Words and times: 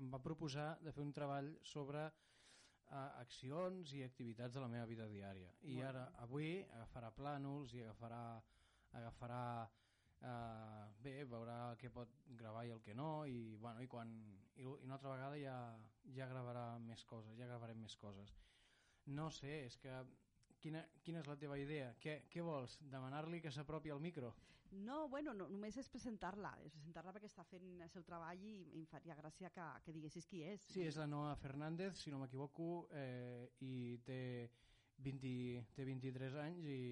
em 0.00 0.10
va 0.12 0.22
proposar 0.22 0.68
de 0.84 0.92
fer 0.94 1.02
un 1.04 1.12
treball 1.16 1.50
sobre 1.64 2.04
uh, 2.06 3.20
accions 3.22 3.94
i 3.96 4.02
activitats 4.06 4.54
de 4.56 4.62
la 4.62 4.70
meva 4.72 4.86
vida 4.90 5.08
diària. 5.10 5.52
I 5.62 5.78
Molt 5.78 5.88
ara, 5.90 6.04
avui, 6.26 6.50
agafarà 6.78 7.12
plànols 7.16 7.74
i 7.76 7.82
agafarà, 7.84 8.22
agafarà 9.00 9.42
uh, 9.66 10.84
bé, 11.02 11.16
veurà 11.30 11.58
el 11.70 11.80
que 11.80 11.92
pot 11.92 12.12
gravar 12.42 12.66
i 12.66 12.74
el 12.74 12.82
que 12.82 12.94
no, 12.94 13.10
i, 13.26 13.56
bueno, 13.62 13.82
i, 13.84 13.90
quan, 13.90 14.12
i, 14.56 14.62
i 14.62 14.68
una 14.72 14.98
altra 14.98 15.14
vegada 15.14 15.40
ja, 15.40 15.56
ja 16.16 16.28
gravarà 16.30 16.68
més 16.82 17.04
coses, 17.04 17.36
ja 17.38 17.48
gravarem 17.50 17.82
més 17.82 17.96
coses. 18.00 18.34
No 19.06 19.30
sé, 19.30 19.60
és 19.68 19.76
que 19.78 20.00
quina, 20.62 20.82
quina 21.04 21.22
és 21.22 21.30
la 21.30 21.38
teva 21.38 21.58
idea? 21.60 21.92
Què, 22.02 22.20
què 22.32 22.42
vols? 22.42 22.78
Demanar-li 22.90 23.40
que 23.44 23.52
s'apropi 23.54 23.92
al 23.94 24.02
micro? 24.02 24.32
No, 24.72 25.08
bueno, 25.08 25.32
no, 25.34 25.46
només 25.52 25.76
és 25.80 25.88
presentar-la, 25.92 26.52
és 26.64 26.74
presentar-la 26.74 27.12
perquè 27.14 27.28
està 27.30 27.44
fent 27.46 27.80
el 27.84 27.90
seu 27.92 28.04
treball 28.06 28.42
i 28.46 28.54
em 28.74 28.86
faria 28.90 29.16
gràcia 29.18 29.50
que, 29.54 29.66
que 29.84 29.94
diguessis 29.94 30.26
qui 30.26 30.42
és. 30.46 30.66
Sí, 30.72 30.82
és 30.86 30.98
la 31.00 31.06
Noa 31.10 31.34
Fernández, 31.40 32.00
si 32.02 32.12
no 32.12 32.20
m'equivoco, 32.22 32.88
eh, 32.92 33.46
i 33.64 33.98
té, 34.06 34.20
20, 35.06 35.32
té 35.76 35.86
23 35.88 36.36
anys 36.42 36.68
i, 36.72 36.82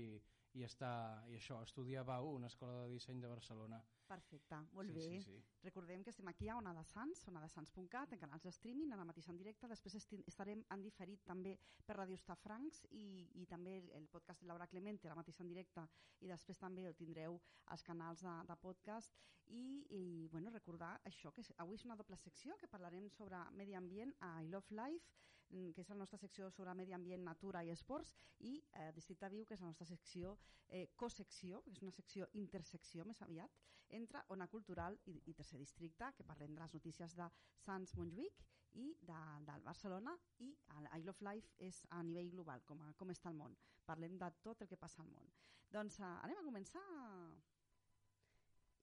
i, 0.54 0.64
està, 0.66 0.92
i 1.30 1.38
això, 1.38 1.60
estudia 1.66 2.02
a 2.02 2.08
BAU, 2.08 2.34
una 2.38 2.50
escola 2.52 2.84
de 2.84 2.94
disseny 2.94 3.20
de 3.22 3.32
Barcelona. 3.32 3.80
Perfecte, 4.04 4.58
molt 4.76 4.92
sí, 4.92 4.96
bé. 4.98 5.04
Sí, 5.08 5.20
sí. 5.22 5.36
Recordem 5.64 6.02
que 6.04 6.12
estem 6.12 6.28
aquí 6.28 6.48
a 6.48 6.56
Ona 6.58 6.74
de 6.76 6.84
Sants, 6.84 7.22
onadesans.cat, 7.30 8.12
en 8.12 8.20
canals 8.20 8.44
de 8.44 8.52
streaming, 8.52 8.92
ara 8.92 9.06
mateix 9.08 9.30
en 9.32 9.38
directe, 9.40 9.70
després 9.70 9.96
estarem 10.28 10.64
en 10.74 10.84
diferit 10.84 11.24
també 11.24 11.54
per 11.86 11.96
Ràdio 11.96 12.18
Estafrancs 12.20 12.82
i, 12.90 13.06
i 13.40 13.46
també 13.50 13.78
el, 13.80 13.88
el 13.96 14.08
podcast 14.12 14.44
de 14.44 14.50
Laura 14.50 14.68
Clemente, 14.68 15.08
ara 15.08 15.16
mateix 15.16 15.40
en 15.40 15.48
directe, 15.48 15.86
i 16.20 16.28
després 16.28 16.60
també 16.60 16.84
el 16.84 16.98
tindreu 16.98 17.40
als 17.72 17.86
canals 17.86 18.24
de, 18.26 18.34
de 18.50 18.58
podcast 18.60 19.16
i, 19.46 19.64
i 19.96 20.28
bueno, 20.32 20.52
recordar 20.52 20.98
això, 21.08 21.32
que 21.32 21.44
avui 21.64 21.80
és 21.80 21.84
una 21.88 21.96
doble 21.96 22.16
secció 22.20 22.56
que 22.60 22.68
parlarem 22.68 23.08
sobre 23.12 23.40
medi 23.56 23.76
ambient 23.76 24.12
a 24.20 24.36
I 24.44 24.52
Love 24.52 24.76
Life, 24.76 25.16
que 25.48 25.82
és 25.82 25.88
la 25.88 25.98
nostra 25.98 26.18
secció 26.18 26.50
sobre 26.50 26.74
medi 26.74 26.94
ambient, 26.96 27.22
natura 27.24 27.62
i 27.64 27.70
esports, 27.70 28.14
i 28.40 28.56
eh, 28.72 28.90
Districte 28.96 29.28
Viu, 29.30 29.44
que 29.46 29.54
és 29.54 29.62
la 29.62 29.70
nostra 29.70 29.86
secció 29.86 30.36
eh, 30.68 30.88
cosecció, 30.96 31.62
que 31.62 31.70
és 31.70 31.82
una 31.82 31.94
secció 31.94 32.28
intersecció 32.40 33.04
més 33.04 33.22
aviat, 33.22 33.54
entre 33.94 34.24
Ona 34.34 34.48
Cultural 34.48 34.96
i, 35.06 35.20
i 35.30 35.34
Tercer 35.34 35.60
Districte, 35.60 36.10
que 36.16 36.26
parlem 36.26 36.54
de 36.54 36.62
les 36.62 36.74
notícies 36.74 37.14
de 37.14 37.28
Sants 37.62 37.94
Montjuïc 37.98 38.42
i 38.80 38.90
de, 39.06 39.20
del 39.46 39.62
Barcelona 39.62 40.16
i 40.42 40.50
I 40.98 41.02
Love 41.04 41.26
Life 41.28 41.54
és 41.62 41.84
a 41.90 42.02
nivell 42.02 42.32
global, 42.32 42.64
com, 42.66 42.80
a, 42.82 42.92
com 42.98 43.12
està 43.14 43.30
el 43.30 43.38
món. 43.38 43.54
Parlem 43.86 44.18
de 44.18 44.30
tot 44.42 44.62
el 44.62 44.70
que 44.70 44.80
passa 44.80 45.02
al 45.02 45.10
món. 45.12 45.30
Doncs 45.70 46.00
uh, 46.00 46.16
anem 46.24 46.40
a 46.40 46.46
començar 46.46 46.82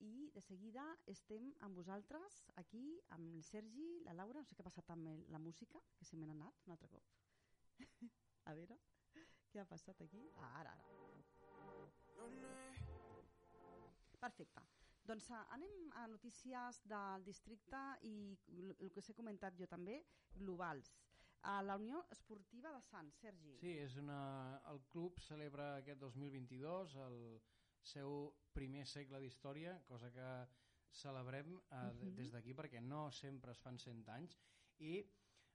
i 0.02 0.30
de 0.34 0.42
seguida 0.42 0.84
estem 1.12 1.52
amb 1.66 1.78
vosaltres 1.78 2.42
aquí, 2.62 2.84
amb 3.16 3.36
el 3.36 3.44
Sergi, 3.46 3.88
la 4.08 4.16
Laura, 4.18 4.42
no 4.42 4.50
sé 4.50 4.56
què 4.56 4.64
ha 4.64 4.70
passat 4.70 4.90
amb 4.94 5.30
la 5.34 5.42
música, 5.42 5.82
que 5.98 6.08
se 6.08 6.18
me 6.18 6.26
n'ha 6.26 6.38
anat 6.40 6.66
un 6.66 6.74
altre 6.76 6.90
cop. 6.90 7.12
a 8.50 8.56
veure, 8.58 8.78
què 9.52 9.62
ha 9.62 9.68
passat 9.70 10.02
aquí? 10.02 10.24
Ah, 10.38 10.52
ara, 10.62 10.74
ara. 10.78 10.92
Perfecte. 14.22 14.62
Doncs 15.10 15.32
uh, 15.34 15.40
anem 15.56 15.88
a 15.98 16.06
notícies 16.08 16.82
del 16.90 17.24
districte 17.26 17.80
i 18.06 18.16
el 18.78 18.92
que 18.94 19.02
s'he 19.02 19.16
comentat 19.18 19.58
jo 19.58 19.68
també, 19.70 19.98
globals. 20.38 20.92
A 21.50 21.56
la 21.66 21.76
Unió 21.82 22.04
Esportiva 22.14 22.70
de 22.76 22.82
Sants, 22.86 23.18
Sergi. 23.24 23.56
Sí, 23.64 23.74
és 23.82 23.96
una, 23.98 24.20
el 24.70 24.84
club 24.94 25.18
celebra 25.26 25.72
aquest 25.80 26.00
2022 26.04 26.94
el 27.08 27.18
seu 27.84 28.34
primer 28.54 28.86
segle 28.88 29.20
d'història, 29.20 29.78
cosa 29.88 30.12
que 30.12 30.30
celebrem 30.92 31.56
eh, 31.56 31.76
uh 31.76 31.94
Mhm. 31.94 32.16
des 32.16 32.32
d'aquí 32.32 32.54
perquè 32.54 32.82
no 32.82 33.12
sempre 33.12 33.52
es 33.52 33.60
fan 33.60 33.78
100 33.80 34.08
anys 34.10 34.38
i 34.80 34.98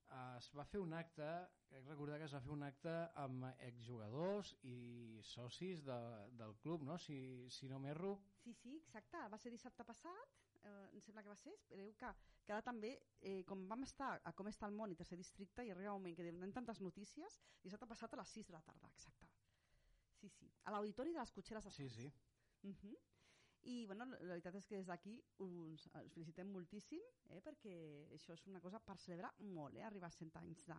eh, 0.09 0.37
es 0.39 0.51
va 0.55 0.65
fer 0.65 0.81
un 0.81 0.93
acte, 0.95 1.49
crec 1.69 1.85
recordar 1.87 2.19
que 2.19 2.25
es 2.25 2.33
va 2.35 2.41
fer 2.41 2.53
un 2.53 2.63
acte 2.63 3.11
amb 3.15 3.45
exjugadors 3.59 4.57
i 4.63 5.21
socis 5.23 5.83
de, 5.85 5.99
del 6.33 6.55
club, 6.63 6.83
no? 6.83 6.97
Si, 6.99 7.49
si 7.51 7.69
no 7.69 7.79
m'erro. 7.79 8.21
Sí, 8.45 8.55
sí, 8.55 8.77
exacte. 8.79 9.19
Va 9.29 9.39
ser 9.39 9.51
dissabte 9.51 9.85
passat, 9.85 10.37
eh, 10.63 10.89
em 10.93 11.01
sembla 11.01 11.23
que 11.23 11.29
va 11.29 11.37
ser. 11.37 11.53
Espereu 11.55 11.93
que, 11.99 12.13
que 12.47 12.53
ara 12.53 12.63
també, 12.63 12.93
eh, 13.21 13.43
com 13.45 13.67
vam 13.69 13.83
estar 13.83 14.21
a 14.25 14.33
com 14.33 14.47
està 14.47 14.67
el 14.67 14.73
món 14.79 14.93
i 14.93 14.97
tercer 14.97 15.19
districte, 15.19 15.65
i 15.67 15.71
arriba 15.71 15.93
un 15.93 16.01
moment 16.01 16.17
que 16.17 16.31
donem 16.31 16.53
tantes 16.53 16.81
notícies, 16.81 17.41
dissabte 17.63 17.87
passat 17.87 18.15
a 18.15 18.17
les 18.23 18.29
6 18.29 18.47
de 18.47 18.53
la 18.53 18.63
tarda, 18.63 18.89
exacte. 18.95 19.27
Sí, 20.21 20.29
sí. 20.29 20.51
A 20.65 20.73
l'auditori 20.75 21.13
de 21.13 21.21
les 21.21 21.33
Cotxeres 21.33 21.65
de 21.65 21.71
Sí, 21.71 21.89
Sants. 21.89 21.95
sí. 21.95 22.13
Uh 22.63 22.75
-huh. 22.75 22.97
I 23.63 23.85
bueno, 23.87 24.05
la 24.05 24.19
la 24.21 24.35
veritat 24.35 24.55
és 24.55 24.67
que 24.67 24.77
des 24.77 24.87
d'aquí 24.87 25.23
us, 25.39 25.87
us 26.05 26.13
felicitem 26.15 26.49
moltíssim 26.53 27.01
eh, 27.31 27.41
perquè 27.41 27.75
això 28.15 28.33
és 28.33 28.47
una 28.47 28.61
cosa 28.61 28.79
per 28.79 28.97
celebrar 28.99 29.33
molt, 29.41 29.75
eh, 29.77 29.83
arribar 29.83 30.07
a 30.07 30.11
100 30.11 30.37
anys 30.37 30.65
de, 30.65 30.77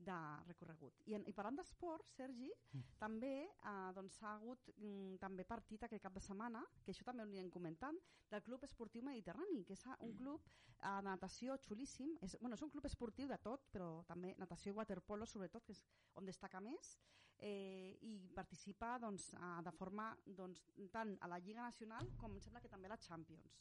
de 0.00 0.16
recorregut. 0.46 1.02
I, 1.10 1.14
en, 1.18 1.24
i 1.28 1.34
parlant 1.36 1.58
d'esport, 1.60 2.08
Sergi, 2.16 2.50
Mm. 2.72 2.82
també 2.98 3.32
eh, 3.44 3.92
doncs, 3.94 4.16
ha 4.22 4.34
hagut 4.36 4.68
mm, 4.76 5.16
també 5.20 5.44
partit 5.44 5.82
aquest 5.84 6.02
cap 6.02 6.14
de 6.14 6.20
setmana, 6.22 6.62
que 6.84 6.92
això 6.92 7.04
també 7.04 7.24
ho 7.24 7.28
anirem 7.28 7.50
comentant, 7.50 7.98
del 8.30 8.42
Club 8.46 8.64
Esportiu 8.64 9.02
Mediterrani, 9.02 9.64
que 9.64 9.74
és 9.74 9.84
eh, 9.86 9.96
un 10.06 10.14
club 10.16 10.40
eh, 10.46 10.82
de 10.86 11.08
natació 11.08 11.56
xulíssim. 11.58 12.16
És, 12.22 12.36
bueno, 12.40 12.54
és 12.54 12.62
un 12.62 12.70
club 12.70 12.86
esportiu 12.86 13.28
de 13.28 13.38
tot, 13.42 13.66
però 13.72 14.04
també 14.06 14.34
natació 14.38 14.72
i 14.72 14.76
waterpolo, 14.76 15.26
sobretot, 15.26 15.64
que 15.66 15.72
és 15.76 15.82
on 16.14 16.24
destaca 16.26 16.60
més, 16.60 16.94
eh, 17.38 17.96
i 18.02 18.14
participa 18.34 18.98
doncs, 18.98 19.32
eh, 19.34 19.62
de 19.66 19.72
forma 19.72 20.16
doncs, 20.26 20.64
tant 20.92 21.16
a 21.20 21.28
la 21.28 21.38
Lliga 21.38 21.66
Nacional 21.66 22.14
com 22.16 22.32
em 22.36 22.40
sembla 22.40 22.60
que 22.60 22.68
també 22.72 22.88
a 22.88 22.94
la 22.94 23.02
Champions. 23.08 23.58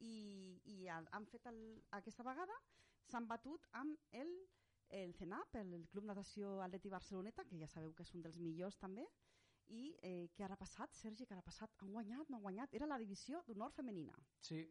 I, 0.00 0.60
i 0.70 0.86
han 0.88 1.08
han 1.12 1.26
fet 1.26 1.46
el, 1.50 1.58
aquesta 1.90 2.22
vegada, 2.22 2.54
s'han 3.08 3.26
batut 3.26 3.66
amb 3.72 3.98
el 4.12 4.30
el 4.90 5.14
CENAP, 5.14 5.56
el, 5.60 5.86
Club 5.92 6.04
Natació 6.08 6.58
Atleti 6.64 6.90
Barceloneta, 6.92 7.44
que 7.44 7.58
ja 7.60 7.68
sabeu 7.68 7.92
que 7.94 8.06
és 8.06 8.14
un 8.14 8.22
dels 8.24 8.38
millors 8.40 8.78
també, 8.80 9.06
i 9.68 9.92
eh, 10.02 10.28
què 10.34 10.44
ha 10.46 10.56
passat, 10.56 10.94
Sergi, 10.96 11.26
ara 11.28 11.42
ha 11.42 11.44
passat? 11.44 11.74
Han 11.82 11.92
guanyat, 11.92 12.28
no 12.28 12.38
han 12.38 12.44
guanyat? 12.46 12.74
Era 12.78 12.88
la 12.88 12.98
divisió 12.98 13.42
d'honor 13.46 13.72
femenina. 13.76 14.16
Sí. 14.40 14.62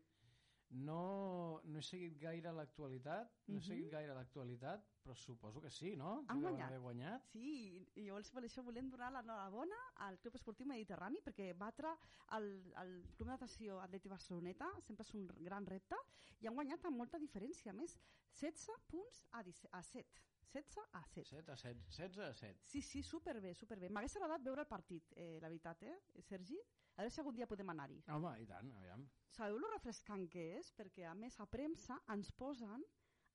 No, 0.69 1.61
no 1.63 1.79
he 1.79 1.81
seguit 1.81 2.17
gaire 2.19 2.51
l'actualitat, 2.51 3.29
no 3.47 3.55
he 3.55 3.59
Mhm. 3.59 3.65
seguit 3.67 3.89
gaire 3.91 4.13
l'actualitat, 4.13 4.83
però 5.01 5.15
suposo 5.15 5.61
que 5.61 5.69
sí, 5.71 5.95
no? 5.95 6.25
Han 6.27 6.41
guanyat. 6.41 6.67
haver 6.67 6.79
guanyat. 6.79 7.23
Sí, 7.31 7.87
i 7.95 8.01
llavors 8.05 8.29
per 8.31 8.43
això 8.43 8.63
volem 8.63 8.89
donar 8.89 9.11
l'enhorabona 9.11 9.75
al 9.95 10.19
Club 10.19 10.35
Esportiu 10.35 10.65
Mediterrani 10.65 11.21
perquè 11.23 11.53
batre 11.57 11.95
el, 12.33 12.73
el 12.75 13.05
Club 13.15 13.29
Natació 13.29 13.79
Atleti 13.79 14.09
Barceloneta 14.09 14.69
sempre 14.81 15.03
és 15.03 15.13
un 15.13 15.25
gran 15.39 15.65
repte 15.65 15.95
i 16.41 16.47
han 16.47 16.55
guanyat 16.55 16.83
amb 16.85 16.97
molta 16.97 17.17
diferència, 17.17 17.71
a 17.71 17.73
més 17.73 17.97
16 18.33 18.77
punts 18.89 19.25
a, 19.31 19.41
17, 19.43 19.69
a 19.71 19.81
7 19.81 20.21
16 20.53 20.87
a 20.93 21.03
7 21.13 21.25
7 21.29 21.51
a 21.51 21.55
7, 21.57 21.79
16 21.89 22.19
a 22.19 22.33
7. 22.33 22.59
Sí, 22.63 22.81
sí, 22.81 23.03
superbé, 23.03 23.53
superbé. 23.53 23.89
M'hagués 23.89 24.15
agradat 24.15 24.43
veure 24.45 24.61
el 24.61 24.67
partit, 24.67 25.11
eh, 25.15 25.39
la 25.41 25.49
veritat, 25.49 25.83
eh, 25.83 25.97
Sergi? 26.21 26.57
A 26.95 27.01
veure 27.03 27.11
si 27.11 27.19
algun 27.21 27.35
dia 27.35 27.47
podem 27.47 27.69
anar-hi. 27.69 28.01
Home, 28.09 28.31
i 28.41 28.45
tant, 28.47 28.71
aviam. 28.79 29.03
Sabeu 29.29 29.59
lo 29.59 29.69
refrescant 29.73 30.27
que 30.29 30.57
és? 30.57 30.71
Perquè, 30.73 31.05
a 31.05 31.13
més, 31.13 31.39
a 31.39 31.45
premsa 31.45 31.99
ens 32.09 32.31
posen 32.31 32.83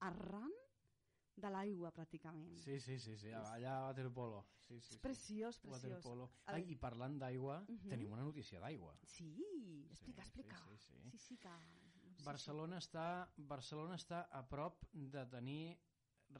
arran 0.00 0.50
de 1.36 1.48
l'aigua, 1.48 1.92
pràcticament. 1.92 2.56
Sí, 2.60 2.78
sí, 2.80 2.98
sí, 2.98 3.16
sí, 3.16 3.30
allà 3.32 3.76
a 3.78 3.86
waterpolo. 3.86 4.42
Sí, 4.66 4.80
sí, 4.80 4.94
És 4.94 4.96
sí. 4.96 4.98
preciós, 5.00 5.58
preciós. 5.60 5.82
Waterpolo. 5.84 6.30
A 6.46 6.54
Ai, 6.56 6.64
i 6.72 6.76
parlant 6.76 7.18
d'aigua, 7.18 7.60
Mhm. 7.68 7.88
tenim 7.88 8.12
una 8.12 8.22
notícia 8.22 8.58
d'aigua. 8.60 8.96
Sí, 9.04 9.86
explica, 9.90 10.22
Sí, 10.24 10.40
explica. 10.40 10.56
sí, 10.56 10.76
sí, 10.78 10.94
sí. 11.02 11.10
sí, 11.10 11.18
sí 11.18 11.38
que... 11.38 11.48
Barcelona 12.24 12.76
està, 12.78 13.28
Barcelona 13.36 13.94
està 13.96 14.28
a 14.30 14.42
prop 14.48 14.84
de 14.92 15.24
tenir 15.26 15.78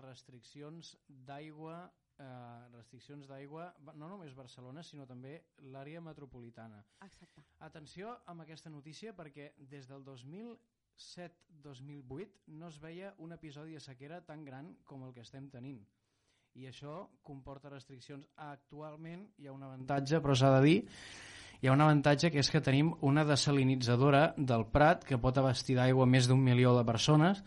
restriccions 0.01 0.97
d'aigua 1.09 1.91
eh, 2.19 2.69
restriccions 2.75 3.29
d'aigua, 3.29 3.75
no 3.95 4.09
només 4.09 4.35
Barcelona, 4.37 4.83
sinó 4.87 5.07
també 5.09 5.43
l'àrea 5.73 6.01
metropolitana. 6.05 6.85
Exacte. 7.07 7.43
Atenció 7.67 8.19
amb 8.31 8.41
aquesta 8.45 8.71
notícia 8.71 9.13
perquè 9.17 9.53
des 9.71 9.89
del 9.91 10.03
2007-2008 10.07 12.29
no 12.59 12.67
es 12.69 12.79
veia 12.83 13.15
un 13.19 13.33
episodi 13.33 13.73
de 13.79 13.81
sequera 13.81 14.21
tan 14.27 14.45
gran 14.45 14.77
com 14.85 15.05
el 15.07 15.13
que 15.15 15.23
estem 15.27 15.51
tenint. 15.51 15.87
I 16.55 16.67
això 16.69 17.09
comporta 17.25 17.71
restriccions. 17.73 18.27
Actualment 18.37 19.29
hi 19.41 19.47
ha 19.49 19.53
un 19.57 19.63
avantatge, 19.65 20.21
però 20.21 20.35
s'ha 20.37 20.53
de 20.59 20.63
dir, 20.67 20.89
hi 21.63 21.69
ha 21.69 21.73
un 21.73 21.81
avantatge 21.81 22.31
que 22.31 22.39
és 22.43 22.51
que 22.53 22.61
tenim 22.61 22.93
una 23.09 23.25
desalinitzadora 23.25 24.35
del 24.37 24.67
Prat 24.69 25.05
que 25.09 25.19
pot 25.19 25.39
abastir 25.39 25.77
d'aigua 25.79 26.07
més 26.07 26.29
d'un 26.29 26.43
milió 26.45 26.77
de 26.77 26.85
persones. 26.85 27.43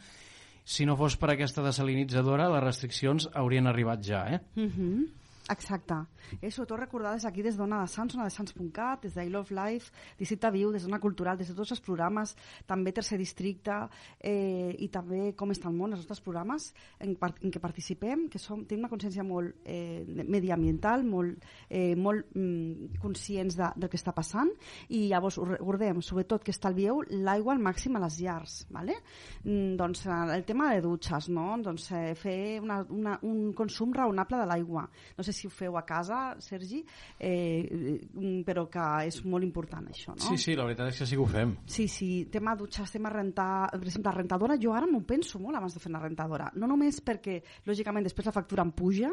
Si 0.66 0.86
no 0.90 0.96
fos 0.98 1.14
per 1.22 1.30
aquesta 1.32 1.62
desalinitzadora, 1.62 2.50
les 2.56 2.64
restriccions 2.64 3.30
haurien 3.38 3.70
arribat 3.70 4.02
ja, 4.04 4.26
eh? 4.34 4.40
Uh 4.58 4.72
-huh. 4.72 5.06
Exacte. 5.50 5.94
Eh, 6.42 6.50
sobretot 6.50 6.80
recordar 6.80 7.14
des 7.14 7.24
d'aquí, 7.24 7.44
des 7.46 7.58
d'Ona 7.58 7.84
de 7.84 7.88
Sants, 7.88 8.16
Ona 8.16 8.24
de 8.26 8.34
Sants.cat, 8.34 9.04
des 9.04 9.14
d'I 9.14 9.30
Love 9.30 9.54
Life, 9.54 9.92
Districte 10.18 10.50
Viu, 10.52 10.72
des 10.74 10.82
d'Ona 10.82 11.00
Cultural, 11.00 11.38
des 11.38 11.52
de 11.52 11.54
tots 11.54 11.72
els 11.72 11.82
programes, 11.86 12.34
també 12.66 12.92
Tercer 12.92 13.20
Districte 13.20 13.76
eh, 14.20 14.74
i 14.80 14.90
també 14.90 15.34
Com 15.38 15.52
està 15.52 15.70
el 15.70 15.76
món, 15.76 15.94
els 15.94 16.02
nostres 16.02 16.22
programes 16.22 16.72
en, 17.00 17.14
en 17.14 17.54
què 17.54 17.62
participem, 17.62 18.26
que 18.30 18.40
som, 18.42 18.64
tenim 18.66 18.86
una 18.86 18.90
consciència 18.90 19.24
molt 19.24 19.62
eh, 19.66 20.02
mediambiental, 20.08 21.06
molt, 21.06 21.46
eh, 21.70 21.94
molt 21.96 22.34
mm, 22.34 22.98
conscients 23.04 23.60
de, 23.60 23.70
del 23.76 23.92
que 23.92 24.00
està 24.02 24.16
passant 24.18 24.50
i 24.90 25.06
llavors 25.12 25.38
recordem, 25.38 26.02
sobretot, 26.02 26.42
que 26.42 26.56
estalvieu 26.56 27.04
l'aigua 27.12 27.54
al 27.54 27.62
màxim 27.62 28.00
a 28.00 28.04
les 28.08 28.18
llars. 28.24 28.58
¿vale? 28.74 28.98
Mm, 29.44 29.76
doncs 29.78 30.08
el 30.08 30.46
tema 30.46 30.72
de 30.74 30.82
dutxes, 30.82 31.30
no? 31.30 31.52
doncs, 31.62 31.92
eh, 31.94 32.16
fer 32.18 32.62
una, 32.64 32.82
una, 32.90 33.20
un 33.22 33.52
consum 33.54 33.94
raonable 33.94 34.42
de 34.42 34.50
l'aigua. 34.50 34.88
No 35.18 35.24
sé 35.24 35.35
si 35.36 35.48
ho 35.48 35.54
feu 35.54 35.78
a 35.78 35.84
casa, 35.86 36.36
Sergi, 36.42 36.82
eh, 37.20 38.00
mm, 38.14 38.42
però 38.48 38.66
que 38.72 38.86
és 39.10 39.22
molt 39.28 39.46
important 39.46 39.90
això, 39.92 40.16
no? 40.16 40.24
Sí, 40.24 40.38
sí, 40.42 40.56
la 40.56 40.66
veritat 40.68 40.94
és 40.94 41.02
que 41.02 41.10
sí 41.10 41.18
que 41.18 41.24
ho 41.24 41.30
fem. 41.30 41.56
Sí, 41.68 41.88
sí, 41.92 42.10
tema 42.32 42.56
dutxes, 42.56 42.92
tema 42.96 43.12
rentar... 43.14 43.70
Per 43.76 43.84
exemple, 43.84 44.10
la 44.10 44.18
rentadora, 44.18 44.58
jo 44.62 44.74
ara 44.74 44.88
m'ho 44.90 45.04
penso 45.08 45.40
molt 45.44 45.60
abans 45.60 45.76
de 45.76 45.82
fer 45.84 45.92
una 45.92 46.04
rentadora. 46.04 46.50
No 46.56 46.70
només 46.72 47.02
perquè, 47.06 47.42
lògicament, 47.68 48.06
després 48.08 48.30
la 48.30 48.36
factura 48.36 48.66
em 48.66 48.72
puja, 48.76 49.12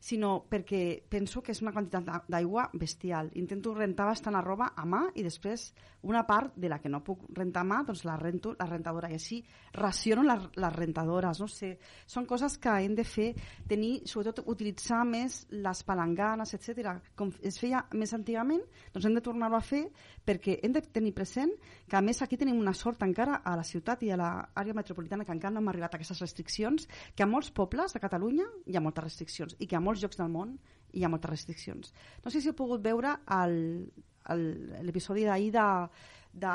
sinó 0.00 0.36
perquè 0.50 0.84
penso 1.10 1.42
que 1.42 1.52
és 1.52 1.62
una 1.64 1.74
quantitat 1.74 2.28
d'aigua 2.30 2.68
bestial. 2.72 3.32
Intento 3.40 3.74
rentar 3.74 4.06
bastant 4.10 4.38
a 4.38 4.44
roba 4.44 4.72
a 4.76 4.86
mà 4.86 5.06
i 5.14 5.26
després 5.26 5.72
una 6.04 6.22
part 6.26 6.54
de 6.56 6.68
la 6.68 6.78
que 6.80 6.90
no 6.92 7.02
puc 7.04 7.24
rentar 7.34 7.64
mà, 7.66 7.80
doncs 7.86 8.04
la 8.04 8.16
rento 8.20 8.54
la 8.58 8.68
rentadora 8.68 9.08
i 9.10 9.16
així 9.16 9.40
raciono 9.74 10.22
les, 10.26 10.46
les 10.60 10.74
rentadores, 10.74 11.40
no 11.40 11.48
sé. 11.48 11.74
Són 12.06 12.26
coses 12.28 12.58
que 12.60 12.72
hem 12.84 12.94
de 12.94 13.04
fer, 13.08 13.30
tenir, 13.68 14.04
sobretot 14.08 14.44
utilitzar 14.50 15.02
més 15.08 15.42
les 15.50 15.82
palanganes, 15.86 16.54
etc. 16.56 16.94
Com 17.16 17.32
es 17.42 17.58
feia 17.60 17.84
més 17.94 18.14
antigament, 18.16 18.62
doncs 18.92 19.08
hem 19.08 19.18
de 19.18 19.24
tornar-ho 19.24 19.58
a 19.58 19.64
fer 19.64 19.84
perquè 20.24 20.58
hem 20.62 20.76
de 20.76 20.84
tenir 20.84 21.14
present 21.16 21.52
que 21.88 21.98
a 21.98 22.04
més 22.04 22.22
aquí 22.22 22.38
tenim 22.40 22.60
una 22.60 22.76
sort 22.76 23.02
encara 23.04 23.40
a 23.44 23.56
la 23.56 23.66
ciutat 23.66 24.04
i 24.04 24.12
a 24.12 24.20
l'àrea 24.20 24.76
metropolitana 24.76 25.24
que 25.24 25.34
encara 25.34 25.54
no 25.54 25.64
hem 25.64 25.72
arribat 25.72 25.94
a 25.94 26.00
aquestes 26.00 26.22
restriccions, 26.22 26.88
que 27.14 27.24
a 27.24 27.30
molts 27.30 27.50
pobles 27.54 27.94
de 27.94 28.02
Catalunya 28.02 28.46
hi 28.66 28.76
ha 28.76 28.84
moltes 28.84 29.08
restriccions 29.08 29.56
i 29.58 29.68
que 29.68 29.76
a 29.76 29.82
molts 29.84 30.04
llocs 30.04 30.20
del 30.20 30.32
món 30.32 30.56
hi 30.94 31.04
ha 31.04 31.10
moltes 31.10 31.30
restriccions. 31.30 31.92
No 32.24 32.30
sé 32.30 32.40
si 32.40 32.50
heu 32.50 32.58
pogut 32.58 32.82
veure 32.84 33.16
l'episodi 34.32 35.24
d'ahir 35.26 35.50
de, 35.52 35.66
de 36.32 36.54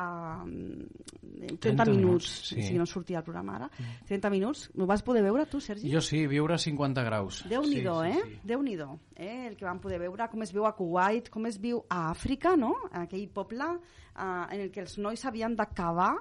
30, 1.47 1.59
30 1.59 1.85
minuts, 1.85 1.97
minuts 1.97 2.31
sí. 2.49 2.63
si 2.63 2.77
no 2.77 2.85
sortia 2.85 3.19
el 3.19 3.23
programa 3.23 3.55
ara, 3.57 3.69
30 4.07 4.27
mm. 4.27 4.31
minuts. 4.31 4.65
Ho 4.77 4.87
vas 4.89 5.03
poder 5.05 5.23
veure 5.23 5.45
tu, 5.51 5.61
Sergi? 5.63 5.91
Jo 5.91 6.01
sí, 6.01 6.25
viure 6.27 6.57
a 6.57 6.61
50 6.61 7.05
graus. 7.05 7.43
Déu-n'hi-do, 7.49 7.95
sí, 8.03 8.09
eh? 8.09 8.23
Sí, 8.23 8.33
sí. 8.33 8.41
Déu-n'hi-do. 8.51 8.89
Eh? 9.15 9.47
El 9.51 9.55
que 9.59 9.67
vam 9.67 9.79
poder 9.83 10.01
veure, 10.01 10.27
com 10.31 10.43
es 10.43 10.53
viu 10.55 10.67
a 10.67 10.75
Kuwait, 10.75 11.31
com 11.31 11.47
es 11.47 11.61
viu 11.61 11.83
a 11.87 12.09
Àfrica, 12.09 12.57
no? 12.59 12.73
Aquell 13.03 13.29
poble 13.33 13.69
eh, 13.69 14.25
en 14.25 14.59
el 14.59 14.69
que 14.73 14.83
els 14.83 14.97
nois 14.99 15.25
havien 15.25 15.55
d'acabar 15.55 16.13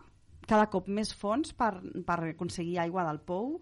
cada 0.49 0.69
cop 0.73 0.89
més 0.89 1.13
fons 1.13 1.53
per, 1.53 1.75
per 2.07 2.23
aconseguir 2.31 2.79
aigua 2.81 3.05
del 3.09 3.21
pou, 3.21 3.59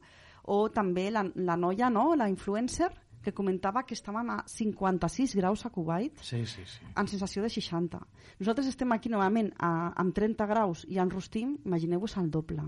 o 0.47 0.59
també 0.71 1.09
la, 1.11 1.25
la 1.35 1.57
noia, 1.59 1.91
no? 1.91 2.13
la 2.15 2.29
influencer, 2.31 2.93
que 3.27 3.35
comentava 3.35 3.83
que 3.83 3.97
estàvem 3.99 4.31
a 4.31 4.39
56 4.47 5.35
graus 5.35 5.67
a 5.67 5.73
Kuwait 5.75 6.23
sí, 6.23 6.45
sí, 6.47 6.63
sí. 6.63 6.87
en 6.95 7.11
sensació 7.11 7.43
de 7.43 7.51
60. 7.51 7.99
Nosaltres 8.39 8.71
estem 8.71 8.95
aquí 8.95 9.11
novament 9.11 9.51
a, 9.59 9.91
amb 9.99 10.15
30 10.15 10.47
graus 10.47 10.85
i 10.87 11.01
enrostim, 11.03 11.57
imagineu-vos 11.67 12.15
el 12.23 12.31
doble. 12.31 12.63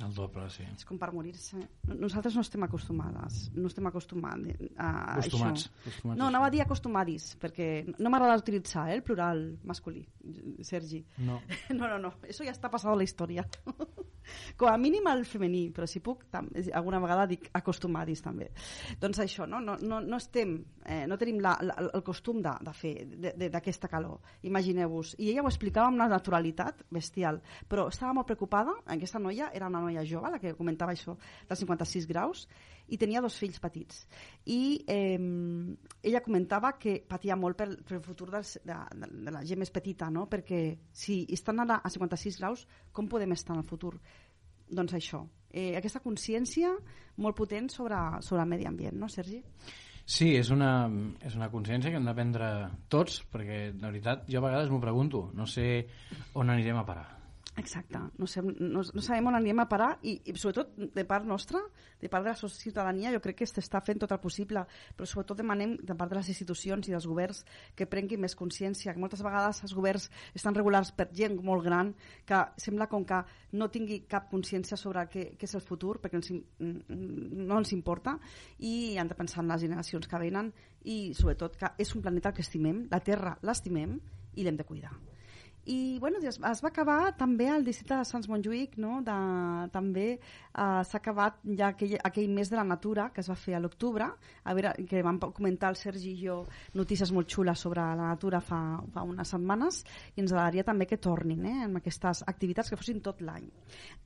El 0.00 0.14
doble, 0.16 0.46
sí. 0.50 0.64
És 0.64 0.86
com 0.88 0.96
per 0.98 1.10
morir-se. 1.12 1.60
Nosaltres 1.92 2.34
no 2.34 2.40
estem 2.42 2.64
acostumades, 2.64 3.42
no 3.54 3.68
estem 3.68 3.86
acostumats 3.86 4.48
a 4.80 4.88
Acostumats. 5.18 5.66
això. 5.68 5.82
Acostumats 5.82 6.18
no, 6.18 6.26
anava 6.30 6.48
a 6.48 6.50
dir 6.54 6.62
acostumadis, 6.64 7.26
perquè 7.38 7.66
no 7.98 8.10
m'agrada 8.10 8.38
utilitzar 8.40 8.88
eh, 8.88 8.96
el 8.96 9.02
plural 9.06 9.44
masculí, 9.68 10.06
Sergi. 10.64 11.04
No. 11.18 11.40
No, 11.82 11.88
no, 11.88 11.98
no, 11.98 12.10
eso 12.28 12.44
ja 12.44 12.52
està 12.52 12.68
passat 12.70 12.92
a 12.92 12.96
la 12.96 13.04
història. 13.04 13.44
Com 14.56 14.68
a 14.70 14.76
mínim 14.78 15.06
el 15.10 15.24
femení, 15.26 15.64
però 15.74 15.86
si 15.90 16.00
puc, 16.04 16.24
alguna 16.32 17.00
vegada 17.02 17.26
dic 17.26 17.48
acostumadis 17.58 18.22
també. 18.22 18.50
Doncs 19.00 19.18
això, 19.24 19.48
no, 19.50 19.60
no, 19.60 19.76
no, 19.82 19.98
no 20.00 20.20
estem, 20.20 20.56
eh, 20.86 21.04
no 21.10 21.18
tenim 21.18 21.40
la, 21.42 21.56
la, 21.60 21.76
el 21.90 22.04
costum 22.06 22.40
de, 22.44 22.52
de 22.62 22.74
fer 22.76 22.92
d'aquesta 23.50 23.90
calor, 23.90 24.20
imagineu-vos. 24.46 25.16
I 25.18 25.32
ella 25.32 25.42
ho 25.42 25.50
explicava 25.50 25.90
amb 25.90 25.98
una 25.98 26.08
naturalitat 26.12 26.84
bestial, 26.90 27.42
però 27.68 27.88
estava 27.90 28.14
molt 28.14 28.30
preocupada, 28.30 28.76
aquesta 28.94 29.18
noia 29.22 29.50
era 29.52 29.66
una 29.68 29.81
noia 29.82 30.04
jove, 30.08 30.30
la 30.32 30.40
que 30.42 30.54
comentava 30.58 30.94
això, 30.94 31.16
dels 31.48 31.64
56 31.64 32.08
graus, 32.10 32.46
i 32.92 32.98
tenia 33.00 33.22
dos 33.24 33.36
fills 33.38 33.60
petits. 33.62 34.02
I 34.52 34.82
eh, 34.90 35.18
ella 36.02 36.22
comentava 36.24 36.74
que 36.80 36.98
patia 37.08 37.36
molt 37.38 37.58
pel, 37.58 37.76
pel 37.88 38.02
futur 38.04 38.30
dels, 38.32 38.56
de, 38.66 38.78
de, 38.98 39.10
de 39.28 39.34
la 39.34 39.44
gent 39.48 39.62
més 39.62 39.72
petita, 39.74 40.10
no? 40.10 40.26
perquè 40.30 40.62
si 40.92 41.22
estan 41.32 41.62
ara 41.64 41.80
a 41.82 41.92
56 41.92 42.40
graus, 42.42 42.66
com 42.92 43.08
podem 43.08 43.32
estar 43.36 43.56
en 43.56 43.62
el 43.62 43.68
futur? 43.68 43.94
Doncs 44.72 44.96
això, 44.96 45.22
eh, 45.52 45.72
aquesta 45.76 46.00
consciència 46.00 46.72
molt 47.22 47.36
potent 47.36 47.68
sobre, 47.72 47.98
sobre 48.24 48.44
el 48.44 48.52
medi 48.52 48.68
ambient, 48.68 48.96
no, 48.98 49.08
Sergi? 49.12 49.42
Sí, 50.02 50.32
és 50.34 50.50
una, 50.50 50.88
és 51.22 51.36
una 51.38 51.48
consciència 51.52 51.92
que 51.92 52.00
hem 52.00 52.08
de 52.08 52.14
prendre 52.16 52.52
tots, 52.90 53.20
perquè, 53.30 53.64
de 53.70 53.86
veritat, 53.86 54.26
jo 54.28 54.40
a 54.40 54.46
vegades 54.48 54.72
m'ho 54.72 54.82
pregunto, 54.82 55.28
no 55.38 55.46
sé 55.46 55.86
on 56.34 56.50
anirem 56.50 56.80
a 56.80 56.86
parar. 56.88 57.21
Exacte, 57.54 57.98
no, 58.16 58.26
sé, 58.26 58.40
no, 58.40 58.80
no 58.80 59.02
sabem 59.04 59.26
on 59.28 59.34
anirem 59.36 59.58
a 59.60 59.66
parar 59.68 59.90
i, 60.08 60.14
i 60.24 60.32
sobretot 60.40 60.70
de 60.94 61.02
part 61.04 61.26
nostra, 61.28 61.60
de 62.00 62.08
part 62.08 62.24
de 62.24 62.32
la 62.32 62.48
ciutadania, 62.48 63.12
jo 63.12 63.20
crec 63.20 63.42
que 63.42 63.48
s'està 63.48 63.82
fent 63.84 64.00
tot 64.00 64.14
el 64.16 64.22
possible, 64.22 64.62
però 64.96 65.08
sobretot 65.08 65.42
demanem 65.42 65.74
de 65.76 65.96
part 65.98 66.14
de 66.14 66.16
les 66.16 66.30
institucions 66.32 66.88
i 66.88 66.94
dels 66.94 67.06
governs 67.10 67.42
que 67.76 67.84
prenguin 67.84 68.24
més 68.24 68.38
consciència, 68.40 68.96
que 68.96 69.04
moltes 69.04 69.20
vegades 69.20 69.60
els 69.68 69.76
governs 69.76 70.08
estan 70.32 70.56
regulars 70.56 70.94
per 70.96 71.10
gent 71.12 71.36
molt 71.44 71.68
gran 71.68 71.92
que 72.24 72.40
sembla 72.56 72.88
com 72.88 73.04
que 73.04 73.20
no 73.52 73.68
tingui 73.68 74.00
cap 74.08 74.32
consciència 74.32 74.80
sobre 74.80 75.04
què, 75.12 75.28
què 75.36 75.44
és 75.44 75.56
el 75.60 75.66
futur, 75.68 75.98
perquè 76.00 76.22
ens, 76.22 76.32
no 76.56 77.60
ens 77.60 77.76
importa 77.76 78.16
i 78.64 78.96
han 78.96 79.12
de 79.12 79.18
pensar 79.18 79.44
en 79.44 79.52
les 79.52 79.68
generacions 79.68 80.08
que 80.08 80.24
venen 80.24 80.54
i 80.88 81.12
sobretot 81.12 81.60
que 81.60 81.76
és 81.76 81.92
un 81.92 82.00
planeta 82.00 82.32
que 82.32 82.40
estimem, 82.40 82.86
la 82.88 83.04
Terra 83.04 83.36
l'estimem 83.44 83.98
i 84.32 84.46
l'hem 84.46 84.56
de 84.56 84.64
cuidar 84.64 85.11
i 85.64 85.98
bueno, 86.00 86.18
es, 86.18 86.38
es 86.38 86.62
va 86.64 86.68
acabar 86.68 87.12
també 87.14 87.46
el 87.52 87.64
districte 87.64 87.94
de 87.94 88.06
Sants 88.06 88.26
Montjuïc 88.30 88.74
no? 88.82 88.96
de, 89.06 89.16
també 89.70 90.06
eh, 90.16 90.18
s'ha 90.58 90.98
acabat 90.98 91.38
ja 91.58 91.68
aquell, 91.70 91.94
aquell 92.02 92.32
mes 92.34 92.50
de 92.50 92.58
la 92.58 92.64
natura 92.66 93.10
que 93.14 93.22
es 93.22 93.30
va 93.30 93.36
fer 93.38 93.54
a 93.54 93.60
l'octubre 93.62 94.08
a 94.08 94.54
veure, 94.58 94.74
que 94.88 95.02
vam 95.06 95.20
comentar 95.22 95.70
el 95.70 95.78
Sergi 95.78 96.16
i 96.16 96.26
jo 96.26 96.40
notícies 96.74 97.12
molt 97.14 97.30
xules 97.30 97.62
sobre 97.62 97.80
la 97.80 98.10
natura 98.10 98.40
fa, 98.42 98.60
fa 98.92 99.06
unes 99.06 99.30
setmanes 99.34 99.82
i 100.16 100.24
ens 100.24 100.34
agradaria 100.34 100.66
també 100.66 100.88
que 100.90 100.98
tornin 100.98 101.46
eh, 101.46 101.56
amb 101.68 101.78
aquestes 101.78 102.24
activitats 102.26 102.72
que 102.72 102.80
fossin 102.80 102.98
tot 103.04 103.22
l'any 103.22 103.46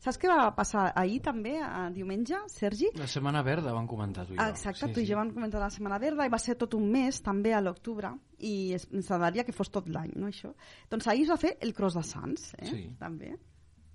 saps 0.02 0.20
què 0.20 0.29
va 0.29 0.50
passar 0.56 0.91
ahir 0.94 1.23
també, 1.25 1.56
a 1.62 1.88
diumenge, 1.93 2.43
Sergi? 2.52 2.93
La 3.00 3.09
Setmana 3.09 3.43
Verda 3.47 3.73
van 3.73 3.88
comentar 3.88 4.26
tu 4.26 4.37
i 4.37 4.38
jo 4.38 4.44
exacte, 4.44 4.91
sí, 4.91 4.93
tu 4.93 5.00
i 5.00 5.06
sí. 5.06 5.12
jo 5.14 5.20
vam 5.20 5.32
comentar 5.32 5.62
la 5.62 5.73
Setmana 5.73 6.00
Verda 6.02 6.29
i 6.29 6.32
va 6.32 6.41
ser 6.43 6.59
tot 6.61 6.76
un 6.76 6.91
mes 6.93 7.25
també 7.25 7.56
a 7.56 7.64
l'octubre 7.64 8.12
i 8.38 8.75
ens 8.77 9.11
agradaria 9.11 9.44
que 9.47 9.55
fos 9.56 9.71
tot 9.73 9.88
l'any, 9.93 10.12
no, 10.17 10.29
això? 10.29 10.53
Doncs 10.91 11.09
ahir 11.09 11.25
es 11.27 11.33
va 11.33 11.41
fer 11.41 11.56
el 11.65 11.73
Cross 11.77 11.99
de 11.99 12.05
Sants, 12.05 12.53
eh? 12.59 12.71
Sí. 12.71 12.85
També. 13.00 13.33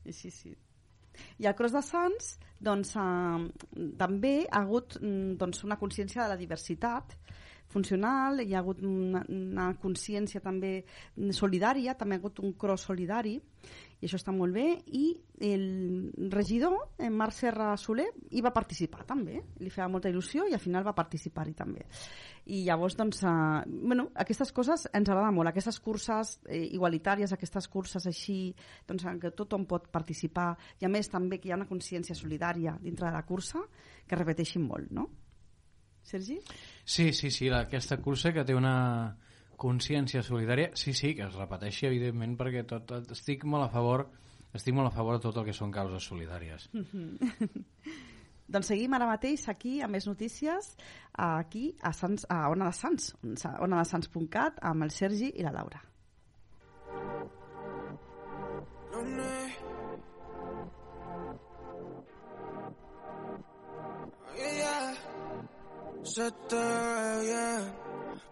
I 0.05 0.15
sí, 0.17 0.31
sí. 0.33 0.55
I 1.41 1.47
el 1.49 1.55
Cross 1.57 1.75
de 1.75 1.83
Sants, 1.85 2.33
doncs, 2.59 2.95
eh, 2.97 3.87
també 3.99 4.35
ha 4.47 4.63
hagut 4.63 4.97
mm, 5.01 5.37
doncs, 5.41 5.63
una 5.67 5.77
consciència 5.81 6.23
de 6.23 6.33
la 6.33 6.39
diversitat 6.39 7.17
funcional, 7.71 8.41
hi 8.43 8.53
ha 8.53 8.59
hagut 8.59 8.81
una, 8.83 9.21
una 9.31 9.69
consciència 9.79 10.41
també 10.43 10.81
solidària, 11.31 11.95
també 11.95 12.17
ha 12.17 12.21
hagut 12.21 12.41
un 12.43 12.51
cross 12.59 12.89
solidari, 12.89 13.37
i 14.01 14.07
això 14.07 14.17
està 14.17 14.33
molt 14.35 14.55
bé 14.57 14.65
i 14.97 15.05
el 15.45 15.65
regidor, 16.33 16.75
en 16.99 17.13
Marc 17.15 17.37
Serra 17.37 17.69
Soler 17.77 18.09
hi 18.33 18.41
va 18.43 18.51
participar 18.53 19.05
també, 19.07 19.39
li 19.61 19.71
feia 19.71 19.87
molta 19.91 20.09
il·lusió 20.11 20.47
i 20.49 20.55
al 20.57 20.63
final 20.63 20.85
va 20.87 20.97
participar-hi 20.97 21.53
també 21.57 21.85
i 22.51 22.61
llavors 22.65 22.97
doncs, 22.99 23.21
eh, 23.23 23.63
bueno, 23.69 24.09
aquestes 24.19 24.51
coses 24.51 24.87
ens 24.91 25.09
agrada 25.09 25.31
molt, 25.31 25.51
aquestes 25.51 25.79
curses 25.79 26.33
eh, 26.45 26.65
igualitàries, 26.75 27.31
aquestes 27.31 27.69
curses 27.71 28.07
així 28.09 28.53
doncs, 28.87 29.05
en 29.07 29.19
què 29.21 29.31
tothom 29.37 29.65
pot 29.69 29.87
participar 29.93 30.51
i 30.81 30.87
a 30.87 30.91
més 30.91 31.09
també 31.11 31.39
que 31.39 31.49
hi 31.49 31.55
ha 31.55 31.59
una 31.59 31.69
consciència 31.69 32.17
solidària 32.17 32.75
dintre 32.81 33.07
de 33.07 33.15
la 33.15 33.25
cursa 33.27 33.63
que 34.07 34.19
repeteixin 34.19 34.65
molt, 34.67 34.91
no? 34.91 35.07
Sergi? 36.03 36.39
Sí, 36.83 37.11
sí, 37.13 37.29
sí, 37.31 37.47
aquesta 37.53 38.01
cursa 38.01 38.33
que 38.33 38.43
té 38.43 38.55
una 38.57 39.15
consciència 39.61 40.23
solidària, 40.25 40.71
sí, 40.73 40.95
sí, 40.97 41.13
que 41.15 41.27
es 41.27 41.37
repeteixi, 41.37 41.85
evidentment, 41.87 42.33
perquè 42.39 42.65
tot, 42.67 42.87
tot, 42.89 43.11
estic 43.13 43.45
molt 43.45 43.69
a 43.69 43.71
favor 43.71 44.07
estic 44.57 44.75
molt 44.75 44.89
a 44.89 44.95
favor 44.95 45.15
de 45.15 45.23
tot 45.23 45.37
el 45.39 45.45
que 45.47 45.55
són 45.55 45.71
causes 45.71 46.03
solidàries. 46.09 46.67
doncs 48.51 48.71
seguim 48.73 48.93
ara 48.93 49.07
mateix 49.09 49.47
aquí 49.49 49.79
amb 49.81 49.95
més 49.95 50.07
notícies 50.09 50.73
aquí 51.13 51.69
a, 51.81 51.93
Sants, 51.95 52.27
a 52.29 52.43
Ona 52.51 52.71
de 52.71 52.75
Sants, 52.75 53.13
onadesans.cat 53.23 54.59
amb 54.71 54.87
el 54.87 54.93
Sergi 54.93 55.31
i 55.35 55.47
la 55.47 55.55
Laura. 55.55 55.81
se 66.03 66.29
te 66.49 66.55
ve 66.55 67.21
bien. 67.21 67.73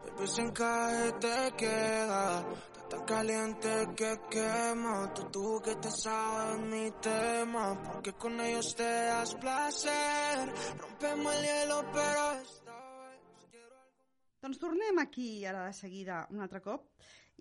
Baby, 0.03 0.27
sin 0.27 0.51
caer 0.51 1.11
te 1.19 1.53
queda. 1.57 2.43
Tan 2.89 3.05
caliente 3.05 3.69
que 3.95 4.19
quema. 4.31 5.13
Tú, 5.13 5.29
tú 5.31 5.61
que 5.63 5.75
te 5.75 5.91
sabes 5.91 6.59
mi 6.65 6.89
tema. 7.01 7.79
Porque 7.83 8.13
con 8.13 8.39
ellos 8.41 8.75
te 8.75 8.83
das 8.83 9.35
placer. 9.35 10.53
Rompemos 10.79 11.35
el 11.35 11.43
hielo, 11.43 11.81
pero 11.93 12.31
esta 12.41 12.77
vez 13.05 13.45
quiero 13.51 13.75
algo. 13.77 13.99
Doncs 14.41 14.57
tornem 14.57 14.97
aquí 14.99 15.45
ara 15.45 15.65
de 15.67 15.73
seguida 15.73 16.25
un 16.31 16.41
altre 16.41 16.61
cop 16.65 16.87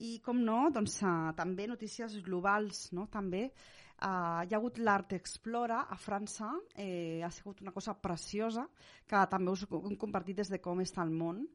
i 0.04 0.18
com 0.22 0.38
no, 0.44 0.68
doncs 0.74 1.00
uh, 1.02 1.32
també 1.38 1.66
notícies 1.66 2.18
globals, 2.22 2.88
no? 2.92 3.06
També 3.10 3.48
uh, 3.48 4.44
hi 4.44 4.52
ha 4.52 4.58
hagut 4.58 4.78
l'Art 4.78 5.14
Explora 5.16 5.84
a 5.88 5.96
França, 5.98 6.52
eh, 6.76 7.20
ha 7.24 7.30
sigut 7.34 7.62
una 7.64 7.72
cosa 7.74 7.94
preciosa 7.94 8.68
que 9.08 9.24
també 9.30 9.54
us 9.54 9.64
hem 9.70 9.96
compartit 9.96 10.38
des 10.42 10.52
de 10.52 10.60
com 10.62 10.84
està 10.84 11.06
el 11.06 11.14
món. 11.14 11.46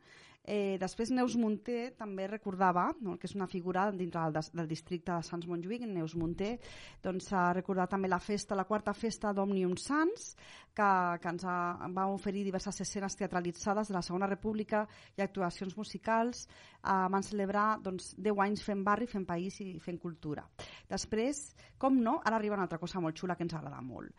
Eh, 0.43 0.75
després 0.75 1.07
Neus 1.15 1.37
Munté 1.39 1.93
també 1.95 2.25
recordava, 2.27 2.89
no, 2.99 3.15
que 3.15 3.29
és 3.29 3.35
una 3.37 3.47
figura 3.47 3.85
dintre 3.95 4.25
del, 4.27 4.49
del 4.59 4.67
districte 4.67 5.13
de 5.13 5.23
Sants 5.23 5.47
Montjuïc, 5.47 5.85
Neus 5.87 6.17
Munté, 6.19 6.57
doncs 7.03 7.29
ha 7.31 7.45
recordat 7.55 7.93
també 7.95 8.11
la 8.11 8.19
festa, 8.19 8.57
la 8.59 8.67
quarta 8.67 8.91
festa 8.91 9.31
d'Òmnium 9.31 9.77
Sants, 9.79 10.33
que, 10.75 10.89
que 11.23 11.31
ens 11.31 11.47
ha, 11.47 11.57
va 11.95 12.09
oferir 12.11 12.43
diverses 12.43 12.81
escenes 12.83 13.15
teatralitzades 13.15 13.87
de 13.87 13.95
la 13.95 14.03
Segona 14.03 14.27
República 14.27 14.83
i 15.15 15.23
actuacions 15.23 15.77
musicals. 15.79 16.43
Eh, 16.83 16.91
van 17.15 17.23
celebrar 17.23 17.77
doncs, 17.79 18.11
10 18.19 18.43
anys 18.43 18.67
fent 18.67 18.83
barri, 18.83 19.07
fent 19.07 19.27
país 19.29 19.61
i 19.63 19.77
fent 19.79 20.01
cultura. 20.01 20.43
Després, 20.91 21.53
com 21.79 22.03
no, 22.03 22.19
ara 22.19 22.35
arriba 22.35 22.59
una 22.59 22.67
altra 22.67 22.83
cosa 22.83 22.99
molt 22.99 23.15
xula 23.15 23.39
que 23.39 23.47
ens 23.47 23.55
agrada 23.55 23.79
molt. 23.79 24.11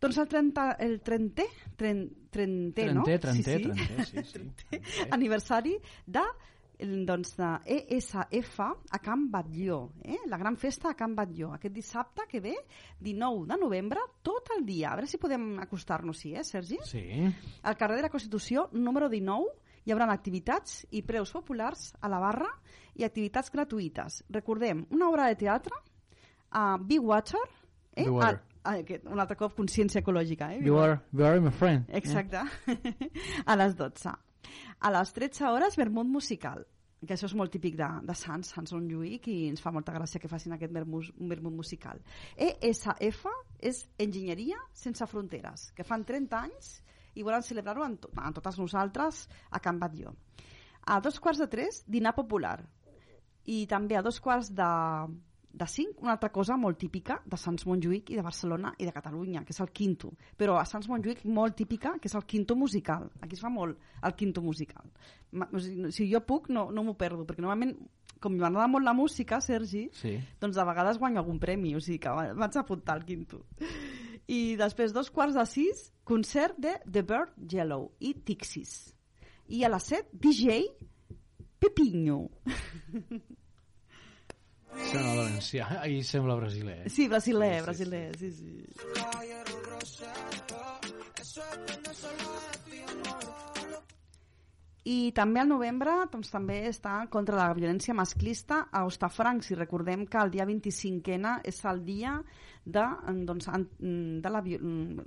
Doncs 0.00 0.18
el 0.18 0.28
30, 0.28 0.66
el 0.84 1.00
30, 1.00 1.42
30, 1.76 2.30
30 2.30 2.92
no? 2.92 3.04
Trenter, 3.04 3.20
trenter, 3.20 3.62
sí, 3.62 3.62
sí. 3.62 3.72
trenter, 3.72 4.06
sí, 4.06 4.22
sí. 4.32 4.80
sí. 4.84 5.08
aniversari 5.10 5.78
de 6.04 6.24
doncs, 6.78 7.36
de 7.36 7.48
ESF 7.64 8.60
a 8.60 8.98
Can 8.98 9.30
Batlló, 9.30 9.92
eh? 10.02 10.18
la 10.26 10.36
gran 10.36 10.56
festa 10.56 10.90
a 10.90 10.94
Can 10.94 11.14
Batlló, 11.14 11.54
aquest 11.54 11.74
dissabte 11.74 12.26
que 12.28 12.40
ve, 12.40 12.54
19 13.00 13.46
de 13.46 13.56
novembre, 13.56 14.00
tot 14.22 14.50
el 14.56 14.66
dia. 14.66 14.90
A 14.92 14.96
veure 14.96 15.08
si 15.08 15.18
podem 15.18 15.58
acostar-nos-hi, 15.62 16.34
eh, 16.36 16.44
Sergi? 16.44 16.78
Sí. 16.84 17.06
Al 17.62 17.76
carrer 17.76 17.96
de 17.96 18.02
la 18.02 18.12
Constitució, 18.12 18.68
número 18.72 19.08
19, 19.08 19.54
hi 19.86 19.94
haurà 19.94 20.08
activitats 20.12 20.84
i 20.90 21.02
preus 21.06 21.32
populars 21.32 21.94
a 22.00 22.10
la 22.12 22.20
barra 22.20 22.50
i 22.94 23.04
activitats 23.06 23.52
gratuïtes. 23.54 24.24
Recordem, 24.28 24.84
una 24.90 25.08
obra 25.08 25.30
de 25.30 25.38
teatre 25.40 25.78
a 26.50 26.76
Big 26.76 27.00
Watcher, 27.00 27.44
eh? 27.94 28.04
Beware. 28.04 28.36
A, 28.36 28.40
a, 28.42 28.55
aquest, 28.72 29.06
un 29.10 29.22
altre 29.22 29.38
cop 29.40 29.56
consciència 29.56 30.02
ecològica. 30.02 30.52
Eh? 30.54 30.62
You 30.66 30.78
are, 30.82 31.00
you 31.12 31.26
are 31.26 31.40
my 31.40 31.52
friend. 31.54 31.90
Exacte. 31.94 32.42
a 33.50 33.58
les 33.58 33.76
12. 33.78 34.14
A 34.78 34.90
les 34.94 35.12
13 35.16 35.46
hores, 35.50 35.78
vermut 35.78 36.08
musical 36.10 36.66
que 37.06 37.14
això 37.14 37.28
és 37.28 37.34
molt 37.38 37.52
típic 37.54 37.76
de, 37.78 37.86
de 38.08 38.14
Sants, 38.16 38.50
Sants 38.54 38.72
Montjuïc, 38.74 39.28
i 39.30 39.50
ens 39.50 39.62
fa 39.62 39.72
molta 39.74 39.94
gràcia 39.94 40.20
que 40.22 40.30
facin 40.30 40.56
aquest 40.56 40.72
vermut, 40.74 41.10
vermut 41.30 41.54
musical. 41.54 42.00
ESF 42.36 43.26
és 43.70 43.82
Enginyeria 44.02 44.58
Sense 44.74 45.06
Fronteres, 45.10 45.70
que 45.76 45.86
fan 45.86 46.06
30 46.08 46.40
anys 46.40 46.72
i 47.16 47.24
volen 47.24 47.44
celebrar-ho 47.44 47.84
amb, 47.84 48.00
to 48.00 48.10
amb 48.16 48.36
totes 48.36 48.58
nosaltres 48.60 49.26
a 49.50 49.60
Can 49.62 49.80
Batlló. 49.80 50.14
A 50.86 51.00
dos 51.02 51.20
quarts 51.20 51.40
de 51.42 51.48
tres, 51.50 51.82
dinar 51.86 52.14
popular. 52.16 52.58
I 53.46 53.64
també 53.70 53.96
a 53.96 54.04
dos 54.04 54.18
quarts 54.22 54.50
de, 54.54 54.70
de 55.56 55.66
cinc, 55.66 56.02
una 56.02 56.12
altra 56.12 56.28
cosa 56.32 56.56
molt 56.60 56.76
típica 56.78 57.16
de 57.24 57.36
Sants 57.40 57.64
Montjuïc 57.66 58.10
i 58.12 58.16
de 58.18 58.22
Barcelona 58.22 58.74
i 58.78 58.84
de 58.84 58.92
Catalunya, 58.92 59.40
que 59.44 59.54
és 59.54 59.60
el 59.64 59.70
quinto. 59.72 60.10
Però 60.36 60.58
a 60.60 60.64
Sants 60.68 60.88
Montjuïc 60.90 61.22
molt 61.24 61.56
típica, 61.56 61.94
que 61.98 62.08
és 62.10 62.14
el 62.14 62.26
quinto 62.28 62.54
musical. 62.56 63.08
Aquí 63.22 63.34
es 63.38 63.40
fa 63.40 63.48
molt 63.48 63.78
el 64.04 64.14
quinto 64.14 64.42
musical. 64.44 64.90
Ma- 65.32 65.48
O 65.52 65.58
sigui, 65.58 65.90
si 65.92 66.10
jo 66.12 66.20
puc, 66.26 66.50
no, 66.50 66.68
no 66.70 66.84
m'ho 66.84 66.94
perdo, 67.00 67.24
perquè 67.24 67.40
normalment, 67.40 67.72
com 68.20 68.32
m'agrada 68.36 68.68
molt 68.68 68.84
la 68.84 68.92
música, 68.94 69.40
Sergi, 69.40 69.88
Sí. 69.92 70.18
doncs 70.40 70.56
de 70.56 70.64
vegades 70.64 70.98
guanyo 70.98 71.20
algun 71.20 71.38
premi, 71.38 71.74
o 71.74 71.80
sigui 71.80 71.98
que 71.98 72.08
va- 72.10 72.32
vaig 72.34 72.56
apuntar 72.56 72.96
al 72.96 73.04
quinto. 73.04 73.46
I 74.28 74.56
després, 74.56 74.92
dos 74.92 75.10
quarts 75.10 75.34
de 75.34 75.46
sis, 75.46 75.92
concert 76.04 76.56
de 76.58 76.80
The 76.90 77.02
Bird 77.02 77.32
Yellow 77.48 77.92
i 78.00 78.12
Tixis. 78.14 78.92
I 79.48 79.64
a 79.64 79.68
les 79.68 79.84
set, 79.84 80.08
DJ 80.12 80.64
Pepinho. 81.58 82.28
Sembla 84.84 85.14
valencià. 85.16 85.66
Ahir 85.80 86.04
sembla 86.04 86.36
brasiler. 86.36 86.90
Sí, 86.90 87.08
brasiler, 87.08 87.52
Sí, 87.52 87.58
sí, 87.58 87.64
brasiler, 87.66 88.16
sí, 88.16 88.30
sí. 88.30 88.66
I 94.86 95.10
també 95.10 95.40
al 95.42 95.48
novembre 95.50 95.92
doncs, 96.12 96.28
també 96.30 96.60
està 96.68 97.00
contra 97.10 97.34
la 97.40 97.48
violència 97.58 97.94
masclista 97.98 98.68
a 98.70 98.84
Hostafrancs 98.86 99.50
i 99.50 99.56
recordem 99.58 100.04
que 100.06 100.20
el 100.22 100.30
dia 100.30 100.46
25ena 100.46 101.40
és 101.42 101.58
el 101.66 101.82
dia 101.88 102.12
de, 102.66 102.82
doncs, 103.24 103.46
an- 103.48 103.68
de 103.78 104.30
la, 104.34 104.40
vi- 104.42 104.58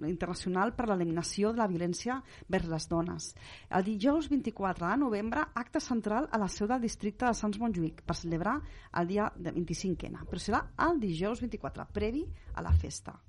internacional 0.07 0.71
per 0.77 0.87
l'eliminació 0.87 1.51
de 1.51 1.59
la 1.59 1.67
violència 1.67 2.17
vers 2.47 2.67
les 2.71 2.87
dones. 2.89 3.29
El 3.69 3.83
dijous 3.83 4.29
24 4.31 4.87
de 4.87 4.97
novembre, 5.03 5.43
acte 5.59 5.81
central 5.83 6.29
a 6.31 6.39
la 6.39 6.47
seu 6.47 6.67
del 6.71 6.81
districte 6.87 7.27
de 7.27 7.35
Sants 7.35 7.59
Montjuïc 7.59 8.01
per 8.07 8.15
celebrar 8.15 8.57
el 9.01 9.07
dia 9.11 9.27
de 9.35 9.51
25ena, 9.53 10.23
però 10.25 10.39
serà 10.39 10.63
el 10.87 10.99
dijous 11.03 11.41
24, 11.43 11.89
previ 11.93 12.23
a 12.55 12.63
la 12.65 12.71
festa 12.71 13.19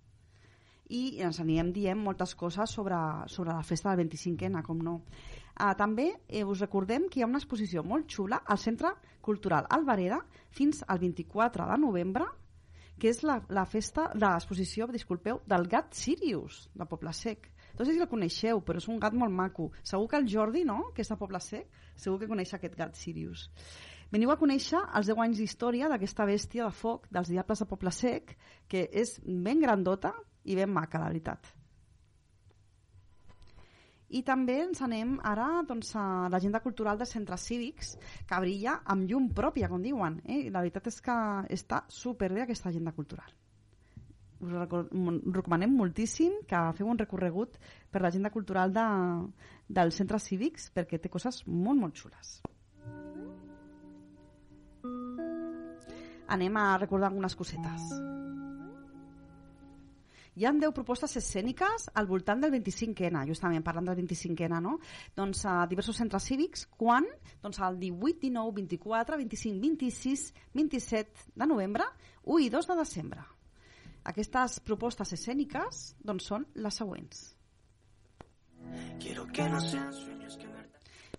i 0.91 1.21
ens 1.23 1.37
anirem 1.39 1.69
dient 1.71 2.01
moltes 2.03 2.33
coses 2.35 2.73
sobre, 2.75 2.97
sobre 3.31 3.53
la 3.55 3.63
festa 3.63 3.93
del 3.95 4.09
25ena, 4.09 4.59
com 4.67 4.81
no. 4.83 4.97
Uh, 5.61 5.71
també 5.79 6.09
eh, 6.27 6.43
us 6.43 6.59
recordem 6.65 7.05
que 7.07 7.21
hi 7.21 7.23
ha 7.23 7.29
una 7.29 7.39
exposició 7.39 7.85
molt 7.87 8.09
xula 8.11 8.41
al 8.43 8.59
Centre 8.59 8.91
Cultural 9.23 9.69
Alvareda 9.71 10.19
fins 10.51 10.83
al 10.89 10.99
24 10.99 11.69
de 11.71 11.77
novembre, 11.79 12.27
que 13.01 13.11
és 13.11 13.23
la, 13.25 13.39
la 13.49 13.65
festa, 13.69 14.11
l'exposició, 14.21 14.87
disculpeu, 14.93 15.41
del 15.49 15.67
gat 15.73 15.97
Sirius, 15.97 16.67
de 16.77 16.87
Poble 16.89 17.13
Sec. 17.17 17.49
No 17.79 17.87
sé 17.87 17.95
si 17.95 18.03
el 18.03 18.11
coneixeu, 18.11 18.61
però 18.67 18.81
és 18.83 18.89
un 18.93 18.99
gat 19.01 19.17
molt 19.17 19.33
maco. 19.33 19.71
Segur 19.87 20.11
que 20.11 20.21
el 20.21 20.29
Jordi, 20.29 20.67
no?, 20.69 20.91
que 20.95 21.05
és 21.05 21.11
de 21.11 21.17
Poble 21.21 21.41
Sec, 21.45 21.71
segur 21.97 22.19
que 22.21 22.29
coneix 22.31 22.53
aquest 22.55 22.77
gat 22.79 22.99
Sirius. 22.99 23.49
Veniu 24.11 24.33
a 24.33 24.39
conèixer 24.39 24.81
els 24.99 25.07
10 25.07 25.23
anys 25.25 25.41
d'història 25.41 25.89
d'aquesta 25.89 26.27
bèstia 26.27 26.67
de 26.67 26.75
foc 26.75 27.07
dels 27.15 27.31
Diables 27.31 27.63
de 27.63 27.71
Poble 27.71 27.95
Sec, 27.95 28.35
que 28.69 28.89
és 28.91 29.17
ben 29.25 29.63
grandota 29.63 30.13
i 30.45 30.59
ben 30.59 30.73
maca, 30.75 30.99
la 30.99 31.13
veritat. 31.13 31.55
I 34.11 34.25
també 34.27 34.57
ens 34.65 34.81
anem 34.83 35.19
ara 35.23 35.61
doncs, 35.67 35.93
a 35.95 36.29
l'agenda 36.33 36.61
cultural 36.65 36.99
de 36.99 37.07
centres 37.07 37.45
cívics, 37.47 37.93
que 38.27 38.41
brilla 38.43 38.81
amb 38.91 39.07
llum 39.07 39.29
pròpia, 39.35 39.69
com 39.71 39.83
diuen. 39.83 40.19
Eh? 40.27 40.49
La 40.51 40.65
veritat 40.65 40.91
és 40.91 40.99
que 41.05 41.17
està 41.55 41.85
superbé 41.87 42.43
aquesta 42.43 42.73
agenda 42.73 42.93
cultural. 42.97 43.31
Us 44.41 44.53
recomanem 45.37 45.75
moltíssim 45.77 46.41
que 46.49 46.61
feu 46.79 46.89
un 46.89 46.99
recorregut 46.99 47.59
per 47.93 48.01
l'agenda 48.03 48.33
cultural 48.35 48.73
de, 48.73 48.87
dels 49.69 50.01
centres 50.01 50.27
cívics 50.31 50.71
perquè 50.75 50.99
té 50.99 51.13
coses 51.13 51.45
molt, 51.47 51.79
molt 51.79 52.01
xules. 52.01 52.41
Anem 56.31 56.57
a 56.57 56.71
recordar 56.79 57.11
algunes 57.11 57.37
cosetes. 57.37 58.10
Hi 60.41 60.47
han 60.49 60.57
10 60.57 60.73
propostes 60.73 61.13
escèniques 61.21 61.91
al 62.01 62.07
voltant 62.09 62.41
del 62.41 62.55
25N, 62.55 63.27
justament 63.29 63.61
parlant 63.61 63.91
del 63.91 63.99
25N, 63.99 64.61
no? 64.65 64.79
Doncs 65.13 65.43
a 65.45 65.67
diversos 65.69 65.99
centres 66.01 66.25
cívics, 66.31 66.63
quan? 66.81 67.05
Doncs 67.43 67.61
el 67.67 67.77
18, 67.83 68.23
19, 68.23 68.55
24, 68.57 69.19
25, 69.21 69.61
26, 69.67 70.23
27 70.57 71.27
de 71.43 71.51
novembre, 71.51 71.85
1 72.25 72.47
i 72.47 72.49
2 72.57 72.71
de 72.71 72.79
desembre. 72.79 73.27
Aquestes 74.15 74.57
propostes 74.65 75.13
escèniques 75.13 75.83
doncs, 76.01 76.31
són 76.33 76.49
les 76.57 76.81
següents. 76.81 77.21
Quiero 78.97 79.29
que 79.29 79.45
no 79.45 79.61
sean 79.61 79.93
sueños 79.93 80.41
que 80.41 80.49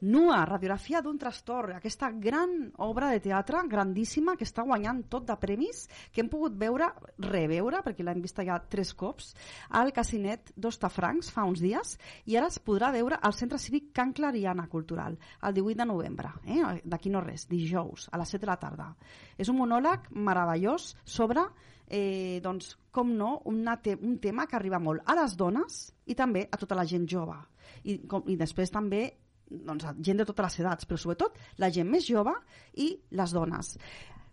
Nua, 0.01 0.39
radiografia 0.50 0.98
d'un 1.05 1.20
trastorn, 1.22 1.75
aquesta 1.75 2.08
gran 2.10 2.72
obra 2.81 3.12
de 3.12 3.20
teatre, 3.22 3.60
grandíssima, 3.70 4.34
que 4.34 4.48
està 4.48 4.63
guanyant 4.65 5.03
tot 5.13 5.27
de 5.27 5.36
premis, 5.38 5.84
que 6.10 6.24
hem 6.24 6.29
pogut 6.31 6.55
veure, 6.58 6.88
reveure, 7.22 7.84
perquè 7.86 8.01
l'hem 8.01 8.24
vista 8.24 8.41
ja 8.48 8.58
tres 8.65 8.96
cops, 8.98 9.36
al 9.77 9.93
Casinet 9.93 10.50
d'Ostafrancs 10.58 11.29
fa 11.36 11.46
uns 11.46 11.62
dies, 11.62 11.93
i 12.25 12.39
ara 12.39 12.50
es 12.50 12.58
podrà 12.58 12.89
veure 12.98 13.22
al 13.22 13.38
Centre 13.38 13.62
Cívic 13.62 13.91
Can 13.93 14.15
Clariana 14.17 14.65
Cultural, 14.74 15.20
el 15.46 15.53
18 15.53 15.77
de 15.84 15.89
novembre, 15.93 16.34
eh? 16.50 16.81
d'aquí 16.81 17.13
no 17.13 17.22
res, 17.22 17.46
dijous, 17.46 18.10
a 18.10 18.17
les 18.17 18.34
7 18.34 18.41
de 18.41 18.50
la 18.50 18.58
tarda. 18.58 18.89
És 19.38 19.53
un 19.53 19.62
monòleg 19.62 20.10
meravellós 20.17 20.96
sobre 21.05 21.46
eh, 21.86 22.41
doncs, 22.41 22.74
com 22.89 23.13
no, 23.13 23.36
una 23.46 23.77
te 23.77 24.00
un 24.01 24.17
tema 24.17 24.48
que 24.48 24.58
arriba 24.58 24.81
molt 24.81 25.05
a 25.05 25.22
les 25.22 25.38
dones 25.38 25.91
i 26.10 26.17
també 26.17 26.48
a 26.50 26.58
tota 26.58 26.74
la 26.74 26.89
gent 26.89 27.05
jove. 27.05 27.38
I, 27.86 28.01
com, 28.10 28.25
i 28.25 28.34
després 28.39 28.74
també 28.74 29.12
doncs, 29.51 29.86
gent 30.00 30.17
de 30.22 30.25
totes 30.25 30.46
les 30.48 30.60
edats, 30.63 30.88
però 30.88 30.98
sobretot 30.98 31.36
la 31.60 31.70
gent 31.70 31.89
més 31.91 32.05
jove 32.08 32.34
i 32.79 32.93
les 33.12 33.34
dones. 33.36 33.75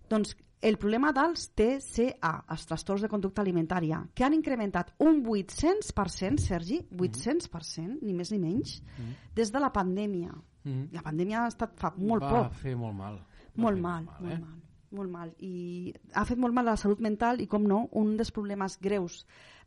Doncs 0.08 0.37
el 0.60 0.75
problema 0.78 1.12
dels 1.14 1.50
TCA, 1.54 2.32
els 2.50 2.64
trastorns 2.66 3.02
de 3.04 3.08
conducta 3.12 3.42
alimentària, 3.44 4.00
que 4.14 4.25
han 4.26 4.34
incrementat 4.34 4.94
un 4.98 5.20
800%, 5.22 6.38
Sergi, 6.42 6.80
800%, 6.90 7.98
ni 8.02 8.14
més 8.14 8.32
ni 8.32 8.38
menys, 8.42 8.80
Mm. 8.98 9.12
des 9.34 9.52
de 9.52 9.60
la 9.60 9.70
pandèmia. 9.72 10.32
Mm. 10.64 10.88
La 10.92 11.02
pandèmia 11.02 11.44
ha 11.44 11.48
estat 11.48 11.76
fa 11.78 11.92
molt 11.96 12.22
Va 12.22 12.30
poc. 12.48 12.52
fer 12.54 12.75
molt 12.76 12.94
mal. 12.96 13.14
Va 13.18 13.62
Molt 13.62 13.76
fer 13.76 13.82
mal, 13.82 14.02
eh? 14.04 14.08
molt 14.22 14.40
mal, 14.40 14.58
molt 14.90 15.10
mal. 15.10 15.34
I 15.38 15.94
ha 16.14 16.25
fet 16.25 16.38
molt 16.38 16.54
mal 16.54 16.66
a 16.66 16.70
la 16.72 16.76
salut 16.76 17.00
mental 17.00 17.40
i, 17.40 17.46
com 17.46 17.62
no, 17.64 17.88
un 17.92 18.16
dels 18.16 18.30
problemes 18.32 18.78
greus 18.80 19.25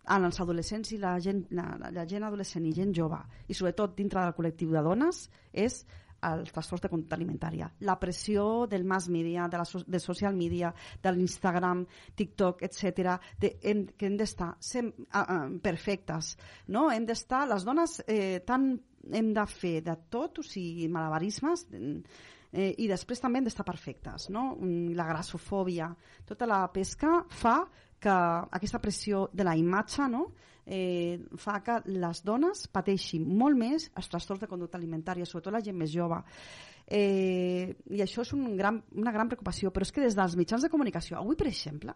en 0.09 0.25
els 0.25 0.39
adolescents 0.41 0.91
i 0.95 0.97
la 0.97 1.15
gent, 1.21 1.45
la, 1.51 1.77
la, 1.91 2.05
gent 2.09 2.23
adolescent 2.25 2.65
i 2.65 2.73
gent 2.73 2.93
jove, 2.95 3.19
i 3.47 3.53
sobretot 3.53 3.93
dintre 3.97 4.23
del 4.23 4.33
col·lectiu 4.37 4.71
de 4.73 4.81
dones, 4.85 5.27
és 5.53 5.83
els 6.21 6.51
trastorns 6.53 6.83
de 6.83 6.89
conducta 6.91 7.15
alimentària. 7.17 7.67
La 7.81 7.95
pressió 7.99 8.67
del 8.69 8.83
mass 8.85 9.07
media, 9.09 9.47
de, 9.49 9.57
la, 9.57 9.65
so- 9.65 9.81
de 9.87 9.99
social 9.99 10.35
media, 10.37 10.69
de 11.01 11.13
l'Instagram, 11.15 11.85
TikTok, 12.15 12.61
etc. 12.67 13.15
De, 13.41 13.55
hem, 13.63 13.87
que 13.97 14.05
hem 14.05 14.17
d'estar 14.19 14.51
perfectes. 15.63 16.35
No? 16.67 16.89
Hem 16.91 17.07
d'estar, 17.09 17.47
les 17.49 17.65
dones 17.65 18.01
eh, 18.07 18.41
tant 18.45 18.69
hem 19.11 19.33
de 19.33 19.45
fer 19.49 19.79
de 19.81 19.97
tot, 20.13 20.39
o 20.39 20.45
sigui, 20.45 20.87
malabarismes, 20.93 21.65
eh, 22.53 22.73
i 22.77 22.87
després 22.91 23.21
també 23.21 23.41
hem 23.41 23.49
d'estar 23.49 23.65
perfectes. 23.65 24.29
No? 24.29 24.51
Mm, 24.59 24.93
La 24.97 25.07
grassofòbia, 25.09 25.89
tota 26.27 26.45
la 26.45 26.67
pesca 26.73 27.23
fa 27.29 27.63
que 28.01 28.09
aquesta 28.57 28.79
pressió 28.81 29.27
de 29.31 29.45
la 29.45 29.53
imatge 29.57 30.07
no? 30.09 30.25
eh, 30.65 31.19
fa 31.37 31.59
que 31.65 31.79
les 31.93 32.23
dones 32.25 32.65
pateixin 32.73 33.23
molt 33.37 33.57
més 33.57 33.87
els 33.97 34.09
trastorns 34.09 34.41
de 34.41 34.47
conducta 34.49 34.77
alimentària, 34.79 35.25
sobretot 35.25 35.53
la 35.53 35.61
gent 35.61 35.77
més 35.77 35.91
jove. 35.93 36.19
Eh, 36.87 37.75
I 37.95 38.01
això 38.03 38.23
és 38.25 38.31
un 38.35 38.55
gran, 38.57 38.81
una 38.99 39.11
gran 39.15 39.29
preocupació, 39.31 39.71
però 39.71 39.85
és 39.87 39.91
que 39.95 40.01
des 40.03 40.15
dels 40.17 40.35
mitjans 40.39 40.65
de 40.65 40.69
comunicació, 40.73 41.17
avui, 41.19 41.37
per 41.39 41.47
exemple, 41.47 41.93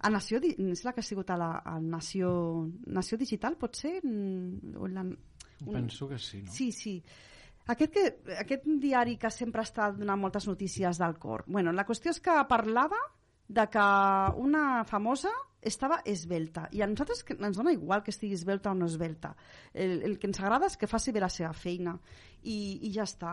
a 0.00 0.10
Nació, 0.10 0.38
és 0.40 0.84
la 0.86 0.92
que 0.94 1.02
ha 1.02 1.06
sigut 1.06 1.30
a 1.30 1.36
la 1.36 1.50
a 1.64 1.78
Nació, 1.82 2.30
Nació 2.86 3.18
Digital, 3.18 3.56
pot 3.58 3.74
ser? 3.76 3.98
Mm, 4.04 4.76
la, 4.94 5.02
un- 5.02 5.18
Penso 5.72 6.08
que 6.08 6.18
sí, 6.18 6.42
no? 6.42 6.52
Sí, 6.52 6.70
sí. 6.72 7.02
Aquest, 7.66 7.92
que, 7.92 8.36
aquest 8.38 8.64
diari 8.80 9.18
que 9.20 9.28
sempre 9.34 9.60
està 9.66 9.90
donant 9.92 10.20
moltes 10.22 10.46
notícies 10.48 10.96
del 11.02 11.18
cor. 11.18 11.42
Bueno, 11.46 11.72
la 11.72 11.84
qüestió 11.84 12.14
és 12.14 12.20
que 12.24 12.32
parlava 12.48 12.96
de 13.48 13.64
que 13.72 13.84
una 14.36 14.84
famosa 14.84 15.30
estava 15.60 16.02
esbelta 16.06 16.68
i 16.70 16.82
a 16.82 16.86
nosaltres 16.86 17.24
que 17.26 17.34
ens 17.34 17.56
dona 17.58 17.72
igual 17.74 18.02
que 18.04 18.12
estigui 18.12 18.36
esbelta 18.36 18.70
o 18.70 18.74
no 18.78 18.86
esbelta 18.86 19.32
el, 19.74 20.02
el 20.06 20.18
que 20.20 20.28
ens 20.28 20.38
agrada 20.38 20.68
és 20.70 20.76
que 20.78 20.86
faci 20.86 21.10
bé 21.12 21.20
la 21.20 21.30
seva 21.32 21.52
feina. 21.52 21.96
I, 22.44 22.78
i 22.86 22.92
ja 22.94 23.02
està. 23.02 23.32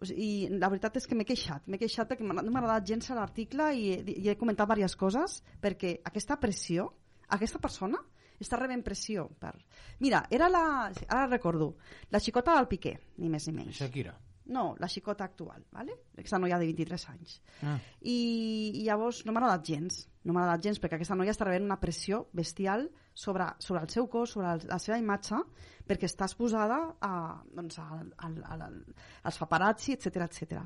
O 0.00 0.06
sigui, 0.08 0.46
i 0.46 0.58
la 0.58 0.70
veritat 0.72 0.96
és 0.96 1.04
que 1.06 1.14
m'he 1.18 1.26
queixat. 1.28 1.66
M'he 1.68 1.76
queixat 1.78 2.14
m'ha- 2.20 2.40
no 2.40 2.50
m'ha 2.54 2.62
agradat 2.62 2.86
gens 2.88 3.10
l'article 3.12 3.68
i, 3.76 3.90
i 4.16 4.30
he 4.30 4.36
comentat 4.40 4.70
diverses 4.70 4.96
coses 4.96 5.42
perquè 5.60 5.98
aquesta 6.08 6.38
pressió, 6.40 6.88
aquesta 7.36 7.60
persona 7.60 8.00
està 8.40 8.56
rebent 8.60 8.82
pressió 8.84 9.26
per... 9.40 9.52
Mira, 10.00 10.24
era 10.30 10.48
la... 10.48 10.62
Ara 11.08 11.26
recordo, 11.26 11.74
la 12.10 12.20
xicota 12.20 12.54
del 12.56 12.68
Piqué, 12.68 12.96
ni 13.18 13.28
més 13.32 13.46
ni 13.48 13.54
menys. 13.56 13.76
Shakira. 13.82 14.14
No, 14.46 14.76
la 14.78 14.88
xicota 14.88 15.24
actual, 15.24 15.64
¿vale? 15.72 15.96
aquesta 16.14 16.38
noia 16.38 16.58
de 16.58 16.68
23 16.68 17.08
anys. 17.10 17.40
Ah. 17.66 17.78
I, 18.00 18.18
i 18.78 18.84
llavors 18.86 19.24
no 19.26 19.34
m'ha 19.34 19.42
agradat 19.42 19.66
gens, 19.66 20.04
no 20.22 20.34
m'ha 20.34 20.44
agradat 20.44 20.68
gens, 20.68 20.78
perquè 20.82 20.98
aquesta 20.98 21.16
noia 21.18 21.34
està 21.34 21.48
rebent 21.48 21.66
una 21.66 21.80
pressió 21.82 22.26
bestial 22.32 22.86
sobre, 23.12 23.48
sobre 23.58 23.82
el 23.82 23.90
seu 23.90 24.06
cos, 24.12 24.36
sobre 24.36 24.52
el, 24.54 24.62
la 24.70 24.78
seva 24.82 25.00
imatge, 25.02 25.40
perquè 25.86 26.06
està 26.06 26.28
exposada 26.30 26.78
a, 27.00 27.12
doncs, 27.58 27.80
a, 27.82 27.88
a, 27.98 28.30
a, 28.30 28.60
a, 28.68 28.70
als 29.30 29.40
paparazzi, 29.42 29.96
etc 29.96 30.28
etc. 30.28 30.62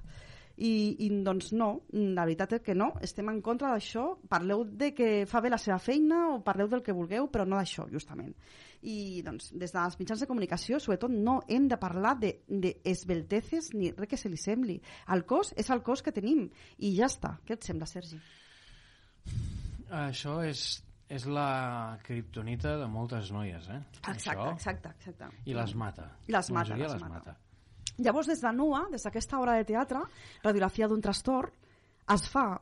I, 0.61 0.73
I 1.07 1.09
doncs 1.25 1.55
no, 1.57 1.71
la 1.93 2.27
veritat 2.27 2.59
és 2.59 2.65
que 2.65 2.75
no, 2.77 2.91
estem 3.01 3.31
en 3.33 3.39
contra 3.45 3.71
d'això, 3.73 4.11
parleu 4.29 4.67
de 4.69 4.91
que 4.97 5.09
fa 5.29 5.41
bé 5.41 5.49
la 5.53 5.59
seva 5.61 5.79
feina 5.81 6.27
o 6.35 6.41
parleu 6.45 6.69
del 6.69 6.83
que 6.85 6.93
vulgueu, 6.97 7.31
però 7.33 7.47
no 7.49 7.57
d'això, 7.57 7.87
justament. 7.89 8.35
I 8.85 9.23
doncs, 9.25 9.51
des 9.61 9.73
dels 9.73 9.97
mitjans 10.01 10.21
de 10.21 10.29
comunicació, 10.29 10.81
sobretot, 10.81 11.13
no 11.13 11.39
hem 11.49 11.69
de 11.69 11.81
parlar 11.81 12.15
d'esbelteces 12.21 13.73
ni 13.77 13.93
res 13.97 14.13
que 14.13 14.21
se 14.21 14.29
li 14.33 14.41
sembli. 14.41 14.77
El 15.17 15.25
cos 15.29 15.55
és 15.57 15.73
el 15.73 15.81
cos 15.85 16.05
que 16.05 16.13
tenim 16.17 16.47
i 16.79 16.95
ja 16.99 17.09
està. 17.09 17.39
Què 17.49 17.57
et 17.57 17.65
sembla, 17.65 17.89
Sergi? 17.89 18.21
Això 19.91 20.41
és, 20.45 20.65
és 21.09 21.25
la 21.29 21.99
criptonita 22.05 22.77
de 22.81 22.89
moltes 22.89 23.33
noies, 23.33 23.69
eh? 23.69 23.81
Exacte, 24.05 24.37
Això. 24.37 24.51
exacte, 24.55 24.93
exacte. 25.01 25.37
I 25.49 25.57
les 25.57 25.75
mata. 25.75 26.13
I 26.29 26.37
les 26.37 26.53
mata, 26.53 26.77
les 26.77 26.93
les 26.93 27.01
mata. 27.01 27.17
mata. 27.17 27.41
Llavors, 27.99 28.27
des 28.31 28.41
de 28.41 28.53
NUA, 28.53 28.87
des 28.93 29.03
d'aquesta 29.05 29.39
obra 29.41 29.57
de 29.59 29.65
teatre, 29.65 30.01
Radiografia 30.43 30.89
d'un 30.89 31.01
trastorn, 31.01 31.51
es 32.15 32.27
fa 32.29 32.61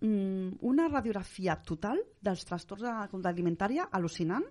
mm, 0.00 0.60
una 0.62 0.88
radiografia 0.88 1.56
total 1.56 1.98
dels 2.20 2.44
trastorns 2.44 2.82
de 2.86 2.94
conducta 3.10 3.28
alimentària 3.32 3.88
al·lucinant 3.92 4.44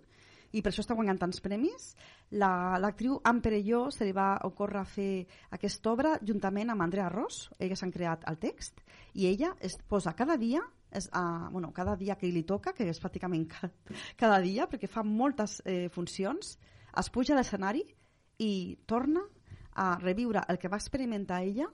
i 0.52 0.64
per 0.66 0.72
això 0.72 0.82
està 0.82 0.96
guanyant 0.98 1.20
tants 1.22 1.42
premis. 1.46 1.92
La- 2.32 2.78
L'actriu 2.82 3.20
la, 3.20 3.30
Anne 3.30 3.42
Perelló 3.42 3.92
se 3.94 4.06
li 4.06 4.14
va 4.14 4.40
ocórrer 4.46 4.86
fer 4.86 5.28
aquesta 5.52 5.92
obra 5.92 6.16
juntament 6.26 6.70
amb 6.74 6.82
Andrea 6.82 7.10
Ross, 7.10 7.50
elles 7.60 7.84
han 7.84 7.92
creat 7.94 8.26
el 8.30 8.38
text, 8.42 8.82
i 9.14 9.28
ella 9.30 9.54
es 9.62 9.78
posa 9.88 10.14
cada 10.18 10.38
dia 10.38 10.62
és, 10.92 11.06
uh, 11.14 11.50
bueno, 11.52 11.72
cada 11.72 11.96
dia 11.96 12.16
que 12.18 12.26
li 12.34 12.42
toca, 12.44 12.74
que 12.74 12.88
és 12.90 12.98
pràcticament 13.02 13.46
cada, 13.48 13.74
cada 14.18 14.40
dia, 14.42 14.66
perquè 14.66 14.88
fa 14.90 15.04
moltes 15.06 15.62
eh, 15.66 15.88
funcions, 15.94 16.56
es 16.98 17.10
puja 17.14 17.36
a 17.36 17.38
l'escenari 17.38 17.84
i 18.42 18.76
torna 18.88 19.22
a 19.76 19.96
reviure 20.00 20.44
el 20.48 20.58
que 20.58 20.70
va 20.72 20.78
experimentar 20.78 21.44
ella, 21.44 21.70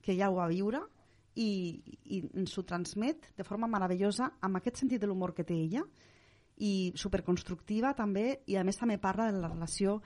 que 0.00 0.16
ja 0.16 0.30
ho 0.30 0.38
va 0.38 0.48
viure, 0.48 0.80
i, 1.34 1.50
i 2.04 2.22
ens 2.34 2.56
ho 2.58 2.64
transmet 2.66 3.30
de 3.36 3.46
forma 3.46 3.68
meravellosa 3.70 4.32
amb 4.42 4.58
aquest 4.58 4.82
sentit 4.82 5.00
de 5.00 5.08
l'humor 5.08 5.34
que 5.34 5.46
té 5.46 5.54
ella 5.54 5.84
i 6.60 6.92
superconstructiva 6.98 7.94
també 7.96 8.42
i 8.50 8.58
a 8.58 8.64
més 8.66 8.80
també 8.80 8.98
parla 9.00 9.30
de 9.30 9.38
la 9.40 9.48
relació 9.48 10.00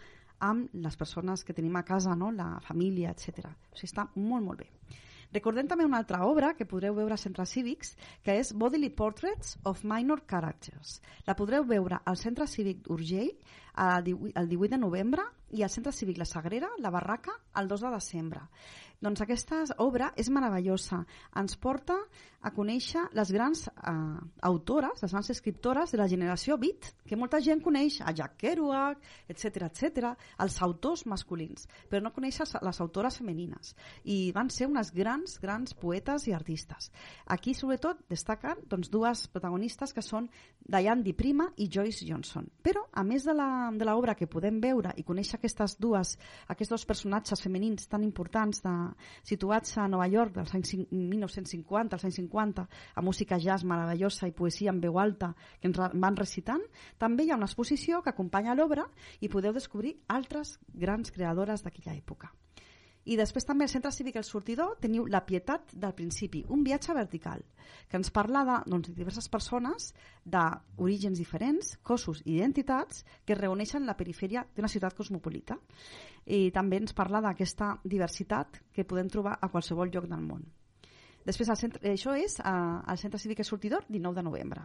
amb 0.45 0.69
les 0.75 0.97
persones 1.01 1.45
que 1.45 1.55
tenim 1.57 1.77
a 1.77 1.85
casa, 1.87 2.15
no? 2.15 2.31
la 2.31 2.59
família, 2.61 3.15
etc. 3.15 3.49
O 3.73 3.79
sigui, 3.79 3.91
està 3.91 4.07
molt, 4.15 4.45
molt 4.45 4.61
bé. 4.61 4.69
Recordem 5.35 5.67
també 5.67 5.87
una 5.87 5.99
altra 5.99 6.21
obra 6.29 6.53
que 6.55 6.67
podreu 6.69 6.95
veure 6.95 7.17
a 7.17 7.19
Centres 7.19 7.51
Cívics, 7.57 7.95
que 8.23 8.37
és 8.39 8.53
Bodily 8.55 8.91
Portraits 8.95 9.57
of 9.67 9.83
Minor 9.83 10.23
Characters. 10.31 11.01
La 11.27 11.35
podreu 11.35 11.65
veure 11.67 11.99
al 12.05 12.19
Centre 12.21 12.47
Cívic 12.47 12.85
d'Urgell 12.87 13.33
el 13.77 14.05
18 14.05 14.33
el 14.41 14.49
18 14.49 14.71
de 14.71 14.79
novembre 14.79 15.23
i 15.55 15.63
al 15.63 15.71
Centre 15.71 15.93
Cívic 15.93 16.19
La 16.19 16.25
Sagrera, 16.25 16.69
la 16.79 16.91
Barraca, 16.91 17.33
el 17.57 17.69
2 17.69 17.81
de 17.81 17.91
desembre. 17.91 18.41
Doncs 19.05 19.21
aquesta 19.21 19.61
obra 19.85 20.13
és 20.17 20.31
meravellosa. 20.33 21.03
Ens 21.37 21.57
porta 21.61 21.97
a 22.45 22.51
conèixer 22.55 23.03
les 23.13 23.31
grans 23.33 23.67
eh, 23.69 23.93
autores, 24.49 25.03
les 25.03 25.13
grans 25.13 25.31
escriptores 25.31 25.93
de 25.93 25.99
la 26.01 26.09
generació 26.09 26.57
Beat, 26.59 26.91
que 27.07 27.17
molta 27.17 27.41
gent 27.45 27.61
coneix, 27.63 28.01
a 28.01 28.13
Jack 28.17 28.39
Kerouac, 28.41 29.03
etc 29.29 29.67
etc, 29.69 30.15
els 30.41 30.57
autors 30.63 31.05
masculins, 31.07 31.69
però 31.91 32.03
no 32.03 32.13
coneix 32.17 32.41
les 32.63 32.81
autores 32.81 33.19
femenines. 33.21 33.75
I 34.05 34.33
van 34.33 34.51
ser 34.51 34.67
unes 34.71 34.91
grans, 34.95 35.39
grans 35.41 35.75
poetes 35.75 36.27
i 36.29 36.33
artistes. 36.33 36.91
Aquí, 37.27 37.55
sobretot, 37.55 38.03
destaquen 38.09 38.65
doncs, 38.67 38.91
dues 38.91 39.27
protagonistes 39.29 39.93
que 39.93 40.03
són 40.03 40.31
Diane 40.65 41.05
Di 41.05 41.13
Prima 41.13 41.51
i 41.57 41.69
Joyce 41.69 42.09
Johnson. 42.09 42.49
Però, 42.63 42.89
a 42.93 43.05
més 43.05 43.25
de 43.25 43.35
la- 43.37 43.64
de 43.73 43.87
l'obra 43.89 44.15
que 44.15 44.29
podem 44.31 44.61
veure 44.61 44.93
i 45.01 45.05
conèixer 45.07 45.39
aquestes 45.39 45.77
dues, 45.81 46.15
aquests 46.53 46.71
dos 46.75 46.85
personatges 46.87 47.43
femenins 47.43 47.89
tan 47.89 48.05
importants 48.05 48.63
de, 48.65 48.75
situats 49.23 49.77
a 49.79 49.89
Nova 49.89 50.07
York 50.11 50.35
dels 50.37 50.55
anys 50.55 50.75
cin- 50.75 50.87
1950, 50.91 51.97
als 51.97 52.05
anys 52.05 52.21
50, 52.21 52.69
a 52.95 53.03
música 53.03 53.39
jazz 53.41 53.65
meravellosa 53.65 54.29
i 54.29 54.37
poesia 54.37 54.71
en 54.71 54.81
veu 54.85 54.99
alta 55.01 55.35
que 55.61 55.69
ens 55.73 55.81
van 55.81 56.17
recitant, 56.17 56.63
també 56.99 57.25
hi 57.25 57.33
ha 57.33 57.41
una 57.41 57.49
exposició 57.51 58.03
que 58.03 58.13
acompanya 58.13 58.55
l'obra 58.55 58.87
i 59.21 59.29
podeu 59.29 59.53
descobrir 59.53 59.97
altres 60.09 60.59
grans 60.73 61.11
creadores 61.11 61.65
d'aquella 61.65 61.97
època. 61.97 62.33
I 63.05 63.19
després 63.21 63.45
també 63.45 63.67
al 63.67 63.73
Centre 63.73 63.93
Cívic 63.93 64.17
El 64.17 64.25
Sortidor 64.25 64.79
teniu 64.81 65.05
La 65.13 65.21
Pietat 65.27 65.75
del 65.77 65.93
Principi, 65.97 66.45
un 66.49 66.65
viatge 66.65 66.95
vertical, 66.97 67.43
que 67.89 68.01
ens 68.01 68.11
parla 68.11 68.45
de 68.49 68.57
doncs, 68.71 68.95
diverses 68.97 69.29
persones 69.29 69.91
d'orígens 70.25 71.21
diferents, 71.21 71.77
cossos 71.83 72.23
i 72.25 72.39
identitats 72.39 73.05
que 73.27 73.37
es 73.37 73.41
reuneixen 73.41 73.85
a 73.85 73.93
la 73.93 73.99
perifèria 73.99 74.47
d'una 74.57 74.73
ciutat 74.73 74.97
cosmopolita. 74.97 75.59
I 76.25 76.49
també 76.57 76.81
ens 76.81 76.97
parla 76.97 77.21
d'aquesta 77.21 77.75
diversitat 77.85 78.63
que 78.73 78.89
podem 78.89 79.13
trobar 79.13 79.37
a 79.41 79.53
qualsevol 79.53 79.93
lloc 79.93 80.09
del 80.09 80.25
món. 80.25 80.49
Després, 81.25 81.49
al 81.49 81.57
centre, 81.57 81.81
això 81.89 82.13
és 82.21 82.35
eh, 82.39 82.45
al 82.45 82.99
Centre 83.01 83.19
Cívic 83.19 83.39
El 83.41 83.47
Sortidor, 83.49 83.85
19 83.89 84.19
de 84.19 84.23
novembre. 84.27 84.65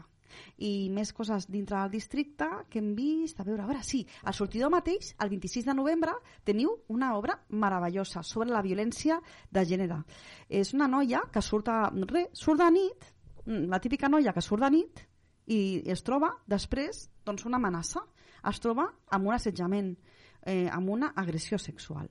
I 0.60 0.90
més 0.94 1.14
coses 1.16 1.48
dintre 1.50 1.78
del 1.80 1.94
districte 1.94 2.46
que 2.70 2.80
hem 2.82 2.92
vist, 2.98 3.40
a 3.40 3.46
veure, 3.48 3.64
a 3.64 3.68
veure, 3.70 3.84
sí, 3.84 4.02
al 4.28 4.36
Sortidor 4.36 4.70
mateix, 4.74 5.14
el 5.24 5.32
26 5.32 5.66
de 5.70 5.74
novembre, 5.78 6.14
teniu 6.44 6.76
una 6.92 7.14
obra 7.18 7.38
meravellosa 7.50 8.24
sobre 8.24 8.52
la 8.52 8.62
violència 8.62 9.22
de 9.50 9.64
gènere. 9.66 10.02
És 10.50 10.74
una 10.76 10.88
noia 10.92 11.24
que 11.32 11.42
surt, 11.42 11.72
a, 11.72 11.90
re, 12.12 12.28
surt 12.34 12.60
de 12.60 12.70
nit, 12.76 13.10
mm, 13.46 13.66
la 13.72 13.80
típica 13.80 14.10
noia 14.12 14.34
que 14.36 14.44
surt 14.44 14.62
de 14.68 14.70
nit 14.76 15.06
i 15.48 15.82
es 15.90 16.04
troba 16.04 16.36
després 16.46 17.08
doncs, 17.26 17.46
una 17.48 17.58
amenaça, 17.58 18.04
es 18.52 18.60
troba 18.60 18.86
amb 19.10 19.28
un 19.28 19.34
assetjament, 19.34 19.96
eh, 20.44 20.68
amb 20.72 20.90
una 20.90 21.14
agressió 21.16 21.58
sexual 21.58 22.08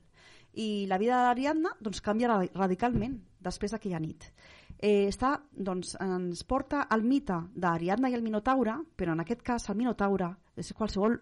i 0.59 0.87
la 0.89 0.99
vida 0.99 1.17
d'Ariadna 1.23 1.71
doncs, 1.81 2.01
canvia 2.03 2.29
ra- 2.29 2.49
radicalment 2.55 3.15
després 3.41 3.73
d'aquella 3.73 4.01
nit. 4.01 4.33
eh, 4.79 5.09
està, 5.09 5.33
doncs, 5.53 5.97
ens 6.01 6.45
porta 6.45 6.85
al 6.89 7.03
mite 7.03 7.39
d'Ariadna 7.55 8.11
i 8.11 8.15
el 8.15 8.23
Minotaure, 8.23 8.77
però 8.97 9.13
en 9.13 9.21
aquest 9.21 9.43
cas 9.43 9.69
el 9.71 9.77
Minotaure 9.77 10.31
és 10.57 10.73
qualsevol 10.73 11.19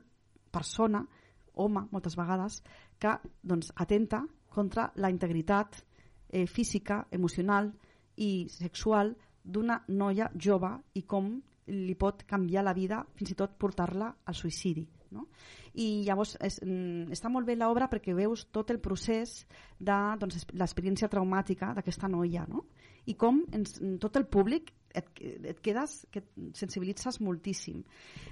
persona, 0.53 1.07
home, 1.55 1.87
moltes 1.91 2.17
vegades, 2.17 2.63
que 2.99 3.17
doncs, 3.43 3.73
atenta 3.77 4.23
contra 4.49 4.91
la 4.97 5.11
integritat 5.11 5.81
eh, 6.29 6.47
física, 6.47 7.07
emocional 7.11 7.73
i 8.17 8.47
sexual 8.51 9.15
d'una 9.43 9.83
noia 9.89 10.31
jove 10.35 10.73
i 10.95 11.03
com 11.03 11.37
li 11.67 11.95
pot 11.95 12.23
canviar 12.27 12.65
la 12.65 12.75
vida, 12.75 13.05
fins 13.17 13.33
i 13.33 13.39
tot 13.39 13.57
portar-la 13.59 14.13
al 14.25 14.35
suïcidi. 14.35 14.87
No? 15.14 15.27
I 15.75 16.05
llavors 16.07 16.37
és, 16.40 16.59
mm, 16.64 17.12
està 17.14 17.31
molt 17.33 17.47
bé 17.47 17.57
l'obra 17.57 17.88
perquè 17.92 18.14
veus 18.16 18.47
tot 18.53 18.71
el 18.75 18.81
procés 18.81 19.45
de 19.79 19.99
doncs, 20.21 20.47
l'experiència 20.53 21.11
traumàtica 21.12 21.73
d'aquesta 21.77 22.09
noia 22.09 22.47
no? 22.49 22.66
i 23.07 23.14
com 23.14 23.45
ens, 23.53 23.79
tot 24.01 24.16
el 24.16 24.27
públic 24.27 24.73
et, 24.97 25.23
et 25.53 25.61
quedes, 25.63 25.95
que 26.11 26.23
et 26.23 26.57
sensibilitzes 26.57 27.21
moltíssim. 27.25 27.83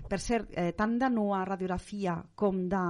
Per 0.08 0.18
cert, 0.20 0.50
eh, 0.56 0.72
tant 0.76 0.96
de 1.00 1.08
nua 1.12 1.42
radiografia 1.44 2.16
com 2.34 2.64
de 2.68 2.82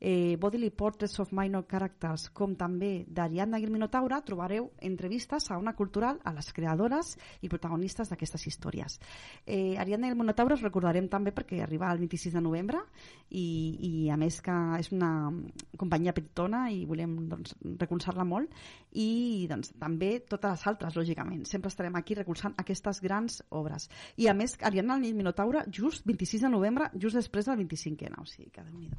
eh, 0.00 0.36
Bodily 0.40 0.70
Portraits 0.70 1.18
of 1.22 1.32
Minor 1.36 1.66
Characters 1.70 2.28
com 2.34 2.54
també 2.58 3.04
d'Ariadna 3.06 3.60
i 3.60 3.66
el 3.66 3.74
Minotaure 3.74 4.20
trobareu 4.26 4.70
entrevistes 4.82 5.50
a 5.50 5.58
una 5.58 5.74
cultural 5.78 6.18
a 6.24 6.32
les 6.34 6.50
creadores 6.54 7.16
i 7.42 7.50
protagonistes 7.50 8.10
d'aquestes 8.10 8.46
històries. 8.50 8.98
Eh, 9.46 9.76
Ariadna 9.78 10.08
i 10.08 10.14
el 10.14 10.18
Minotaure 10.18 10.58
us 10.58 10.64
recordarem 10.66 11.08
també 11.08 11.34
perquè 11.34 11.62
arriba 11.62 11.92
el 11.92 12.02
26 12.02 12.34
de 12.38 12.42
novembre 12.42 12.82
i, 13.30 13.46
i 13.88 13.92
a 14.10 14.16
més 14.20 14.40
que 14.44 14.56
és 14.78 14.90
una 14.94 15.30
companyia 15.78 16.14
petitona 16.16 16.66
i 16.74 16.84
volem 16.88 17.14
doncs, 17.30 17.54
recolzar-la 17.78 18.26
molt 18.26 18.54
i 18.98 19.46
doncs, 19.50 19.74
també 19.78 20.18
totes 20.26 20.58
les 20.58 20.66
altres, 20.70 20.96
lògicament. 20.96 21.44
Sempre 21.48 21.72
estarem 21.72 21.96
aquí 21.98 22.16
recolzant 22.18 22.56
aquestes 22.58 23.02
grans 23.08 23.42
obres. 23.50 23.88
I 24.16 24.28
a 24.28 24.36
més, 24.36 24.58
Ariadna 24.62 25.00
i 25.02 25.14
Minotaure 25.16 25.66
just 25.72 26.06
26 26.06 26.46
de 26.46 26.52
novembre, 26.52 26.92
just 26.94 27.16
després 27.16 27.48
del 27.48 27.58
25è. 27.64 28.14
O 28.20 28.28
sigui 28.28 28.52
que 28.52 28.64
déu 28.64 28.76
nhi 28.76 28.92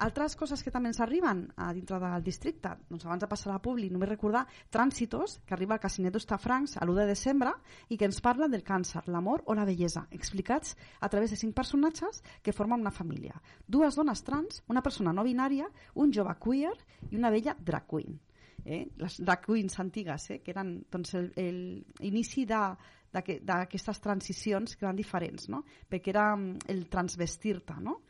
altres 0.00 0.34
coses 0.36 0.62
que 0.64 0.72
també 0.72 0.88
ens 0.90 1.00
arriben 1.04 1.42
a 1.60 1.70
dintre 1.76 1.98
del 2.00 2.24
districte, 2.24 2.72
doncs 2.88 3.04
abans 3.04 3.20
de 3.20 3.28
passar 3.28 3.50
a 3.50 3.54
la 3.54 3.62
Publi, 3.62 3.90
només 3.92 4.08
recordar 4.08 4.46
Trànsitos, 4.72 5.38
que 5.44 5.54
arriba 5.54 5.76
al 5.76 5.82
Casinet 5.82 6.14
d'Ostafrancs 6.14 6.78
a 6.78 6.86
l'1 6.86 7.02
de 7.02 7.06
desembre 7.10 7.52
i 7.88 7.98
que 8.00 8.08
ens 8.08 8.22
parla 8.24 8.48
del 8.48 8.64
càncer, 8.64 9.04
l'amor 9.12 9.44
o 9.46 9.56
la 9.56 9.66
bellesa, 9.68 10.06
explicats 10.10 10.74
a 11.00 11.10
través 11.12 11.34
de 11.34 11.38
cinc 11.40 11.54
personatges 11.56 12.22
que 12.42 12.56
formen 12.56 12.80
una 12.80 12.94
família. 12.94 13.36
Dues 13.66 14.00
dones 14.00 14.24
trans, 14.24 14.62
una 14.68 14.82
persona 14.82 15.12
no 15.12 15.24
binària, 15.26 15.68
un 15.94 16.12
jove 16.16 16.34
queer 16.40 16.74
i 17.10 17.20
una 17.20 17.30
vella 17.30 17.56
drag 17.58 17.86
queen. 17.90 18.16
Eh? 18.64 18.86
Les 19.00 19.20
drag 19.20 19.44
queens 19.44 19.78
antigues, 19.80 20.30
eh? 20.30 20.40
que 20.40 20.52
eren 20.54 20.78
doncs, 20.92 21.14
l'inici 21.36 22.46
de, 22.48 22.60
d'aquestes 23.12 24.00
transicions 24.02 24.76
que 24.76 24.86
eren 24.86 24.98
diferents, 24.98 25.48
no? 25.50 25.64
perquè 25.90 26.12
era 26.14 26.30
mm, 26.36 26.66
el 26.72 26.86
transvestir-te, 26.92 27.78
no? 27.82 28.00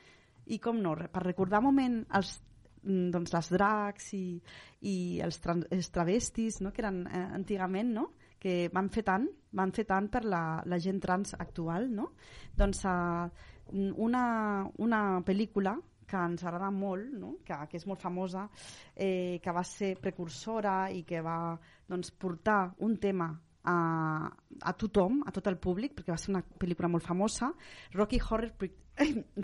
i 0.51 0.59
com 0.59 0.81
no, 0.83 0.95
per 1.13 1.23
recordar 1.25 1.61
un 1.63 1.69
moment 1.71 1.99
els, 2.19 2.35
mm, 2.83 3.11
doncs 3.15 3.35
les 3.37 3.51
dracs 3.55 4.13
i, 4.19 4.25
i 4.91 4.97
els, 5.25 5.39
trans, 5.41 5.69
els 5.71 5.91
travestis 5.95 6.61
no? 6.65 6.73
que 6.73 6.83
eren 6.85 7.05
eh, 7.07 7.27
antigament 7.37 7.95
no? 7.97 8.09
que 8.41 8.69
van 8.73 8.89
fer 8.93 9.05
tant, 9.07 9.29
van 9.57 9.73
fer 9.77 9.87
tant 9.89 10.09
per 10.13 10.25
la, 10.25 10.43
la 10.67 10.81
gent 10.81 11.01
trans 11.01 11.37
actual 11.39 11.91
no? 11.95 12.11
doncs 12.57 12.85
eh, 12.89 13.29
una, 13.71 14.25
una 14.83 15.01
pel·lícula 15.25 15.77
que 16.11 16.19
ens 16.19 16.43
agrada 16.43 16.73
molt, 16.75 17.13
no? 17.15 17.37
que, 17.47 17.55
que 17.71 17.79
és 17.79 17.87
molt 17.87 18.01
famosa, 18.03 18.49
eh, 18.97 19.39
que 19.43 19.55
va 19.55 19.63
ser 19.63 19.93
precursora 20.03 20.91
i 20.91 21.05
que 21.07 21.21
va 21.23 21.55
doncs, 21.87 22.11
portar 22.19 22.73
un 22.87 22.97
tema 22.99 23.31
a, 23.69 24.29
a 24.31 24.73
tothom, 24.81 25.23
a 25.27 25.33
tot 25.35 25.49
el 25.51 25.59
públic, 25.61 25.97
perquè 25.97 26.15
va 26.15 26.21
ser 26.21 26.33
una 26.35 26.43
pel·lícula 26.43 26.91
molt 26.93 27.07
famosa, 27.07 27.53
Rocky 27.97 28.21
Horror 28.21 28.71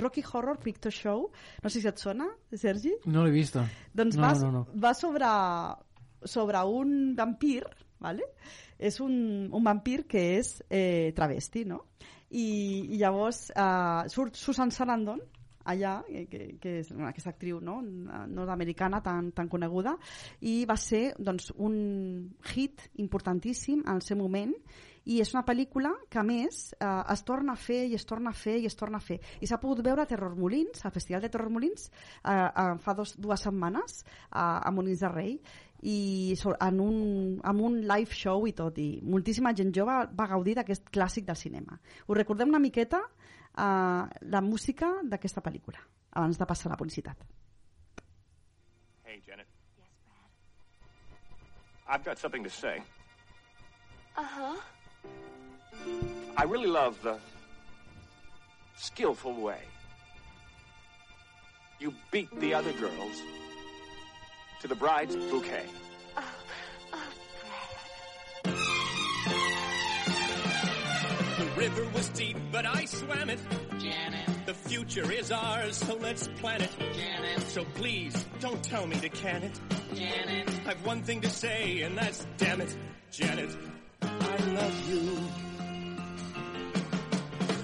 Rocky 0.03 0.23
Horror 0.27 0.59
Picture 0.61 0.93
Show, 0.93 1.31
no 1.63 1.71
sé 1.73 1.81
si 1.81 1.89
et 1.89 2.01
sona, 2.03 2.27
Sergi? 2.53 2.93
No 3.09 3.25
l'he 3.25 3.33
vista. 3.33 3.65
Doncs 3.97 4.19
no, 4.19 4.27
va, 4.27 4.33
no, 4.43 4.51
no. 4.53 4.65
va 4.83 4.93
sobre, 4.95 5.31
sobre 6.29 6.65
un 6.69 7.15
vampir, 7.17 7.65
¿vale? 8.01 8.27
és 8.79 9.01
un, 9.01 9.49
un 9.53 9.65
vampir 9.65 10.05
que 10.09 10.23
és 10.37 10.53
eh, 10.69 11.13
travesti, 11.17 11.65
no? 11.69 11.83
I, 12.29 12.47
i 12.93 12.99
llavors 13.01 13.47
eh, 13.55 14.09
surt 14.13 14.37
Susan 14.37 14.73
Sarandon, 14.75 15.23
allà, 15.67 15.99
que, 16.31 16.43
que 16.63 16.79
és 16.81 16.91
una, 16.95 17.11
aquesta 17.11 17.35
actriu 17.35 17.61
no? 17.61 17.81
nord-americana 17.83 19.03
tan, 19.05 19.33
tan 19.37 19.51
coneguda, 19.53 19.97
i 20.41 20.65
va 20.69 20.79
ser 20.81 21.11
doncs, 21.19 21.53
un 21.57 21.77
hit 22.53 22.89
importantíssim 23.03 23.83
en 23.87 23.97
el 23.99 24.05
seu 24.07 24.19
moment 24.21 24.55
i 25.07 25.21
és 25.23 25.31
una 25.35 25.45
pel·lícula 25.47 25.93
que 26.11 26.19
a 26.19 26.25
més 26.27 26.73
eh, 26.75 26.87
es 27.15 27.23
torna 27.27 27.55
a 27.55 27.61
fer 27.61 27.85
i 27.87 27.95
es 27.99 28.07
torna 28.09 28.33
a 28.33 28.37
fer 28.37 28.57
i 28.59 28.67
es 28.67 28.75
torna 28.79 28.99
a 28.99 29.05
fer 29.05 29.21
i 29.41 29.47
s'ha 29.47 29.61
pogut 29.63 29.85
veure 29.87 30.03
a 30.03 30.11
Terror 30.11 30.35
Molins 30.39 30.83
al 30.85 30.95
Festival 30.95 31.23
de 31.23 31.31
Terror 31.31 31.53
Molins 31.53 31.87
eh, 31.87 32.33
eh, 32.33 32.73
fa 32.83 32.97
dos, 32.99 33.15
dues 33.23 33.47
setmanes 33.47 34.03
a, 34.31 34.67
a 34.67 34.75
Molins 34.75 35.05
de 35.05 35.13
Rei 35.13 35.39
i 35.87 36.35
en 36.65 36.81
un, 36.81 36.99
amb 37.45 37.63
un 37.63 37.79
live 37.87 38.17
show 38.17 38.47
i 38.49 38.55
tot 38.57 38.79
i 38.83 38.89
moltíssima 39.05 39.55
gent 39.55 39.71
jove 39.77 40.01
va 40.19 40.29
gaudir 40.33 40.57
d'aquest 40.59 40.91
clàssic 40.91 41.27
del 41.29 41.39
cinema 41.39 41.79
us 41.79 42.17
recordem 42.19 42.51
una 42.51 42.63
miqueta 42.63 43.05
eh, 43.05 43.36
la 43.57 44.41
música 44.43 44.91
d'aquesta 45.05 45.41
pel·lícula 45.41 45.81
abans 46.13 46.39
de 46.39 46.47
passar 46.47 46.69
a 46.69 46.75
la 46.75 46.79
publicitat. 46.81 47.17
Hey 49.05 49.23
Janet. 49.27 49.47
Yes, 49.79 49.89
Brad 50.05 50.31
I've 51.89 52.05
got 52.05 52.19
something 52.19 52.45
to 52.45 52.51
say. 52.51 52.83
Uh-huh. 54.17 54.57
I 56.37 56.45
really 56.45 56.67
love 56.69 57.01
the 57.03 57.19
skillful 58.77 59.35
way 59.35 59.61
you 61.79 61.93
beat 62.11 62.29
the 62.41 62.55
other 62.55 62.73
girls 62.73 63.23
to 64.61 64.69
the 64.69 64.75
bride's 64.75 65.17
bouquet. 65.17 65.67
River 71.57 71.85
was 71.95 72.09
deep, 72.11 72.37
but 72.53 72.67
I 72.67 72.85
swam 72.85 73.31
it. 73.31 73.39
Janet, 73.79 74.29
The 74.47 74.55
future 74.55 75.11
is 75.11 75.33
ours, 75.33 75.77
so 75.77 75.95
let's 75.97 76.29
plan 76.41 76.61
it. 76.63 76.71
Janet, 76.95 77.41
So 77.49 77.65
please, 77.75 78.15
don't 78.41 78.63
tell 78.63 78.87
me 78.87 78.97
to 79.01 79.09
can 79.09 79.43
it. 79.43 79.61
Janet, 79.95 80.49
I've 80.67 80.85
one 80.87 81.03
thing 81.03 81.21
to 81.23 81.31
say, 81.31 81.83
and 81.83 81.97
that's 81.97 82.27
damn 82.37 82.61
it, 82.61 82.77
Janet, 83.11 83.57
I 84.03 84.37
love 84.53 84.89
you. 84.91 85.19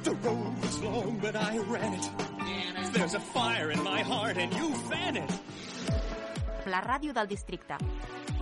The 0.05 0.13
road 0.15 0.59
was 0.61 0.81
long, 0.83 1.19
but 1.23 1.37
I 1.37 1.59
ran 1.59 1.95
it. 1.95 2.11
Janet. 2.39 2.93
There's 2.93 3.15
a 3.15 3.21
fire 3.21 3.71
in 3.71 3.83
my 3.83 4.01
heart, 4.03 4.37
and 4.37 4.53
you 4.55 4.75
fan 4.91 5.17
it. 5.17 5.31
La 6.67 6.81
ràdio 6.81 7.13
del 7.13 7.27
districte. 7.27 7.77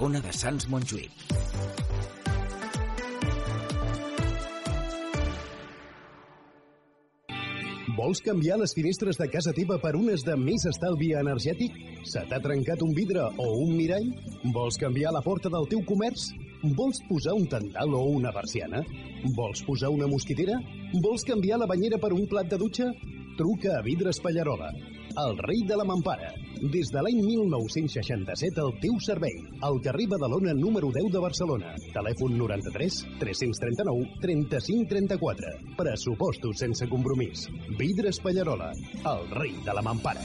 Ona 0.00 0.20
de 0.20 0.32
Sants 0.32 0.66
Montjuïc. 0.68 1.10
Vols 8.00 8.22
canviar 8.24 8.56
les 8.56 8.72
finestres 8.72 9.18
de 9.20 9.26
casa 9.28 9.52
teva 9.52 9.76
per 9.80 9.90
unes 9.98 10.22
de 10.24 10.32
més 10.40 10.62
estalvi 10.70 11.10
energètic? 11.20 11.74
Se 12.08 12.22
t'ha 12.30 12.38
trencat 12.40 12.80
un 12.86 12.94
vidre 12.96 13.26
o 13.44 13.48
un 13.60 13.74
mirall? 13.76 14.06
Vols 14.54 14.78
canviar 14.80 15.12
la 15.12 15.20
porta 15.26 15.52
del 15.52 15.68
teu 15.68 15.82
comerç? 15.90 16.30
Vols 16.78 17.02
posar 17.10 17.34
un 17.36 17.44
tendal 17.52 17.92
o 17.98 18.00
una 18.14 18.32
persiana? 18.32 18.80
Vols 19.36 19.60
posar 19.66 19.92
una 19.92 20.08
mosquitera? 20.08 20.56
Vols 21.04 21.26
canviar 21.28 21.60
la 21.60 21.68
banyera 21.68 22.00
per 22.00 22.14
un 22.16 22.24
plat 22.30 22.48
de 22.48 22.56
dutxa? 22.62 22.88
Truca 23.36 23.76
a 23.76 23.84
Vidres 23.84 24.22
Pallarola, 24.24 24.72
el 25.16 25.38
rei 25.38 25.62
de 25.66 25.77
la 25.77 25.85
mampara. 25.85 26.31
Des 26.73 26.90
de 26.92 27.03
l'any 27.03 27.20
1967 27.25 28.61
al 28.62 28.73
teu 28.83 28.99
servei. 29.03 29.37
Al 29.66 29.81
carrer 29.83 30.07
Badalona 30.11 30.55
número 30.55 30.90
10 30.94 31.11
de 31.12 31.23
Barcelona. 31.23 31.75
Telèfon 31.94 32.37
93 32.38 33.01
339 33.20 34.20
35 34.23 34.88
34. 34.88 35.55
Pressupostos 35.79 36.59
sense 36.59 36.88
compromís. 36.88 37.49
Vidres 37.79 38.20
Pallarola, 38.20 38.73
el 39.05 39.31
rei 39.35 39.57
de 39.64 39.75
la 39.75 39.83
mampara. 39.83 40.23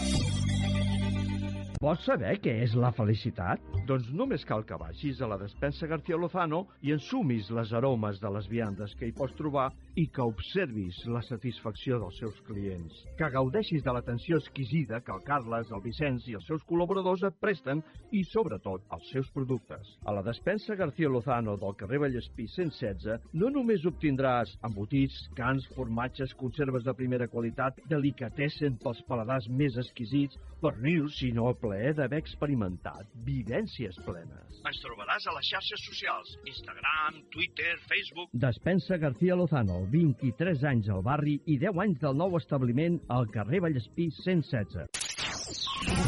Vols 1.82 2.06
saber 2.08 2.38
què 2.42 2.54
és 2.64 2.74
la 2.80 2.90
felicitat? 2.96 3.62
Doncs 3.86 4.08
només 4.16 4.46
cal 4.48 4.64
que 4.66 4.78
vagis 4.80 5.20
a 5.22 5.28
la 5.30 5.38
despensa 5.38 5.90
García 5.92 6.18
Lozano 6.18 6.64
i 6.82 6.96
ensumis 6.96 7.52
les 7.54 7.74
aromes 7.78 8.22
de 8.24 8.32
les 8.34 8.48
viandes 8.50 8.96
que 8.98 9.10
hi 9.10 9.14
pots 9.14 9.36
trobar 9.38 9.68
i 9.96 10.08
que 10.12 10.24
observis 10.24 10.98
la 11.08 11.22
satisfacció 11.24 12.00
dels 12.02 12.18
seus 12.20 12.40
clients. 12.48 12.98
Que 13.20 13.30
gaudeixis 13.32 13.84
de 13.84 13.94
l'atenció 13.96 14.40
exquisida 14.42 15.00
que 15.02 15.14
el 15.16 15.24
Carles, 15.28 15.72
el 15.72 15.84
Vicenç 15.84 16.28
i 16.30 16.36
els 16.40 16.48
seus 16.50 16.64
col·laboradors 16.68 17.24
et 17.28 17.38
presten 17.40 17.84
i, 18.12 18.24
sobretot, 18.28 18.84
els 18.96 19.08
seus 19.14 19.30
productes. 19.36 19.96
A 20.06 20.16
la 20.16 20.24
despensa 20.26 20.76
García 20.76 21.10
Lozano 21.12 21.56
del 21.62 21.78
carrer 21.80 22.02
Vallespí 22.04 22.48
116 22.52 23.32
no 23.40 23.52
només 23.54 23.86
obtindràs 23.88 24.56
embotits, 24.68 25.18
cans, 25.38 25.68
formatges, 25.78 26.36
conserves 26.40 26.84
de 26.84 26.96
primera 26.98 27.30
qualitat, 27.32 27.80
delicatessen 27.90 28.80
pels 28.84 29.02
paladars 29.08 29.48
més 29.50 29.80
exquisits, 29.80 30.38
pernils, 30.62 31.16
sinó 31.20 31.50
el 31.52 31.58
plaer 31.62 31.94
d'haver 31.98 32.20
experimentat 32.24 33.08
vivències 33.28 33.98
plenes. 34.06 34.62
Ens 34.66 34.82
trobaràs 34.84 35.28
a 35.30 35.36
les 35.38 35.50
xarxes 35.52 35.84
socials, 35.88 36.36
Instagram, 36.50 37.22
Twitter, 37.34 37.76
Facebook... 37.88 38.32
Despensa 38.46 38.98
García 38.98 39.38
Lozano, 39.38 39.85
23 39.92 40.64
anys 40.70 40.90
al 40.94 41.04
barri 41.06 41.36
i 41.46 41.58
10 41.62 41.82
anys 41.84 42.00
del 42.02 42.18
nou 42.18 42.38
establiment 42.40 43.00
al 43.14 43.28
carrer 43.34 43.62
Vallespí 43.66 44.10
116. 44.24 44.88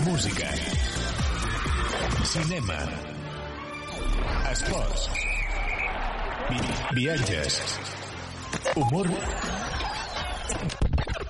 Música. 0.06 0.50
Cinema. 2.26 2.80
Esports. 4.52 5.08
Vi 6.50 6.60
viatges. 7.02 7.62
Humor. 8.76 9.08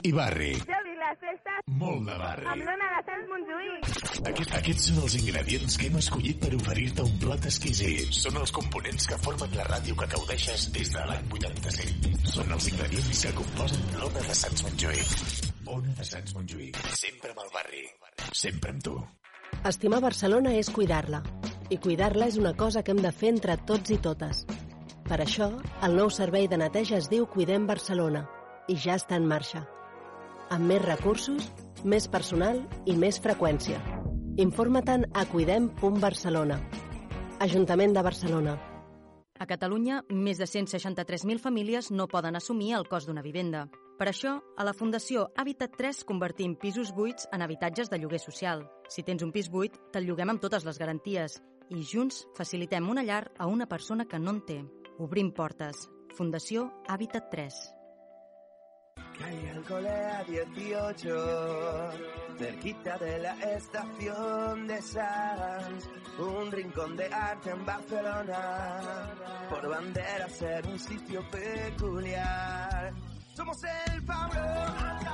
I 0.04 0.12
barri. 0.14 0.56
Jordi, 0.56 0.77
les 1.08 1.20
festes... 1.24 1.60
Molt 1.78 2.04
de 2.08 2.16
barri. 2.20 2.46
Amb 2.52 2.64
l'Ona 2.68 2.88
de 2.94 3.02
Sants 3.08 3.28
Montjuïc. 3.32 3.92
Aquest, 4.32 4.54
aquests 4.60 4.88
són 4.90 5.02
els 5.06 5.16
ingredients 5.20 5.78
que 5.80 5.90
hem 5.90 6.00
escollit 6.02 6.40
per 6.44 6.52
oferir-te 6.58 7.06
un 7.08 7.20
plat 7.22 7.48
exquisit. 7.50 8.16
Són 8.18 8.40
els 8.42 8.54
components 8.56 9.08
que 9.12 9.20
formen 9.24 9.56
la 9.60 9.68
ràdio 9.70 9.98
que 10.00 10.10
gaudeixes 10.16 10.68
des 10.76 10.92
de 10.96 11.06
l'any 11.12 11.30
87. 11.38 12.14
Són 12.34 12.52
els 12.58 12.70
ingredients 12.74 13.24
que 13.26 13.36
composen 13.38 13.86
l'Ona 14.02 14.26
de 14.28 14.38
Sants 14.42 14.66
Montjuïc. 14.68 15.16
Ona 15.78 15.96
de 16.00 16.10
Sants 16.12 16.36
Montjuïc. 16.38 16.82
Sempre 17.04 17.34
amb 17.36 17.46
el 17.46 17.54
barri. 17.56 17.86
Sempre 18.32 18.76
amb 18.76 18.84
tu. 18.90 18.98
Estimar 19.68 20.02
Barcelona 20.04 20.56
és 20.58 20.72
cuidar-la. 20.74 21.22
I 21.72 21.80
cuidar-la 21.84 22.28
és 22.32 22.40
una 22.40 22.56
cosa 22.56 22.84
que 22.84 22.96
hem 22.96 23.04
de 23.04 23.14
fer 23.16 23.32
entre 23.36 23.58
tots 23.70 23.96
i 23.96 24.00
totes. 24.04 24.46
Per 25.08 25.22
això, 25.24 25.54
el 25.88 25.96
nou 25.96 26.12
servei 26.12 26.50
de 26.52 26.60
neteja 26.60 27.00
es 27.00 27.08
diu 27.12 27.30
Cuidem 27.32 27.68
Barcelona 27.68 28.26
i 28.68 28.76
ja 28.76 29.00
està 29.00 29.16
en 29.16 29.28
marxa. 29.28 29.64
Amb 30.48 30.64
més 30.64 30.80
recursos, 30.80 31.50
més 31.84 32.06
personal 32.08 32.62
i 32.88 32.94
més 32.96 33.18
freqüència. 33.20 33.82
Informa-te'n 34.40 35.04
a 35.12 35.26
cuidem.barcelona. 35.28 36.62
Ajuntament 37.44 37.94
de 37.94 38.04
Barcelona. 38.06 38.54
A 39.38 39.46
Catalunya, 39.46 40.00
més 40.10 40.40
de 40.40 40.48
163.000 40.48 41.44
famílies 41.44 41.92
no 41.92 42.08
poden 42.08 42.40
assumir 42.40 42.72
el 42.78 42.88
cost 42.88 43.12
d'una 43.12 43.26
vivenda. 43.26 43.68
Per 44.00 44.08
això, 44.08 44.38
a 44.56 44.64
la 44.64 44.74
Fundació 44.78 45.28
Habitat 45.36 45.76
3 45.78 46.04
convertim 46.08 46.56
pisos 46.56 46.94
buits 46.96 47.28
en 47.34 47.44
habitatges 47.44 47.92
de 47.92 48.00
lloguer 48.00 48.24
social. 48.24 48.64
Si 48.88 49.04
tens 49.04 49.26
un 49.28 49.36
pis 49.36 49.52
buit, 49.52 49.76
te'l 49.92 50.08
lloguem 50.08 50.32
amb 50.32 50.42
totes 50.42 50.64
les 50.66 50.80
garanties 50.80 51.42
i 51.76 51.84
junts 51.84 52.24
facilitem 52.38 52.88
una 52.88 53.04
llar 53.04 53.26
a 53.38 53.52
una 53.52 53.68
persona 53.68 54.08
que 54.08 54.20
no 54.20 54.38
en 54.38 54.46
té. 54.48 54.62
Obrim 54.98 55.34
portes. 55.36 55.90
Fundació 56.16 56.72
Habitat 56.88 57.28
3. 57.36 57.77
Caí 59.20 59.50
al 59.50 59.88
a 59.88 60.24
18, 60.24 61.92
cerquita 62.38 62.98
de 63.00 63.20
la 63.20 63.34
estación 63.56 64.68
de 64.68 64.82
Sanz, 64.82 65.90
un 66.20 66.52
rincón 66.52 66.96
de 66.96 67.06
arte 67.12 67.50
en 67.50 67.66
Barcelona, 67.66 69.10
por 69.50 69.68
bandera 69.68 70.30
ser 70.30 70.68
un 70.68 70.80
sitio 70.80 71.24
peculiar. 71.32 72.94
Somos 73.34 73.58
el 73.64 74.04
Pablo, 74.04 74.42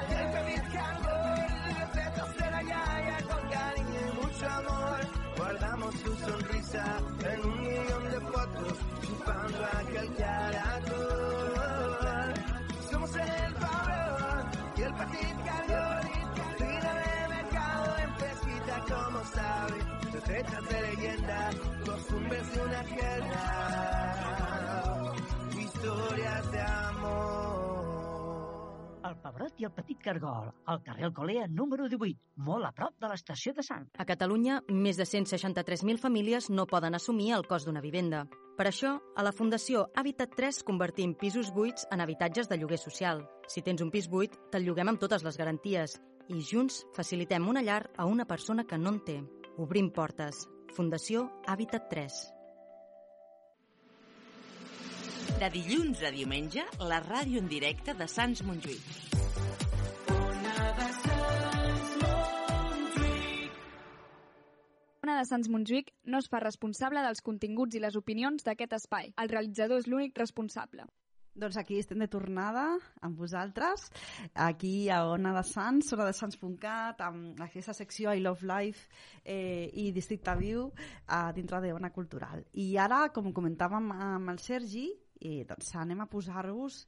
el 0.09 0.31
feliz 0.31 0.61
Carlos, 0.73 1.51
recetas 1.79 2.37
de 2.37 2.51
la 2.51 2.61
Yaya 2.61 3.17
con 3.23 3.49
cariño 3.49 3.99
y 3.99 4.25
mucho 4.25 4.49
amor. 4.49 4.99
Guardamos 5.37 5.95
su 5.95 6.15
sonrisa 6.17 6.97
en 7.33 7.45
un 7.45 7.61
millón 7.61 8.11
de 8.11 8.19
fotos, 8.19 8.77
chupando 9.01 9.65
aquel 9.77 10.15
caracol. 10.15 10.72
Recetas 20.25 20.69
de 20.69 20.81
leyenda, 20.81 21.49
costumbres 21.85 22.53
de 22.53 22.61
una 22.61 22.83
tierra, 22.83 23.41
historias 25.59 26.51
de 26.51 26.59
amor. 26.61 27.73
El 29.03 29.17
Pebrot 29.17 29.59
i 29.59 29.65
el 29.65 29.71
Petit 29.71 29.99
Cargol, 30.01 30.53
al 30.65 30.81
carrer 30.83 31.05
Alcolea 31.05 31.47
número 31.47 31.89
18, 31.89 32.17
molt 32.37 32.65
a 32.65 32.71
prop 32.71 32.95
de 32.99 33.09
l'estació 33.11 33.53
de 33.53 33.63
Sant. 33.67 33.89
A 33.99 34.05
Catalunya, 34.07 34.61
més 34.69 34.97
de 34.97 35.03
163.000 35.03 35.99
famílies 35.99 36.49
no 36.49 36.65
poden 36.71 36.95
assumir 36.95 37.33
el 37.35 37.45
cost 37.45 37.67
d'una 37.67 37.83
vivenda. 37.83 38.25
Per 38.57 38.67
això, 38.69 39.01
a 39.17 39.23
la 39.25 39.35
Fundació 39.35 39.89
Habitat 39.95 40.35
3 40.37 40.63
convertim 40.63 41.15
pisos 41.19 41.51
buits 41.51 41.87
en 41.91 41.99
habitatges 41.99 42.47
de 42.47 42.57
lloguer 42.57 42.79
social. 42.79 43.25
Si 43.47 43.61
tens 43.61 43.81
un 43.83 43.91
pis 43.91 44.07
buit, 44.07 44.39
te'l 44.51 44.63
lloguem 44.63 44.93
amb 44.93 45.03
totes 45.03 45.23
les 45.27 45.37
garanties 45.37 45.99
i 46.29 46.39
junts 46.39 46.85
facilitem 46.95 47.47
una 47.49 47.61
llar 47.61 47.89
a 47.97 48.05
una 48.05 48.25
persona 48.25 48.63
que 48.63 48.77
no 48.77 48.89
en 48.95 49.03
té. 49.03 49.21
Obrim 49.61 49.91
portes. 49.93 50.47
Fundació 50.73 51.27
Habitat 51.45 51.83
3. 51.91 52.13
De 55.37 55.49
dilluns 55.53 56.01
a 56.01 56.09
diumenge, 56.15 56.63
la 56.81 56.97
ràdio 57.03 57.37
en 57.37 57.51
directe 57.51 57.93
de 57.93 58.07
Sants 58.09 58.41
Montjuïc. 58.47 58.81
Ona 65.03 65.19
de 65.19 65.29
Sants 65.29 65.51
Montjuïc 65.53 65.93
no 66.09 66.17
es 66.23 66.31
fa 66.33 66.41
responsable 66.41 67.05
dels 67.05 67.21
continguts 67.21 67.77
i 67.77 67.83
les 67.83 67.93
opinions 67.99 68.41
d'aquest 68.49 68.73
espai. 68.81 69.13
El 69.21 69.29
realitzador 69.29 69.85
és 69.85 69.85
l'únic 69.85 70.17
responsable. 70.17 70.89
Doncs 71.33 71.57
aquí 71.57 71.79
estem 71.81 71.97
de 71.97 72.05
tornada 72.05 72.75
amb 73.01 73.17
vosaltres, 73.17 73.87
aquí 74.37 74.89
a 74.93 74.99
Ona 75.09 75.31
de 75.33 75.41
Sants, 75.49 75.89
onadesans.cat, 75.95 77.01
amb 77.01 77.41
aquesta 77.41 77.73
secció 77.73 78.13
I 78.13 78.21
Love 78.21 78.45
Life 78.45 78.85
eh, 79.25 79.65
i 79.73 79.87
Districte 79.95 80.35
Viu 80.37 80.67
eh, 80.69 81.31
dintre 81.33 81.63
de 81.63 81.73
Ona 81.73 81.89
Cultural. 81.89 82.45
I 82.53 82.67
ara, 82.77 83.07
com 83.15 83.33
comentàvem 83.33 83.89
amb 83.95 84.29
el 84.29 84.37
Sergi, 84.45 84.85
eh, 85.17 85.41
doncs 85.49 85.73
anem 85.81 86.05
a 86.05 86.09
posar-vos 86.11 86.83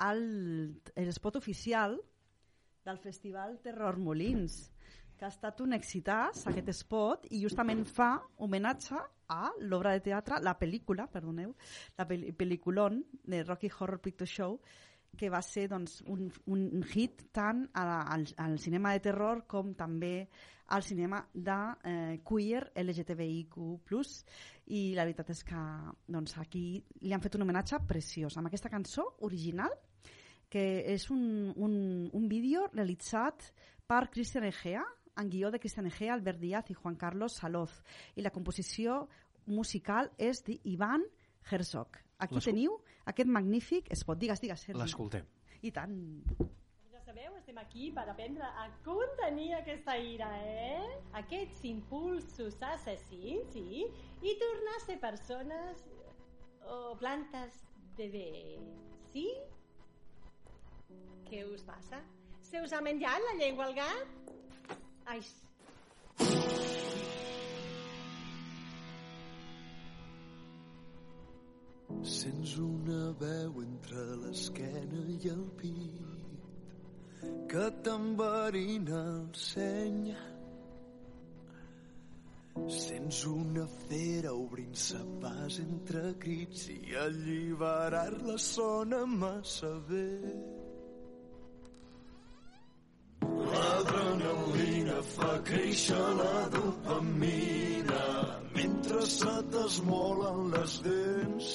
l'espot 0.00 1.36
oficial 1.36 1.98
del 2.88 2.96
Festival 3.04 3.58
Terror 3.60 4.00
Molins 4.00 4.62
que 5.20 5.26
ha 5.28 5.34
estat 5.34 5.58
un 5.60 5.76
exitàs, 5.76 6.46
aquest 6.48 6.70
spot, 6.72 7.26
i 7.36 7.42
justament 7.42 7.82
fa 7.84 8.14
homenatge 8.40 8.96
a 9.30 9.50
l'obra 9.68 9.92
de 9.92 10.00
teatre, 10.06 10.38
la 10.40 10.54
pel·lícula, 10.56 11.04
perdoneu, 11.12 11.50
la 11.98 12.06
pel 12.08 12.30
pel·lículon 12.38 13.02
de 13.28 13.42
Rocky 13.44 13.68
Horror 13.68 14.00
Picture 14.00 14.28
Show, 14.30 14.54
que 15.20 15.28
va 15.28 15.42
ser 15.44 15.66
doncs, 15.68 15.98
un, 16.08 16.30
un 16.48 16.84
hit 16.88 17.26
tant 17.36 17.66
a, 17.76 17.84
al, 18.14 18.24
al 18.40 18.56
cinema 18.62 18.94
de 18.94 19.02
terror 19.04 19.42
com 19.50 19.74
també 19.76 20.14
al 20.72 20.86
cinema 20.86 21.18
de 21.34 21.58
eh, 21.90 22.20
queer 22.24 22.62
LGTBIQ+, 22.80 23.58
i 24.72 24.80
la 24.96 25.04
veritat 25.04 25.34
és 25.34 25.42
que 25.44 25.64
doncs, 26.08 26.38
aquí 26.40 26.64
li 27.02 27.12
han 27.12 27.20
fet 27.20 27.36
un 27.36 27.44
homenatge 27.44 27.82
preciós 27.90 28.38
amb 28.38 28.48
aquesta 28.48 28.72
cançó 28.72 29.04
original, 29.28 29.74
que 30.48 30.64
és 30.94 31.04
un, 31.12 31.52
un, 31.60 31.76
un 32.08 32.24
vídeo 32.30 32.64
realitzat 32.72 33.50
per 33.90 34.06
Christian 34.14 34.48
Egea, 34.48 34.86
en 35.16 35.30
guió 35.30 35.50
de 35.50 35.60
Cristian 35.60 35.86
Egea, 35.86 36.14
Albert 36.14 36.38
Díaz 36.40 36.70
i 36.70 36.74
Juan 36.74 36.96
Carlos 36.96 37.36
Saloz. 37.36 37.82
I 38.16 38.22
la 38.22 38.30
composició 38.30 39.08
musical 39.46 40.10
és 40.18 40.44
d'Ivan 40.46 41.04
Herzog. 41.50 41.98
Aquí 42.20 42.40
teniu 42.44 42.76
aquest 43.08 43.28
magnífic 43.28 43.88
spot. 43.96 44.18
Digues, 44.20 44.40
digues, 44.40 44.60
Sergi. 44.66 44.80
L'escoltem. 44.80 45.26
I 45.62 45.72
tant. 45.72 45.94
Ja 46.92 47.00
sabeu, 47.04 47.34
estem 47.38 47.58
aquí 47.60 47.90
per 47.96 48.06
aprendre 48.12 48.44
a 48.44 48.66
contenir 48.84 49.54
aquesta 49.56 49.96
ira, 49.98 50.28
eh? 50.44 51.00
Aquests 51.22 51.64
impulsos 51.68 52.58
assassins, 52.60 53.52
sí? 53.54 53.86
I 54.20 54.36
tornar 54.40 54.76
a 54.76 54.84
ser 54.84 54.98
persones 55.00 55.86
o 56.68 56.96
plantes 57.00 57.62
de 57.96 58.08
bé, 58.12 58.30
sí? 59.12 59.26
Què 61.30 61.44
us 61.46 61.64
passa? 61.64 62.02
Se 62.44 62.60
us 62.60 62.72
ha 62.74 62.80
menjat 62.82 63.22
la 63.28 63.36
llengua 63.38 63.68
al 63.68 63.76
gat? 63.76 64.39
Ai, 65.10 65.20
Sents 72.10 72.52
una 72.62 73.00
veu 73.22 73.56
entre 73.64 74.04
l'esquena 74.20 75.00
i 75.16 75.32
el 75.32 75.42
pit 75.62 77.26
que 77.50 77.66
t'enverina 77.88 79.02
el 79.16 79.26
seny. 79.46 80.06
Sents 82.78 83.24
una 83.32 83.66
fera 83.88 84.36
obrint-se 84.44 85.02
pas 85.26 85.58
entre 85.66 86.06
crits 86.22 86.68
i 86.76 86.80
alliberar-la 87.08 88.38
sona 88.46 89.04
massa 89.18 89.74
bé. 89.90 90.08
L'adrenalina 93.90 95.02
fa 95.02 95.30
créixer 95.42 96.10
la 96.18 96.48
dopamina 96.54 98.04
mentre 98.54 99.00
se 99.06 99.32
t'esmolen 99.50 100.52
les 100.52 100.74
dents. 100.84 101.48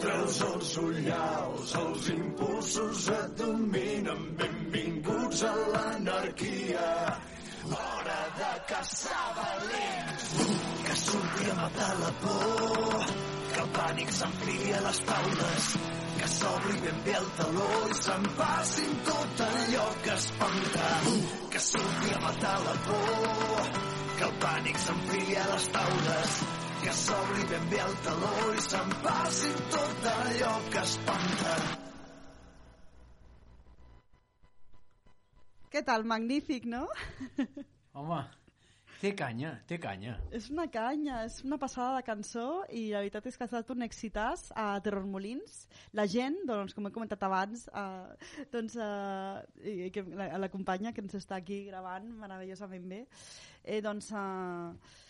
Treus 0.00 0.38
els 0.46 0.70
ullals, 0.84 1.74
els 1.82 2.08
impulsos 2.14 3.04
et 3.18 3.36
dominen. 3.42 4.24
Benvinguts 4.40 5.44
a 5.50 5.52
l'anarquia. 5.74 6.88
Hora 7.68 8.22
de 8.40 8.52
caçar 8.72 9.28
valents. 9.42 10.32
Que 10.88 10.98
surti 11.04 11.52
a 11.52 11.60
matar 11.60 11.92
la 12.00 12.16
por. 12.24 13.06
Que 13.52 13.62
el 13.66 13.70
pànic 13.80 14.18
s'ampliï 14.22 14.76
a 14.80 14.84
les 14.88 15.06
taules. 15.12 15.72
Que 16.18 16.28
s'obri 16.34 16.76
ben 16.84 17.00
bé 17.06 17.14
el 17.20 17.26
taló 17.38 17.70
i 17.90 17.96
s'empassin 18.02 18.92
tot 19.08 19.42
allò 19.48 19.86
que 20.04 20.14
espanta. 20.20 20.92
Que 21.52 21.64
surti 21.70 22.14
a 22.16 22.20
matar 22.26 22.58
la 22.66 22.76
por. 22.86 23.72
Que 24.18 24.24
el 24.30 24.38
pànic 24.44 24.78
s'ampliï 24.84 25.36
a 25.42 25.48
les 25.54 25.66
taules 25.78 26.38
que 26.86 26.92
s'obri 26.92 27.44
ben 27.50 27.64
bé 27.72 27.78
el 27.82 27.94
taló 28.06 28.32
i 28.54 28.62
s'empassi 28.68 29.50
tot 29.74 30.08
allò 30.12 30.54
que 30.70 30.82
espanta. 30.86 31.54
Què 35.72 35.82
tal? 35.84 36.06
Magnífic, 36.08 36.64
no? 36.70 36.86
Home, 37.92 38.20
té 39.00 39.12
canya, 39.16 39.52
té 39.68 39.78
canya. 39.82 40.16
És 40.34 40.48
una 40.52 40.66
canya, 40.72 41.22
és 41.28 41.38
una 41.44 41.58
passada 41.60 41.98
de 41.98 42.04
cançó 42.06 42.46
i 42.70 42.88
la 42.92 43.02
veritat 43.04 43.28
és 43.30 43.36
que 43.36 43.46
ha 43.46 43.50
estat 43.50 43.72
un 43.74 43.86
excitàs 43.86 44.48
a 44.56 44.68
Terrormolins. 44.84 45.64
La 45.98 46.06
gent, 46.10 46.38
doncs, 46.48 46.74
com 46.76 46.88
he 46.88 46.94
comentat 46.94 47.24
abans, 47.26 47.66
eh, 47.68 48.44
doncs, 48.52 48.76
eh, 48.76 49.90
que, 49.94 50.06
la, 50.16 50.30
la 50.46 50.52
companya 50.52 50.92
que 50.92 51.04
ens 51.04 51.18
està 51.18 51.40
aquí 51.40 51.64
gravant 51.70 52.08
meravellosament 52.20 52.88
bé, 52.92 53.02
eh, 53.64 53.82
doncs, 53.84 54.12
eh, 54.12 55.04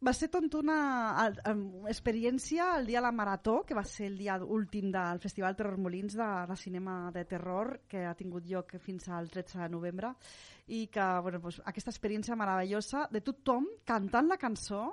va 0.00 0.12
ser 0.16 0.30
tot 0.32 0.54
una 0.56 0.76
experiència 1.90 2.70
el 2.78 2.86
dia 2.88 3.00
de 3.00 3.04
la 3.04 3.12
Marató, 3.12 3.60
que 3.68 3.76
va 3.76 3.84
ser 3.84 4.06
el 4.08 4.16
dia 4.18 4.38
últim 4.40 4.88
del 4.94 5.20
Festival 5.20 5.56
Terror 5.56 5.76
Molins 5.76 6.16
de, 6.16 6.28
de 6.48 6.56
cinema 6.56 7.10
de 7.12 7.26
terror, 7.28 7.82
que 7.88 8.06
ha 8.08 8.14
tingut 8.16 8.46
lloc 8.48 8.78
fins 8.80 9.10
al 9.12 9.28
13 9.28 9.60
de 9.60 9.68
novembre, 9.68 10.14
i 10.68 10.86
que, 10.88 11.06
bueno, 11.20 11.42
pues, 11.44 11.60
aquesta 11.66 11.92
experiència 11.92 12.38
meravellosa 12.38 13.08
de 13.12 13.20
tothom 13.20 13.68
cantant 13.84 14.30
la 14.30 14.40
cançó 14.40 14.86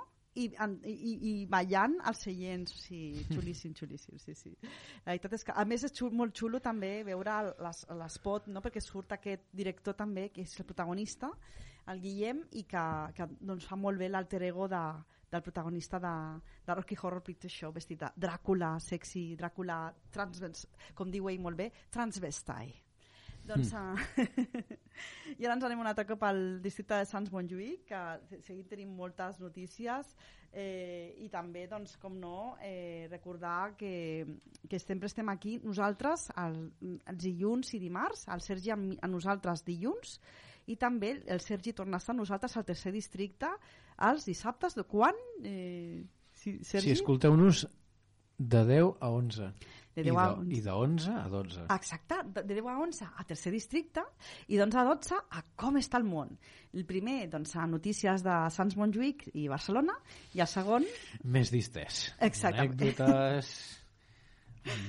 i, 0.44 0.48
i, 0.94 1.14
i 1.30 1.34
ballant 1.50 1.98
als 2.10 2.24
seients, 2.28 2.74
o 2.76 2.82
sigui, 2.82 3.24
xulíssim, 3.36 3.76
xulíssim, 3.78 4.20
sí, 4.22 4.36
sí. 4.38 4.54
La 5.06 5.14
veritat 5.14 5.38
és 5.40 5.46
que, 5.48 5.56
a 5.56 5.66
més, 5.68 5.86
és 5.88 5.96
xul, 5.98 6.14
molt 6.16 6.36
xulo 6.38 6.62
també 6.64 6.92
veure 7.08 7.40
l'espot, 7.98 8.50
no?, 8.54 8.64
perquè 8.66 8.84
surt 8.84 9.18
aquest 9.18 9.50
director 9.56 9.98
també, 9.98 10.30
que 10.34 10.46
és 10.46 10.56
el 10.60 10.68
protagonista, 10.70 11.32
el 11.92 12.02
Guillem, 12.04 12.42
i 12.60 12.66
que, 12.70 12.88
que 13.16 13.30
doncs, 13.40 13.68
fa 13.70 13.78
molt 13.80 14.00
bé 14.00 14.10
l'alter 14.12 14.42
ego 14.50 14.68
de, 14.72 14.84
del 15.32 15.44
protagonista 15.46 16.00
de, 16.04 16.16
de 16.66 16.76
Rocky 16.76 16.98
Horror 17.02 17.24
Picture 17.24 17.52
Show, 17.52 17.72
vestit 17.76 18.02
de 18.04 18.12
Dràcula, 18.28 18.76
sexy, 18.84 19.30
Dràcula, 19.40 19.86
transvens, 20.14 20.68
com 20.96 21.12
diu 21.12 21.32
ell 21.32 21.42
molt 21.44 21.60
bé, 21.60 21.72
transvestai. 21.94 22.74
Doncs, 23.48 23.72
mm. 23.72 23.78
uh, 23.78 25.38
i 25.40 25.46
ara 25.46 25.56
ens 25.56 25.64
anem 25.64 25.80
un 25.80 25.88
altre 25.88 26.04
cop 26.10 26.24
al 26.28 26.42
districte 26.64 26.98
de 27.00 27.08
Sants 27.08 27.32
Montjuïc, 27.32 27.86
que 27.88 28.42
seguim 28.44 28.66
tenim 28.68 28.92
moltes 28.98 29.40
notícies 29.40 30.10
eh, 30.52 31.14
i 31.24 31.30
també, 31.32 31.66
doncs, 31.72 31.96
com 32.02 32.18
no, 32.20 32.58
eh, 32.64 33.08
recordar 33.12 33.76
que, 33.80 34.26
que 34.68 34.80
sempre 34.82 35.08
estem 35.12 35.30
aquí 35.32 35.58
nosaltres 35.64 36.28
el, 36.44 36.60
els 36.98 37.24
dilluns 37.24 37.74
i 37.78 37.82
dimarts, 37.84 38.28
el 38.34 38.44
Sergi 38.44 38.74
a, 38.76 38.78
a 38.78 39.12
nosaltres 39.12 39.64
dilluns 39.68 40.18
i 40.68 40.76
també 40.76 41.14
el 41.32 41.40
Sergi 41.44 41.74
torna 41.74 41.98
a 41.98 42.04
estar 42.04 42.16
nosaltres 42.16 42.58
al 42.58 42.68
tercer 42.68 42.92
districte 42.96 43.50
els 44.10 44.28
dissabtes 44.28 44.76
de 44.76 44.84
quan? 44.84 45.16
Eh, 45.44 46.04
si, 46.36 46.60
Sergi? 46.64 46.92
si 46.92 47.00
escolteu-nos 47.00 47.66
de 48.38 48.64
10 48.70 48.98
a 49.02 49.10
11 49.10 49.52
de 49.98 50.04
10 50.04 50.14
I, 50.14 50.18
a 50.18 50.28
de, 50.28 50.34
11. 50.38 50.54
I 50.54 50.62
de 50.62 50.72
11 50.72 51.12
a 51.12 51.28
12. 51.28 51.66
Exacte, 51.74 52.20
de 52.36 52.54
10 52.54 52.68
a 52.70 52.78
11 52.86 53.08
a 53.18 53.26
tercer 53.26 53.54
districte 53.56 54.04
i 54.48 54.60
d'11 54.60 54.78
a 54.78 54.84
12 54.92 55.18
a 55.18 55.42
com 55.58 55.80
està 55.82 55.98
el 55.98 56.06
món. 56.06 56.36
El 56.78 56.86
primer, 56.86 57.24
doncs, 57.34 57.56
a 57.58 57.66
notícies 57.66 58.22
de 58.26 58.38
Sants 58.54 58.78
Montjuïc 58.78 59.32
i 59.34 59.48
Barcelona 59.50 59.98
i 60.38 60.46
el 60.46 60.52
segon... 60.52 60.86
Més 61.26 61.50
distès. 61.54 62.12
Exacte. 62.22 62.68
Anècdotes 62.68 63.52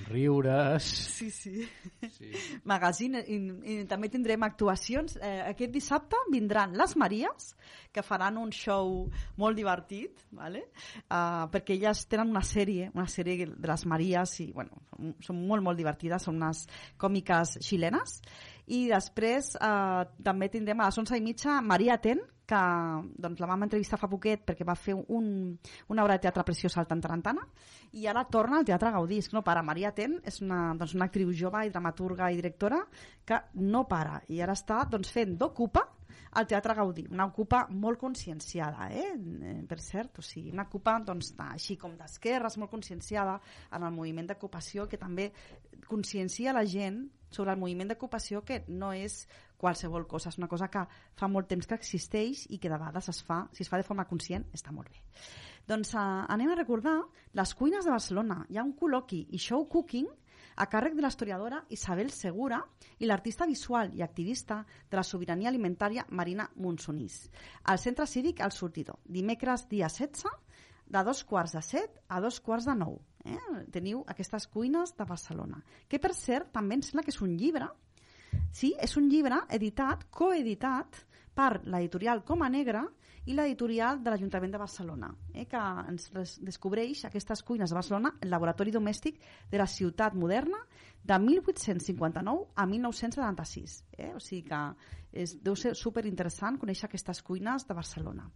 riures... 0.09 0.85
Sí, 0.85 1.31
sí. 1.31 1.69
sí. 2.15 2.31
Magazine. 2.65 3.23
I, 3.27 3.39
I 3.63 3.77
també 3.91 4.11
tindrem 4.13 4.45
actuacions. 4.47 5.17
Eh, 5.21 5.41
aquest 5.51 5.73
dissabte 5.75 6.21
vindran 6.33 6.77
les 6.79 6.97
Maries, 7.01 7.53
que 7.93 8.05
faran 8.05 8.39
un 8.41 8.53
show 8.55 9.07
molt 9.41 9.59
divertit, 9.59 10.23
¿vale? 10.35 10.67
Uh, 11.09 11.49
perquè 11.53 11.77
elles 11.79 12.05
tenen 12.11 12.31
una 12.35 12.45
sèrie, 12.45 12.91
una 12.95 13.09
sèrie 13.11 13.49
de 13.49 13.71
les 13.71 13.87
Maries, 13.89 14.37
i 14.45 14.51
bueno, 14.55 14.83
són 15.25 15.41
molt, 15.47 15.65
molt 15.65 15.81
divertides, 15.81 16.29
són 16.29 16.39
unes 16.43 16.67
còmiques 17.01 17.59
xilenes. 17.65 18.21
I 18.69 18.87
després 18.91 19.55
eh, 19.57 20.03
també 20.25 20.51
tindrem 20.53 20.81
a 20.81 20.89
les 20.91 20.99
11 21.01 21.17
i 21.17 21.25
mitja 21.25 21.61
Maria 21.65 21.97
Ten, 22.03 22.21
que 22.49 22.61
doncs, 23.21 23.41
la 23.43 23.49
vam 23.51 23.67
entrevistar 23.67 23.99
fa 24.01 24.09
poquet 24.09 24.47
perquè 24.49 24.65
va 24.65 24.77
fer 24.79 24.95
un, 24.97 25.27
una 25.93 26.05
obra 26.05 26.17
de 26.17 26.25
teatre 26.25 26.47
preciosa 26.49 26.81
al 26.81 26.89
Tantarantana 26.89 27.45
i 27.93 28.07
ara 28.09 28.25
torna 28.25 28.59
al 28.59 28.65
Teatre 28.69 28.93
Gaudí. 28.95 29.21
No 29.37 29.43
para. 29.45 29.63
Maria 29.63 29.93
Ten 29.93 30.17
és 30.25 30.41
una, 30.45 30.73
doncs, 30.79 30.95
una 30.97 31.11
actriu 31.11 31.33
jove 31.37 31.67
i 31.67 31.73
dramaturga 31.75 32.31
i 32.33 32.41
directora 32.41 32.81
que 33.29 33.43
no 33.61 33.85
para 33.91 34.23
i 34.33 34.41
ara 34.41 34.57
està 34.57 34.81
doncs, 34.89 35.13
fent 35.13 35.37
d'ocupa 35.37 35.85
al 36.33 36.47
Teatre 36.47 36.75
Gaudí, 36.75 37.07
una 37.11 37.27
ocupa 37.27 37.67
molt 37.71 37.99
conscienciada, 37.99 38.89
eh? 38.93 39.13
eh 39.15 39.55
per 39.69 39.81
cert, 39.81 40.19
o 40.19 40.23
sigui, 40.23 40.53
una 40.53 40.67
ocupa 40.69 40.99
doncs, 41.05 41.33
així 41.49 41.77
com 41.77 41.97
d'esquerres, 41.97 42.59
molt 42.59 42.71
conscienciada 42.71 43.39
en 43.73 43.85
el 43.85 43.95
moviment 43.95 44.29
d'ocupació, 44.29 44.89
que 44.89 45.01
també 45.01 45.31
consciencia 45.89 46.53
la 46.53 46.67
gent 46.67 47.07
sobre 47.31 47.53
el 47.53 47.61
moviment 47.61 47.91
d'ocupació 47.91 48.43
que 48.45 48.63
no 48.69 48.93
és 48.93 49.27
qualsevol 49.59 50.07
cosa, 50.07 50.31
és 50.31 50.39
una 50.39 50.49
cosa 50.49 50.69
que 50.71 50.85
fa 51.19 51.29
molt 51.29 51.49
temps 51.51 51.67
que 51.67 51.77
existeix 51.77 52.47
i 52.49 52.59
que 52.59 52.71
de 52.71 52.79
vegades 52.79 53.11
es 53.11 53.21
fa, 53.27 53.43
si 53.53 53.65
es 53.65 53.69
fa 53.69 53.81
de 53.81 53.87
forma 53.87 54.07
conscient, 54.09 54.47
està 54.55 54.73
molt 54.73 54.89
bé. 54.93 55.03
Doncs 55.69 55.93
uh, 55.95 56.25
anem 56.33 56.55
a 56.55 56.57
recordar 56.57 56.97
les 57.37 57.53
cuines 57.55 57.85
de 57.85 57.93
Barcelona. 57.93 58.39
Hi 58.49 58.57
ha 58.57 58.65
un 58.65 58.73
col·loqui 58.79 59.27
i 59.37 59.41
show 59.43 59.67
cooking 59.69 60.09
a 60.59 60.67
càrrec 60.67 60.97
de 60.99 61.05
l'historiadora 61.05 61.63
Isabel 61.71 62.11
Segura 62.11 62.59
i 62.99 63.07
l'artista 63.07 63.47
visual 63.47 63.95
i 63.95 64.03
activista 64.03 64.65
de 64.91 64.99
la 64.99 65.07
sobirania 65.07 65.49
alimentària 65.49 66.05
Marina 66.11 66.49
Monsonís. 66.57 67.29
Al 67.65 67.79
Centre 67.79 68.07
Cívic 68.07 68.43
El 68.43 68.53
Sortidor, 68.53 68.99
dimecres 69.05 69.69
dia 69.71 69.89
16, 69.89 70.27
de 70.89 71.03
dos 71.05 71.23
quarts 71.25 71.53
de 71.55 71.63
set 71.63 72.01
a 72.09 72.21
dos 72.21 72.41
quarts 72.41 72.67
de 72.67 72.75
nou. 72.75 72.99
Eh? 73.25 73.39
Teniu 73.71 74.03
aquestes 74.09 74.49
cuines 74.49 74.95
de 74.97 75.05
Barcelona. 75.05 75.61
Que, 75.87 76.01
per 76.01 76.15
cert, 76.17 76.51
també 76.53 76.79
em 76.79 76.83
sembla 76.83 77.05
que 77.05 77.15
és 77.15 77.23
un 77.23 77.37
llibre 77.37 77.69
Sí, 78.53 78.75
és 78.81 78.97
un 78.97 79.09
llibre 79.09 79.39
editat, 79.57 80.07
coeditat 80.11 80.99
per 81.37 81.61
l'editorial 81.65 82.25
Coma 82.29 82.49
Negra 82.53 82.83
i 83.29 83.35
l'editorial 83.37 84.01
de 84.03 84.13
l'Ajuntament 84.13 84.55
de 84.55 84.61
Barcelona, 84.61 85.11
eh, 85.35 85.45
que 85.51 85.61
ens 85.91 86.09
descobreix 86.45 87.05
aquestes 87.09 87.43
cuines 87.45 87.71
de 87.71 87.77
Barcelona, 87.77 88.15
el 88.25 88.33
laboratori 88.33 88.73
domèstic 88.73 89.21
de 89.51 89.61
la 89.61 89.67
ciutat 89.69 90.17
moderna 90.17 90.63
de 91.05 91.19
1859 91.19 92.49
a 92.57 92.67
1976. 92.67 93.77
Eh? 93.99 94.15
O 94.17 94.21
sigui 94.21 94.47
que 94.49 94.63
és, 95.13 95.37
deu 95.45 95.57
ser 95.57 95.75
superinteressant 95.77 96.59
conèixer 96.61 96.89
aquestes 96.89 97.23
cuines 97.23 97.69
de 97.69 97.77
Barcelona. 97.77 98.29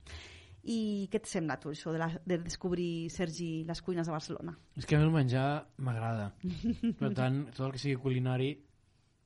I 0.63 1.09
què 1.11 1.19
et 1.19 1.27
sembla 1.27 1.57
tu, 1.59 1.73
això 1.73 1.91
de, 1.91 1.99
la, 1.99 2.07
de 2.29 2.39
descobrir, 2.45 3.09
Sergi, 3.11 3.65
les 3.67 3.81
cuines 3.83 4.07
de 4.07 4.15
Barcelona? 4.15 4.55
És 4.79 4.87
que 4.87 4.95
a 4.95 5.01
mi 5.01 5.09
el 5.09 5.15
menjar 5.15 5.47
m'agrada. 5.83 6.29
Per 7.01 7.11
tant, 7.17 7.47
tot 7.51 7.67
el 7.67 7.75
que 7.75 7.83
sigui 7.83 7.99
culinari 8.05 8.53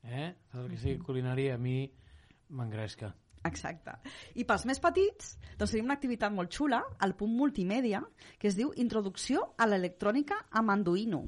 eh? 0.07 0.35
Tot 0.51 0.65
el 0.65 0.71
que 0.71 0.81
sigui 0.81 1.03
culinari 1.03 1.51
a 1.51 1.59
mi 1.59 1.79
m'engresca. 2.57 3.13
Exacte. 3.47 3.95
I 4.35 4.45
pels 4.49 4.67
més 4.69 4.81
petits, 4.83 5.37
doncs 5.59 5.75
tenim 5.75 5.89
una 5.89 5.97
activitat 5.99 6.35
molt 6.35 6.53
xula, 6.53 6.83
al 7.01 7.15
punt 7.19 7.33
multimèdia, 7.37 8.03
que 8.39 8.51
es 8.51 8.59
diu 8.59 8.73
Introducció 8.83 9.53
a 9.57 9.69
l'electrònica 9.71 10.43
amb 10.61 10.75
Anduino. 10.75 11.25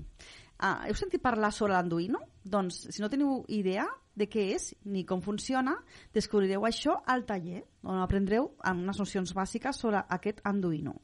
Ah, 0.59 0.83
heu 0.88 0.96
sentit 0.98 1.22
parlar 1.22 1.52
sobre 1.54 1.76
l'Anduino? 1.76 2.18
Doncs, 2.42 2.88
si 2.90 3.02
no 3.02 3.11
teniu 3.12 3.44
idea 3.54 3.87
de 4.18 4.26
què 4.26 4.48
és 4.57 4.72
ni 4.90 5.04
com 5.07 5.20
funciona, 5.22 5.76
descobrireu 6.14 6.66
això 6.66 6.96
al 7.07 7.22
taller, 7.28 7.62
on 7.87 8.00
aprendreu 8.02 8.50
amb 8.66 8.83
unes 8.83 8.98
nocions 8.98 9.33
bàsiques 9.37 9.78
sobre 9.78 10.02
aquest 10.16 10.42
Anduino. 10.48 10.96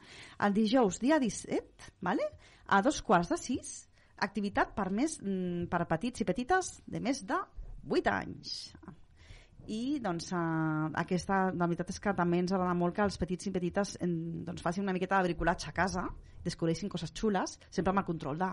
El 0.43 0.57
dijous, 0.57 0.99
dia 0.99 1.21
17, 1.23 1.95
vale? 2.03 2.27
a 2.67 2.81
dos 2.83 3.03
quarts 3.03 3.29
de 3.29 3.39
sis, 3.39 3.73
activitat 4.25 4.75
per, 4.75 4.91
més, 4.91 5.19
mm, 5.21 5.69
per 5.71 5.85
petits 5.91 6.25
i 6.25 6.29
petites 6.29 6.79
de 6.87 7.01
més 7.01 7.23
de 7.29 7.39
8 7.85 8.11
anys. 8.11 8.75
I 9.73 9.99
doncs, 10.03 10.31
uh, 10.35 10.91
aquesta, 11.01 11.49
la 11.55 11.69
veritat 11.69 11.91
és 11.95 12.01
que 12.03 12.15
també 12.17 12.41
ens 12.43 12.53
agrada 12.53 12.75
molt 12.77 12.97
que 12.97 13.05
els 13.07 13.19
petits 13.21 13.49
i 13.49 13.55
petites 13.55 13.97
en, 14.05 14.15
doncs, 14.47 14.65
facin 14.65 14.85
una 14.85 14.95
miqueta 14.97 15.19
de 15.19 15.31
bricolatge 15.31 15.71
a 15.71 15.77
casa, 15.77 16.05
descobreixin 16.45 16.93
coses 16.93 17.15
xules, 17.17 17.59
sempre 17.71 17.95
amb 17.95 18.03
el 18.03 18.09
control 18.09 18.39
de, 18.41 18.51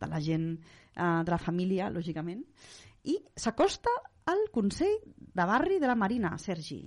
de 0.00 0.10
la 0.10 0.20
gent, 0.24 0.52
uh, 0.96 1.22
de 1.24 1.34
la 1.34 1.40
família, 1.40 1.90
lògicament, 1.92 2.44
i 3.08 3.16
s'acosta 3.36 3.92
al 4.28 4.46
Consell 4.52 4.98
de 5.16 5.46
Barri 5.48 5.78
de 5.80 5.88
la 5.88 5.96
Marina, 5.96 6.36
Sergi. 6.38 6.82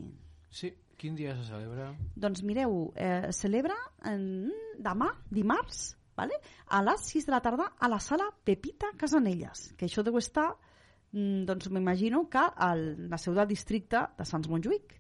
Sí, 0.54 0.70
quin 0.98 1.16
dia 1.18 1.34
se 1.36 1.48
celebra? 1.48 1.90
Doncs 2.16 2.44
mireu, 2.46 2.94
eh, 2.96 3.32
celebra 3.34 3.76
en, 4.06 4.52
demà, 4.78 5.10
dimarts, 5.34 5.96
vale? 6.16 6.38
a 6.68 6.84
les 6.86 7.08
6 7.10 7.26
de 7.28 7.34
la 7.34 7.42
tarda 7.42 7.72
a 7.80 7.90
la 7.90 8.00
sala 8.00 8.30
Pepita 8.46 8.94
Casanelles, 8.98 9.72
que 9.78 9.90
això 9.90 10.06
deu 10.06 10.20
estar 10.22 10.52
doncs 11.14 11.70
m'imagino 11.70 12.26
que 12.30 12.42
el, 12.68 12.84
la 13.10 13.20
seu 13.22 13.36
del 13.38 13.48
districte 13.48 14.02
de 14.18 14.26
Sants 14.26 14.50
Montjuïc. 14.50 14.96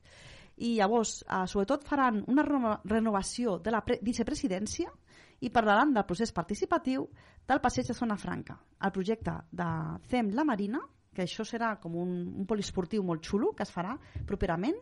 I 0.63 0.75
llavors, 0.77 1.23
eh, 1.25 1.43
sobretot, 1.49 1.85
faran 1.87 2.21
una 2.29 2.45
reno 2.45 2.75
renovació 2.85 3.57
de 3.57 3.73
la 3.73 3.81
vicepresidència 3.81 4.91
i 5.41 5.49
parlaran 5.49 5.93
del 5.93 6.05
procés 6.05 6.31
participatiu 6.31 7.07
del 7.47 7.59
passeig 7.59 7.89
de 7.89 7.97
Zona 7.97 8.17
Franca. 8.17 8.59
El 8.79 8.93
projecte 8.93 9.33
de 9.51 9.69
CEM 10.09 10.29
La 10.37 10.45
Marina, 10.45 10.79
que 11.13 11.25
això 11.25 11.43
serà 11.45 11.75
com 11.81 11.95
un, 11.97 12.13
un 12.37 12.45
poliesportiu 12.45 13.03
molt 13.03 13.25
xulo 13.25 13.51
que 13.57 13.65
es 13.65 13.73
farà 13.73 13.97
properament, 14.29 14.77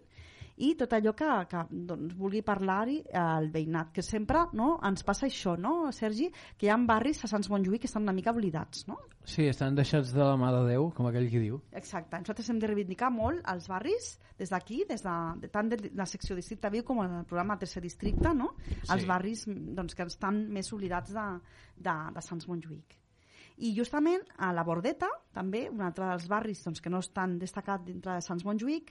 i 0.62 0.76
tot 0.78 0.94
allò 0.94 1.14
que, 1.18 1.28
que 1.50 1.62
doncs, 1.72 2.14
vulgui 2.18 2.44
parlar-hi 2.46 3.00
al 3.18 3.50
veïnat, 3.54 3.90
que 3.96 4.04
sempre 4.06 4.44
no, 4.58 4.76
ens 4.86 5.02
passa 5.08 5.26
això, 5.26 5.56
no, 5.58 5.90
Sergi? 5.96 6.28
Que 6.58 6.68
hi 6.68 6.72
ha 6.72 6.78
barris 6.86 7.24
a 7.26 7.30
Sants 7.32 7.50
Montjuïc 7.50 7.84
que 7.84 7.90
estan 7.90 8.06
una 8.06 8.14
mica 8.14 8.34
oblidats, 8.36 8.86
no? 8.90 9.00
Sí, 9.26 9.48
estan 9.50 9.78
deixats 9.78 10.14
de 10.14 10.22
la 10.22 10.38
mà 10.38 10.52
de 10.54 10.62
Déu, 10.70 10.90
com 10.98 11.10
aquell 11.10 11.30
qui 11.32 11.42
diu. 11.42 11.60
Exacte. 11.78 12.20
Nosaltres 12.22 12.50
hem 12.54 12.62
de 12.62 12.70
reivindicar 12.70 13.12
molt 13.14 13.42
els 13.50 13.68
barris 13.72 14.14
des 14.38 14.54
d'aquí, 14.54 14.84
des 14.90 15.02
de, 15.06 15.18
de, 15.42 15.52
tant 15.54 15.70
de 15.72 15.82
la 15.98 16.08
secció 16.10 16.38
Districte 16.38 16.70
Viu 16.74 16.86
com 16.86 17.02
el 17.04 17.20
programa 17.30 17.58
Tercer 17.62 17.82
Districte, 17.82 18.34
no? 18.38 18.54
Sí. 18.70 18.88
Els 18.94 19.06
barris 19.10 19.46
doncs, 19.50 19.98
que 19.98 20.10
estan 20.10 20.44
més 20.54 20.72
oblidats 20.74 21.14
de, 21.18 21.28
de, 21.78 21.96
de 22.16 22.26
Sants 22.26 22.50
Montjuïc. 22.50 22.98
I 23.62 23.76
justament 23.78 24.24
a 24.42 24.50
la 24.56 24.64
Bordeta, 24.66 25.10
també, 25.34 25.68
un 25.70 25.84
altre 25.86 26.08
dels 26.10 26.28
barris 26.30 26.64
doncs, 26.66 26.82
que 26.82 26.90
no 26.90 27.02
és 27.02 27.12
tan 27.14 27.38
destacat 27.42 27.84
dintre 27.86 28.18
de 28.18 28.26
Sants 28.26 28.46
Montjuïc, 28.48 28.90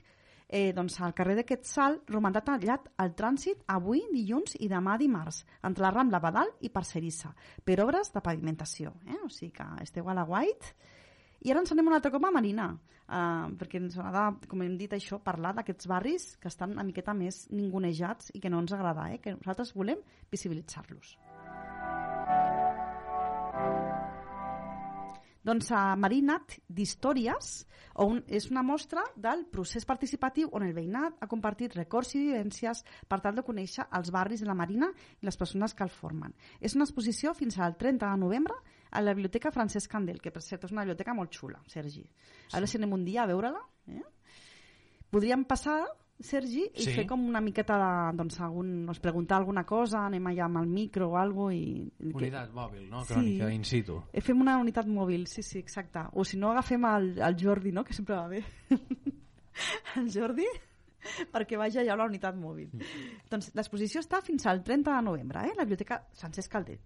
eh, 0.51 0.73
doncs 0.75 0.99
al 0.99 1.15
carrer 1.15 1.37
de 1.39 1.45
Quetzal 1.47 2.01
romandrà 2.11 2.43
tallat 2.43 2.91
el 3.01 3.15
trànsit 3.17 3.63
avui, 3.71 4.03
dilluns 4.11 4.57
i 4.59 4.67
demà 4.69 4.97
dimarts, 4.99 5.45
entre 5.63 5.87
la 5.87 5.93
Rambla 5.95 6.19
Badal 6.19 6.51
i 6.61 6.69
Parcerissa, 6.69 7.31
per 7.63 7.79
obres 7.81 8.11
de 8.13 8.21
pavimentació. 8.21 8.93
Eh? 9.07 9.17
O 9.23 9.31
sigui 9.31 9.53
que 9.55 9.67
esteu 9.81 10.11
a 10.11 10.17
la 10.17 10.27
White. 10.27 10.75
I 11.41 11.53
ara 11.53 11.63
ens 11.63 11.71
anem 11.73 11.87
un 11.89 11.97
altre 11.97 12.11
cop 12.13 12.27
a 12.27 12.33
Marina, 12.35 12.67
eh, 13.07 13.47
perquè 13.57 13.79
ens 13.81 13.97
agrada, 13.97 14.27
com 14.51 14.61
hem 14.61 14.77
dit 14.77 14.91
això, 14.93 15.21
parlar 15.23 15.55
d'aquests 15.55 15.87
barris 15.87 16.35
que 16.37 16.51
estan 16.51 16.75
una 16.75 16.85
miqueta 16.85 17.15
més 17.15 17.47
ningunejats 17.49 18.35
i 18.35 18.43
que 18.43 18.51
no 18.51 18.59
ens 18.61 18.75
agrada, 18.75 19.09
eh? 19.15 19.23
que 19.23 19.37
nosaltres 19.39 19.73
volem 19.73 20.03
visibilitzar-los. 20.29 21.15
Doncs 25.41 25.71
a 25.73 25.95
Marinat 25.97 26.59
d'Històries, 26.69 27.51
on 28.03 28.19
és 28.29 28.45
una 28.51 28.61
mostra 28.61 29.01
del 29.17 29.41
procés 29.49 29.87
participatiu 29.89 30.51
on 30.53 30.67
el 30.67 30.75
veïnat 30.75 31.17
ha 31.17 31.29
compartit 31.31 31.73
records 31.75 32.13
i 32.13 32.21
vivències 32.27 32.83
per 33.09 33.19
tal 33.23 33.35
de 33.39 33.43
conèixer 33.47 33.87
els 33.97 34.11
barris 34.13 34.43
de 34.43 34.49
la 34.49 34.55
Marina 34.57 34.91
i 35.19 35.25
les 35.25 35.37
persones 35.37 35.73
que 35.73 35.83
el 35.83 35.89
formen. 35.89 36.35
És 36.61 36.77
una 36.77 36.85
exposició 36.85 37.33
fins 37.33 37.57
al 37.57 37.75
30 37.75 38.05
de 38.05 38.21
novembre 38.21 38.59
a 38.91 39.01
la 39.01 39.15
Biblioteca 39.17 39.51
Francesc 39.51 39.89
Candel, 39.91 40.21
que 40.21 40.31
per 40.31 40.43
cert 40.45 40.67
és 40.67 40.75
una 40.75 40.85
biblioteca 40.85 41.15
molt 41.17 41.33
xula, 41.33 41.57
Sergi. 41.67 42.05
A 42.51 42.59
veure 42.59 42.69
si 42.69 42.77
anem 42.77 42.93
un 42.93 43.05
dia 43.07 43.23
a 43.23 43.29
veure-la. 43.31 43.65
Eh? 43.89 44.05
Podríem 45.11 45.43
passar 45.49 45.81
Sergi, 46.23 46.63
i 46.73 46.83
Sí. 46.85 46.93
fer 46.95 47.05
com 47.07 47.23
una 47.27 47.41
miqueta 47.41 47.77
de, 47.77 48.17
doncs, 48.17 48.39
algun, 48.39 48.85
doncs, 48.85 48.99
preguntar 48.99 49.37
alguna 49.37 49.63
cosa, 49.65 50.05
anem 50.05 50.27
allà 50.31 50.45
amb 50.45 50.61
el 50.61 50.67
micro 50.67 51.09
o 51.09 51.17
alguna 51.17 51.55
i... 51.55 51.89
Unitat 52.13 52.51
mòbil, 52.53 52.89
no? 52.89 53.03
Crònica 53.09 53.51
in 53.53 53.63
situ. 53.63 54.01
Eh, 54.13 54.21
Fem 54.21 54.39
una 54.41 54.57
unitat 54.61 54.87
mòbil, 54.87 55.25
sí, 55.27 55.43
sí, 55.43 55.59
exacte. 55.59 56.05
O 56.13 56.23
si 56.23 56.37
no, 56.37 56.51
agafem 56.51 56.85
el, 56.85 57.13
el 57.19 57.37
Jordi, 57.39 57.71
no?, 57.71 57.83
que 57.83 57.93
sempre 57.93 58.15
va 58.15 58.27
bé. 58.27 58.43
el 59.97 60.09
Jordi, 60.13 60.47
perquè 61.33 61.57
vagi 61.57 61.81
allà 61.81 61.93
a 61.95 62.01
la 62.03 62.09
unitat 62.09 62.37
mòbil. 62.37 62.71
Doncs 63.31 63.51
l'exposició 63.57 64.01
està 64.03 64.21
fins 64.21 64.45
al 64.45 64.63
30 64.63 64.93
de 64.93 65.05
novembre, 65.09 65.45
eh? 65.47 65.55
la 65.57 65.65
Biblioteca 65.65 66.03
Francesc 66.13 66.51
Calder. 66.51 66.77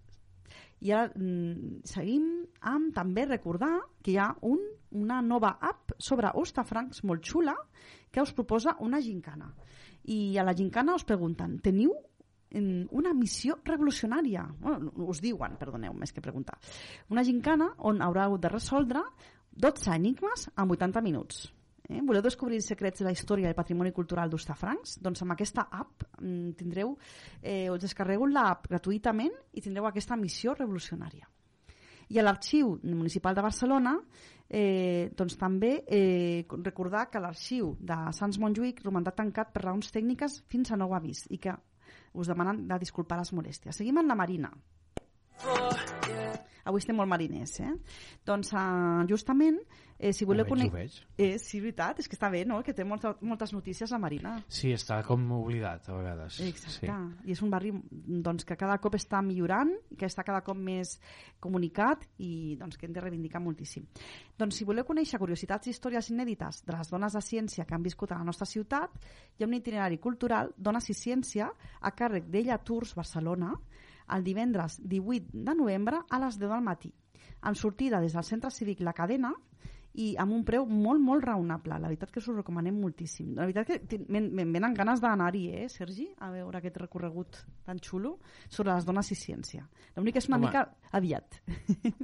I 0.84 0.92
ara 0.92 1.08
mm, 1.16 1.80
seguim 1.88 2.26
amb 2.68 2.92
també 2.94 3.24
recordar 3.26 3.72
que 4.04 4.12
hi 4.12 4.18
ha 4.20 4.28
un, 4.44 4.60
una 4.92 5.22
nova 5.24 5.54
app 5.64 5.94
sobre 5.98 6.32
Ostafrancs 6.36 7.02
molt 7.08 7.24
xula 7.24 7.54
que 8.16 8.22
us 8.24 8.32
proposa 8.32 8.78
una 8.80 8.96
gincana. 9.04 9.50
I 10.08 10.38
a 10.40 10.44
la 10.44 10.54
gincana 10.56 10.94
us 10.96 11.04
pregunten, 11.04 11.58
teniu 11.60 11.90
mm, 11.92 12.86
una 12.96 13.12
missió 13.12 13.58
revolucionària. 13.62 14.46
Bueno, 14.56 14.88
us 15.04 15.20
diuen, 15.20 15.58
perdoneu, 15.60 15.92
més 15.92 16.14
que 16.16 16.24
preguntar. 16.24 16.56
Una 17.12 17.24
gincana 17.28 17.74
on 17.84 18.00
haureu 18.00 18.38
de 18.40 18.48
resoldre 18.48 19.02
12 19.52 19.92
enigmes 19.92 20.46
en 20.56 20.72
80 20.72 21.02
minuts. 21.04 21.42
Eh? 21.90 22.00
Voleu 22.00 22.24
descobrir 22.24 22.56
els 22.62 22.70
secrets 22.72 23.04
de 23.04 23.10
la 23.10 23.12
història 23.12 23.50
i 23.50 23.52
el 23.52 23.58
patrimoni 23.58 23.92
cultural 23.92 24.32
d'Ostafrancs? 24.32 24.96
Doncs 25.04 25.20
amb 25.26 25.36
aquesta 25.36 25.68
app 25.68 26.06
mm, 26.16 26.56
tindreu, 26.56 26.96
eh, 27.42 27.68
us 27.68 27.84
descarregueu 27.84 28.30
l'app 28.32 28.64
gratuïtament 28.72 29.36
i 29.52 29.60
tindreu 29.60 29.90
aquesta 29.90 30.16
missió 30.16 30.56
revolucionària. 30.56 31.28
I 32.08 32.20
a 32.20 32.24
l'Arxiu 32.24 32.78
Municipal 32.86 33.36
de 33.36 33.44
Barcelona 33.44 33.98
eh, 34.48 35.10
doncs 35.16 35.36
també 35.40 35.72
eh, 35.86 36.46
recordar 36.62 37.08
que 37.10 37.22
l'arxiu 37.22 37.74
de 37.80 37.96
Sants 38.16 38.38
Montjuïc 38.42 38.82
romandrà 38.84 39.14
tancat 39.16 39.52
per 39.52 39.64
raons 39.64 39.90
tècniques 39.92 40.42
fins 40.52 40.70
a 40.70 40.78
nou 40.80 40.94
avís 40.94 41.26
i 41.30 41.38
que 41.42 41.54
us 42.16 42.30
demanen 42.32 42.66
de 42.68 42.78
disculpar 42.80 43.18
les 43.20 43.32
molèsties. 43.36 43.76
Seguim 43.76 43.98
en 44.00 44.08
la 44.08 44.16
Marina. 44.18 44.52
Avui 46.66 46.82
estem 46.82 46.96
molt 46.98 47.10
mariners, 47.10 47.58
eh? 47.62 47.72
Doncs 48.26 48.52
uh, 48.54 49.04
justament, 49.08 49.60
eh, 49.98 50.12
si 50.12 50.26
voleu 50.28 50.46
conèixer... 50.48 51.04
Eh, 51.16 51.36
sí, 51.40 51.60
veritat, 51.62 52.00
és 52.02 52.08
que 52.10 52.16
està 52.18 52.28
bé, 52.32 52.42
no?, 52.48 52.58
que 52.66 52.74
té 52.76 52.84
molta, 52.84 53.14
moltes 53.24 53.52
notícies 53.54 53.92
la 53.94 54.00
Marina. 54.02 54.34
Sí, 54.52 54.72
està 54.74 54.98
com 55.06 55.22
oblidat 55.38 55.88
a 55.88 55.96
vegades. 55.96 56.40
Exacte. 56.44 56.90
I 57.24 57.36
és 57.36 57.42
un 57.44 57.52
barri 57.52 57.72
doncs, 57.92 58.44
que 58.48 58.58
cada 58.58 58.76
cop 58.82 58.98
està 58.98 59.22
millorant, 59.24 59.72
que 59.96 60.08
està 60.08 60.24
cada 60.26 60.42
cop 60.46 60.58
més 60.58 60.96
comunicat 61.42 62.04
i 62.18 62.56
doncs, 62.60 62.76
que 62.76 62.88
hem 62.88 62.96
de 62.96 63.04
reivindicar 63.04 63.42
moltíssim. 63.44 63.86
Doncs 64.36 64.60
si 64.60 64.68
voleu 64.68 64.84
conèixer 64.88 65.20
curiositats 65.22 65.70
i 65.70 65.74
històries 65.74 66.10
inèdites 66.12 66.64
de 66.66 66.76
les 66.76 66.92
dones 66.92 67.16
de 67.16 67.24
ciència 67.24 67.64
que 67.64 67.76
han 67.76 67.86
viscut 67.86 68.12
a 68.12 68.20
la 68.20 68.26
nostra 68.26 68.48
ciutat, 68.48 68.98
hi 69.36 69.44
ha 69.44 69.48
un 69.48 69.56
itinerari 69.56 70.02
cultural 70.02 70.52
Dones 70.56 70.90
i 70.90 70.96
Ciència 70.96 71.48
a 71.80 71.92
càrrec 71.96 72.28
d'Ella 72.32 72.58
Tours 72.58 72.94
Barcelona 72.96 73.54
el 74.14 74.24
divendres 74.24 74.80
18 74.82 75.32
de 75.32 75.54
novembre 75.54 76.00
a 76.08 76.20
les 76.22 76.38
10 76.38 76.50
del 76.50 76.62
matí, 76.62 76.92
amb 77.42 77.56
sortida 77.56 78.00
des 78.00 78.14
del 78.14 78.24
Centre 78.24 78.50
Cívic 78.50 78.80
La 78.80 78.92
Cadena 78.92 79.32
i 79.96 80.10
amb 80.20 80.34
un 80.36 80.42
preu 80.44 80.66
molt, 80.68 81.00
molt 81.00 81.24
raonable. 81.24 81.78
La 81.80 81.88
veritat 81.88 82.10
que 82.12 82.20
us 82.20 82.28
ho 82.28 82.34
recomanem 82.36 82.76
moltíssim. 82.76 83.30
La 83.34 83.46
veritat 83.48 83.88
que 83.88 84.00
me'n 84.12 84.52
venen 84.52 84.74
ganes 84.76 85.00
d'anar-hi, 85.00 85.46
eh, 85.56 85.68
Sergi? 85.72 86.10
A 86.20 86.28
veure 86.34 86.58
aquest 86.58 86.76
recorregut 86.82 87.38
tan 87.64 87.80
xulo 87.80 88.18
sobre 88.48 88.74
les 88.74 88.84
dones 88.84 89.10
i 89.10 89.16
ciència. 89.16 89.64
L'únic 89.96 90.18
que 90.18 90.24
és 90.24 90.28
una 90.28 90.36
Home. 90.36 90.50
mica 90.50 90.66
aviat. 90.92 91.40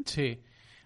Sí, 0.09 0.31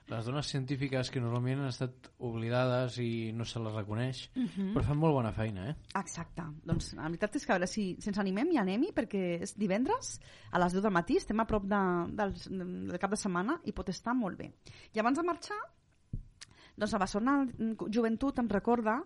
les 0.09 0.25
dones 0.25 0.47
científiques 0.47 1.11
que 1.11 1.21
normalment 1.21 1.61
han 1.65 1.71
estat 1.73 2.11
oblidades 2.23 2.99
i 3.03 3.33
no 3.35 3.45
se 3.45 3.59
les 3.59 3.75
reconeix, 3.75 4.31
Mhm. 4.37 4.73
però 4.75 4.85
fan 4.85 4.99
molt 4.99 5.15
bona 5.15 5.33
feina, 5.33 5.71
eh? 5.71 5.77
Exacte. 5.99 6.43
Doncs 6.65 6.93
la 6.95 7.09
veritat 7.09 7.35
és 7.37 7.45
que 7.47 7.53
a 7.53 7.57
veure 7.57 7.67
si, 7.67 7.97
si 7.99 8.09
ens 8.11 8.19
animem 8.19 8.53
i 8.53 8.59
anem-hi 8.59 8.93
perquè 8.95 9.43
és 9.43 9.57
divendres 9.59 10.21
a 10.53 10.59
les 10.63 10.73
10 10.73 10.83
del 10.83 10.93
matí, 10.93 11.17
estem 11.17 11.41
a 11.41 11.47
prop 11.47 11.65
de, 11.65 11.81
del, 12.15 12.33
del 12.89 12.99
cap 12.99 13.11
de 13.11 13.17
setmana 13.17 13.61
i 13.65 13.73
pot 13.73 13.89
estar 13.89 14.15
molt 14.15 14.39
bé. 14.39 14.53
I 14.95 15.01
abans 15.01 15.19
de 15.19 15.25
marxar, 15.25 15.59
doncs 16.77 16.93
la 16.93 16.99
Barcelona 16.99 17.49
Joventut 17.91 18.39
em 18.39 18.49
recorda 18.49 19.03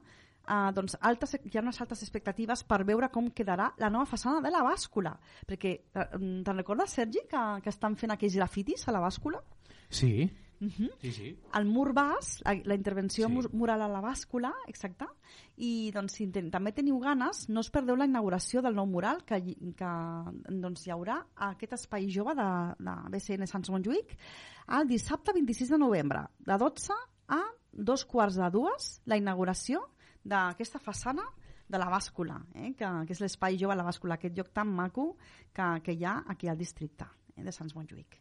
Uh, 0.51 0.73
doncs 0.73 0.97
altes, 1.05 1.35
hi 1.45 1.59
ha 1.59 1.61
unes 1.61 1.77
altes 1.83 2.01
expectatives 2.03 2.65
per 2.65 2.79
veure 2.89 3.11
com 3.13 3.27
quedarà 3.31 3.69
la 3.79 3.91
nova 3.93 4.07
façana 4.09 4.41
de 4.43 4.51
la 4.51 4.63
bàscula 4.65 5.13
perquè 5.47 5.73
eh, 5.95 6.07
te'n 6.17 6.57
recordes 6.57 6.91
Sergi 6.97 7.21
que, 7.29 7.43
que 7.63 7.69
estan 7.69 7.95
fent 7.95 8.11
aquells 8.17 8.35
grafitis 8.35 8.89
a 8.89 8.95
la 8.97 9.03
bàscula? 9.05 9.39
Sí, 9.91 10.25
Mhm. 10.61 10.91
sí, 11.01 11.11
sí. 11.13 11.39
el 11.55 11.65
mur 11.65 11.95
bas, 11.95 12.43
la, 12.45 12.55
la 12.65 12.75
intervenció 12.75 13.29
Sí. 13.29 13.49
mural 13.57 13.81
a 13.83 13.89
la 13.89 14.03
bàscula, 14.03 14.53
exacte, 14.69 15.07
i 15.57 15.91
doncs, 15.91 16.13
si 16.19 16.27
ten, 16.29 16.51
també 16.51 16.73
teniu 16.73 16.99
ganes, 17.01 17.49
no 17.49 17.61
us 17.61 17.71
perdeu 17.71 17.97
la 17.97 18.05
inauguració 18.05 18.61
del 18.63 18.75
nou 18.77 18.87
mural 18.87 19.25
que, 19.25 19.41
que 19.77 19.93
doncs, 20.51 20.87
hi 20.87 20.93
haurà 20.93 21.17
a 21.35 21.51
aquest 21.55 21.73
espai 21.79 22.11
jove 22.13 22.35
de, 22.37 22.49
de 22.79 22.97
BCN 23.11 23.47
Sants 23.49 23.71
Montjuïc 23.73 24.17
el 24.77 24.87
dissabte 24.87 25.33
26 25.33 25.71
de 25.71 25.79
novembre, 25.79 26.27
de 26.39 26.57
12 26.59 26.93
a 27.29 27.41
dos 27.73 28.05
quarts 28.05 28.37
de 28.37 28.51
dues, 28.51 29.01
la 29.07 29.17
inauguració 29.17 29.81
d'aquesta 30.25 30.79
façana 30.79 31.25
de 31.71 31.79
la 31.79 31.89
bàscula, 31.89 32.37
eh? 32.55 32.75
que, 32.77 32.87
que 33.07 33.15
és 33.15 33.21
l'espai 33.23 33.57
jove 33.57 33.73
a 33.73 33.79
la 33.79 33.85
bàscula, 33.87 34.17
aquest 34.19 34.37
lloc 34.37 34.53
tan 34.53 34.69
maco 34.75 35.17
que, 35.55 35.81
que 35.85 35.93
hi 35.95 36.05
ha 36.05 36.25
aquí 36.29 36.49
al 36.51 36.59
districte 36.59 37.07
eh? 37.37 37.45
de 37.47 37.53
Sants 37.53 37.75
Montjuïc. 37.77 38.19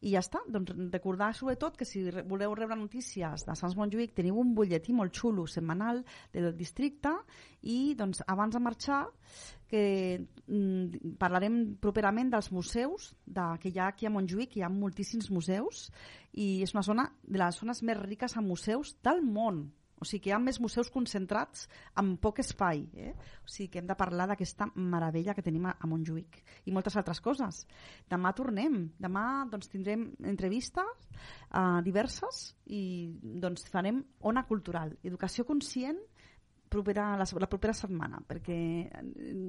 I 0.00 0.12
ja 0.14 0.20
està, 0.22 0.40
doncs 0.46 0.74
recordar 0.92 1.32
sobretot 1.34 1.76
que 1.78 1.86
si 1.88 2.04
voleu 2.30 2.54
rebre 2.54 2.76
notícies 2.78 3.44
de 3.46 3.54
Sants 3.58 3.74
Montjuïc 3.78 4.14
teniu 4.14 4.38
un 4.38 4.52
butlletí 4.54 4.94
molt 4.94 5.16
xulo 5.18 5.46
setmanal 5.50 6.04
del 6.34 6.52
districte. 6.56 7.12
I 7.66 7.94
doncs 7.98 8.22
abans 8.26 8.54
de 8.54 8.62
marxar 8.62 9.00
que 9.68 9.82
mm, 10.46 11.16
parlarem 11.18 11.58
properament 11.82 12.30
dels 12.30 12.52
museus 12.54 13.10
de, 13.26 13.48
que 13.58 13.72
hi 13.72 13.82
ha 13.82 13.90
aquí 13.90 14.06
a 14.06 14.14
Montjuïc, 14.14 14.56
hi 14.56 14.62
ha 14.62 14.70
moltíssims 14.70 15.32
museus. 15.34 15.88
I 16.32 16.62
és 16.62 16.76
una 16.76 16.86
zona 16.86 17.08
de 17.24 17.42
les 17.42 17.58
zones 17.58 17.82
més 17.82 17.98
riques 17.98 18.38
en 18.38 18.46
museus 18.46 18.94
del 19.02 19.24
món. 19.26 19.66
O 20.00 20.06
sigui 20.06 20.24
que 20.24 20.30
hi 20.30 20.34
ha 20.36 20.40
més 20.42 20.60
museus 20.62 20.90
concentrats 20.94 21.66
en 22.00 22.14
poc 22.22 22.40
espai. 22.42 22.84
Eh? 22.96 23.12
O 23.44 23.50
sigui 23.50 23.68
que 23.72 23.82
hem 23.82 23.88
de 23.88 23.96
parlar 23.98 24.28
d'aquesta 24.30 24.70
meravella 24.74 25.34
que 25.34 25.44
tenim 25.44 25.66
a, 25.70 25.74
Montjuïc 25.88 26.40
i 26.68 26.74
moltes 26.74 26.98
altres 27.00 27.22
coses. 27.24 27.64
Demà 28.10 28.34
tornem. 28.36 28.80
Demà 29.00 29.24
doncs, 29.50 29.70
tindrem 29.72 30.08
entrevistes 30.28 31.08
uh, 31.50 31.80
diverses 31.86 32.52
i 32.66 32.82
doncs, 33.22 33.66
farem 33.72 34.02
Ona 34.28 34.44
Cultural, 34.48 34.94
Educació 35.02 35.46
Conscient 35.48 36.00
propera, 36.70 37.16
la, 37.18 37.26
la 37.40 37.48
propera 37.50 37.74
setmana, 37.76 38.20
perquè 38.28 38.58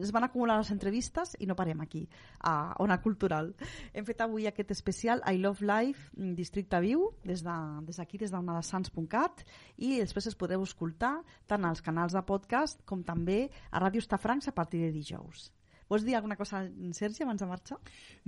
es 0.02 0.14
van 0.16 0.26
acumular 0.28 0.58
les 0.60 0.72
entrevistes 0.74 1.36
i 1.40 1.48
no 1.50 1.58
parem 1.60 1.84
aquí, 1.84 2.06
a 2.40 2.74
Ona 2.84 3.00
Cultural. 3.04 3.54
Hem 3.94 4.08
fet 4.08 4.24
avui 4.26 4.48
aquest 4.50 4.74
especial 4.76 5.24
I 5.28 5.42
Love 5.44 5.68
Life, 5.68 6.10
mm, 6.18 6.34
Districte 6.40 6.82
Viu, 6.84 7.10
des 7.24 7.44
d'aquí, 7.44 8.18
de, 8.18 8.26
des, 8.26 8.34
d'onadesans.cat, 8.34 9.46
i 9.78 9.96
després 10.00 10.32
es 10.32 10.40
podreu 10.40 10.66
escoltar 10.66 11.20
tant 11.48 11.66
als 11.66 11.84
canals 11.86 12.16
de 12.16 12.26
podcast 12.26 12.84
com 12.86 13.04
també 13.04 13.48
a 13.72 13.80
Ràdio 13.84 14.04
Estafrancs 14.04 14.50
a 14.50 14.56
partir 14.56 14.84
de 14.86 14.92
dijous. 14.96 15.50
Vols 15.90 16.04
dir 16.06 16.14
alguna 16.16 16.36
cosa, 16.38 16.62
Sergi, 16.94 17.24
abans 17.26 17.42
de 17.42 17.48
marxar? 17.50 17.80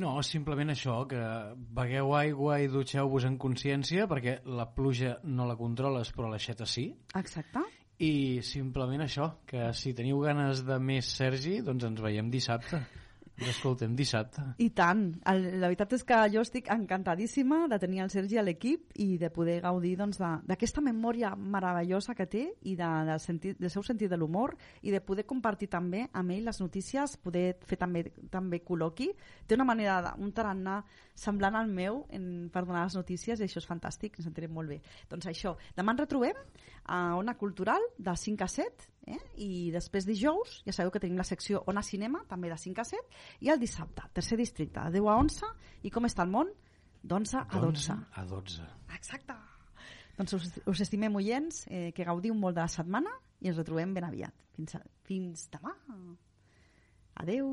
No, 0.02 0.16
simplement 0.26 0.74
això, 0.74 0.96
que 1.10 1.22
begueu 1.78 2.16
aigua 2.18 2.58
i 2.64 2.72
dutxeu-vos 2.74 3.28
en 3.30 3.38
consciència, 3.44 4.08
perquè 4.10 4.40
la 4.50 4.66
pluja 4.74 5.20
no 5.30 5.46
la 5.46 5.60
controles, 5.60 6.10
però 6.16 6.32
l'aixeta 6.32 6.66
sí. 6.66 6.88
Exacte. 7.22 7.62
I 8.02 8.42
simplement 8.42 9.04
això, 9.06 9.28
que 9.46 9.68
si 9.78 9.94
teniu 9.94 10.24
ganes 10.24 10.64
de 10.66 10.80
més 10.82 11.12
Sergi, 11.20 11.60
doncs 11.62 11.86
ens 11.86 12.02
veiem 12.02 12.32
dissabte. 12.34 12.80
Ens 13.42 13.50
escoltem 13.56 13.94
dissabte. 13.98 14.42
I 14.62 14.68
tant. 14.78 15.00
El, 15.26 15.40
la 15.62 15.70
veritat 15.72 15.94
és 15.96 16.04
que 16.06 16.18
jo 16.34 16.42
estic 16.46 16.68
encantadíssima 16.74 17.64
de 17.72 17.78
tenir 17.82 18.02
el 18.04 18.12
Sergi 18.14 18.38
a 18.38 18.44
l'equip 18.46 18.92
i 19.02 19.16
de 19.22 19.32
poder 19.34 19.56
gaudir 19.64 19.96
doncs, 19.98 20.20
de- 20.22 20.30
d'aquesta 20.50 20.82
doncs, 20.82 20.92
memòria 20.92 21.32
meravellosa 21.36 22.14
que 22.18 22.28
té 22.30 22.44
i 22.70 22.76
de, 22.78 22.90
del, 23.08 23.22
sentit, 23.24 23.58
del 23.58 23.72
seu 23.74 23.86
sentit 23.88 24.12
de 24.12 24.20
l'humor 24.20 24.54
i 24.82 24.94
de 24.94 25.02
poder 25.02 25.26
compartir 25.26 25.70
també 25.74 26.04
amb 26.14 26.36
ell 26.36 26.46
les 26.50 26.62
notícies, 26.62 27.16
poder 27.18 27.56
fer 27.66 27.80
també, 27.82 28.04
també 28.30 28.62
col·loqui. 28.66 29.10
Té 29.48 29.58
una 29.58 29.66
manera, 29.66 30.02
de, 30.06 30.14
un 30.22 30.34
tarannà 30.38 30.82
semblant 31.18 31.58
al 31.58 31.70
meu 31.72 32.04
en, 32.14 32.50
per 32.54 32.66
donar 32.66 32.84
les 32.86 32.98
notícies 33.00 33.40
i 33.42 33.48
això 33.48 33.62
és 33.62 33.70
fantàstic, 33.70 34.20
ens 34.20 34.30
sentirem 34.30 34.54
molt 34.54 34.70
bé. 34.70 34.82
Doncs 35.10 35.32
això, 35.34 35.56
demà 35.78 35.96
ens 35.96 36.06
retrobem 36.06 36.38
a 36.86 37.16
Ona 37.18 37.36
Cultural 37.38 37.82
de 37.98 38.16
5 38.18 38.44
a 38.44 38.48
7 38.48 38.90
eh? 39.08 39.20
i 39.44 39.52
després 39.74 40.08
dijous 40.08 40.62
ja 40.66 40.74
sabeu 40.76 40.92
que 40.92 41.02
tenim 41.04 41.20
la 41.20 41.28
secció 41.28 41.64
Ona 41.72 41.84
Cinema 41.86 42.24
també 42.30 42.50
de 42.50 42.58
5 42.58 42.82
a 42.82 42.88
7 42.88 43.22
i 43.46 43.54
el 43.54 43.62
dissabte, 43.62 44.08
tercer 44.14 44.38
districte 44.40 44.84
de 44.88 45.00
10 45.00 45.10
a 45.10 45.18
11 45.22 45.52
i 45.84 45.94
com 45.94 46.10
està 46.10 46.26
el 46.28 46.34
món? 46.34 46.52
d'11 47.02 47.46
a 47.50 47.60
12 47.60 47.94
a 48.14 48.26
12. 48.30 48.68
exacte 48.94 49.38
doncs 50.18 50.36
us, 50.38 50.50
us 50.70 50.82
estimem 50.86 51.16
oients 51.18 51.66
eh, 51.68 51.90
que 51.96 52.06
gaudiu 52.06 52.36
molt 52.38 52.56
de 52.60 52.62
la 52.62 52.70
setmana 52.70 53.14
i 53.42 53.50
ens 53.50 53.58
retrobem 53.58 53.96
ben 53.96 54.06
aviat 54.06 54.36
fins, 54.54 54.76
a, 54.78 54.84
fins 55.08 55.48
demà 55.50 55.74
adeu 57.24 57.50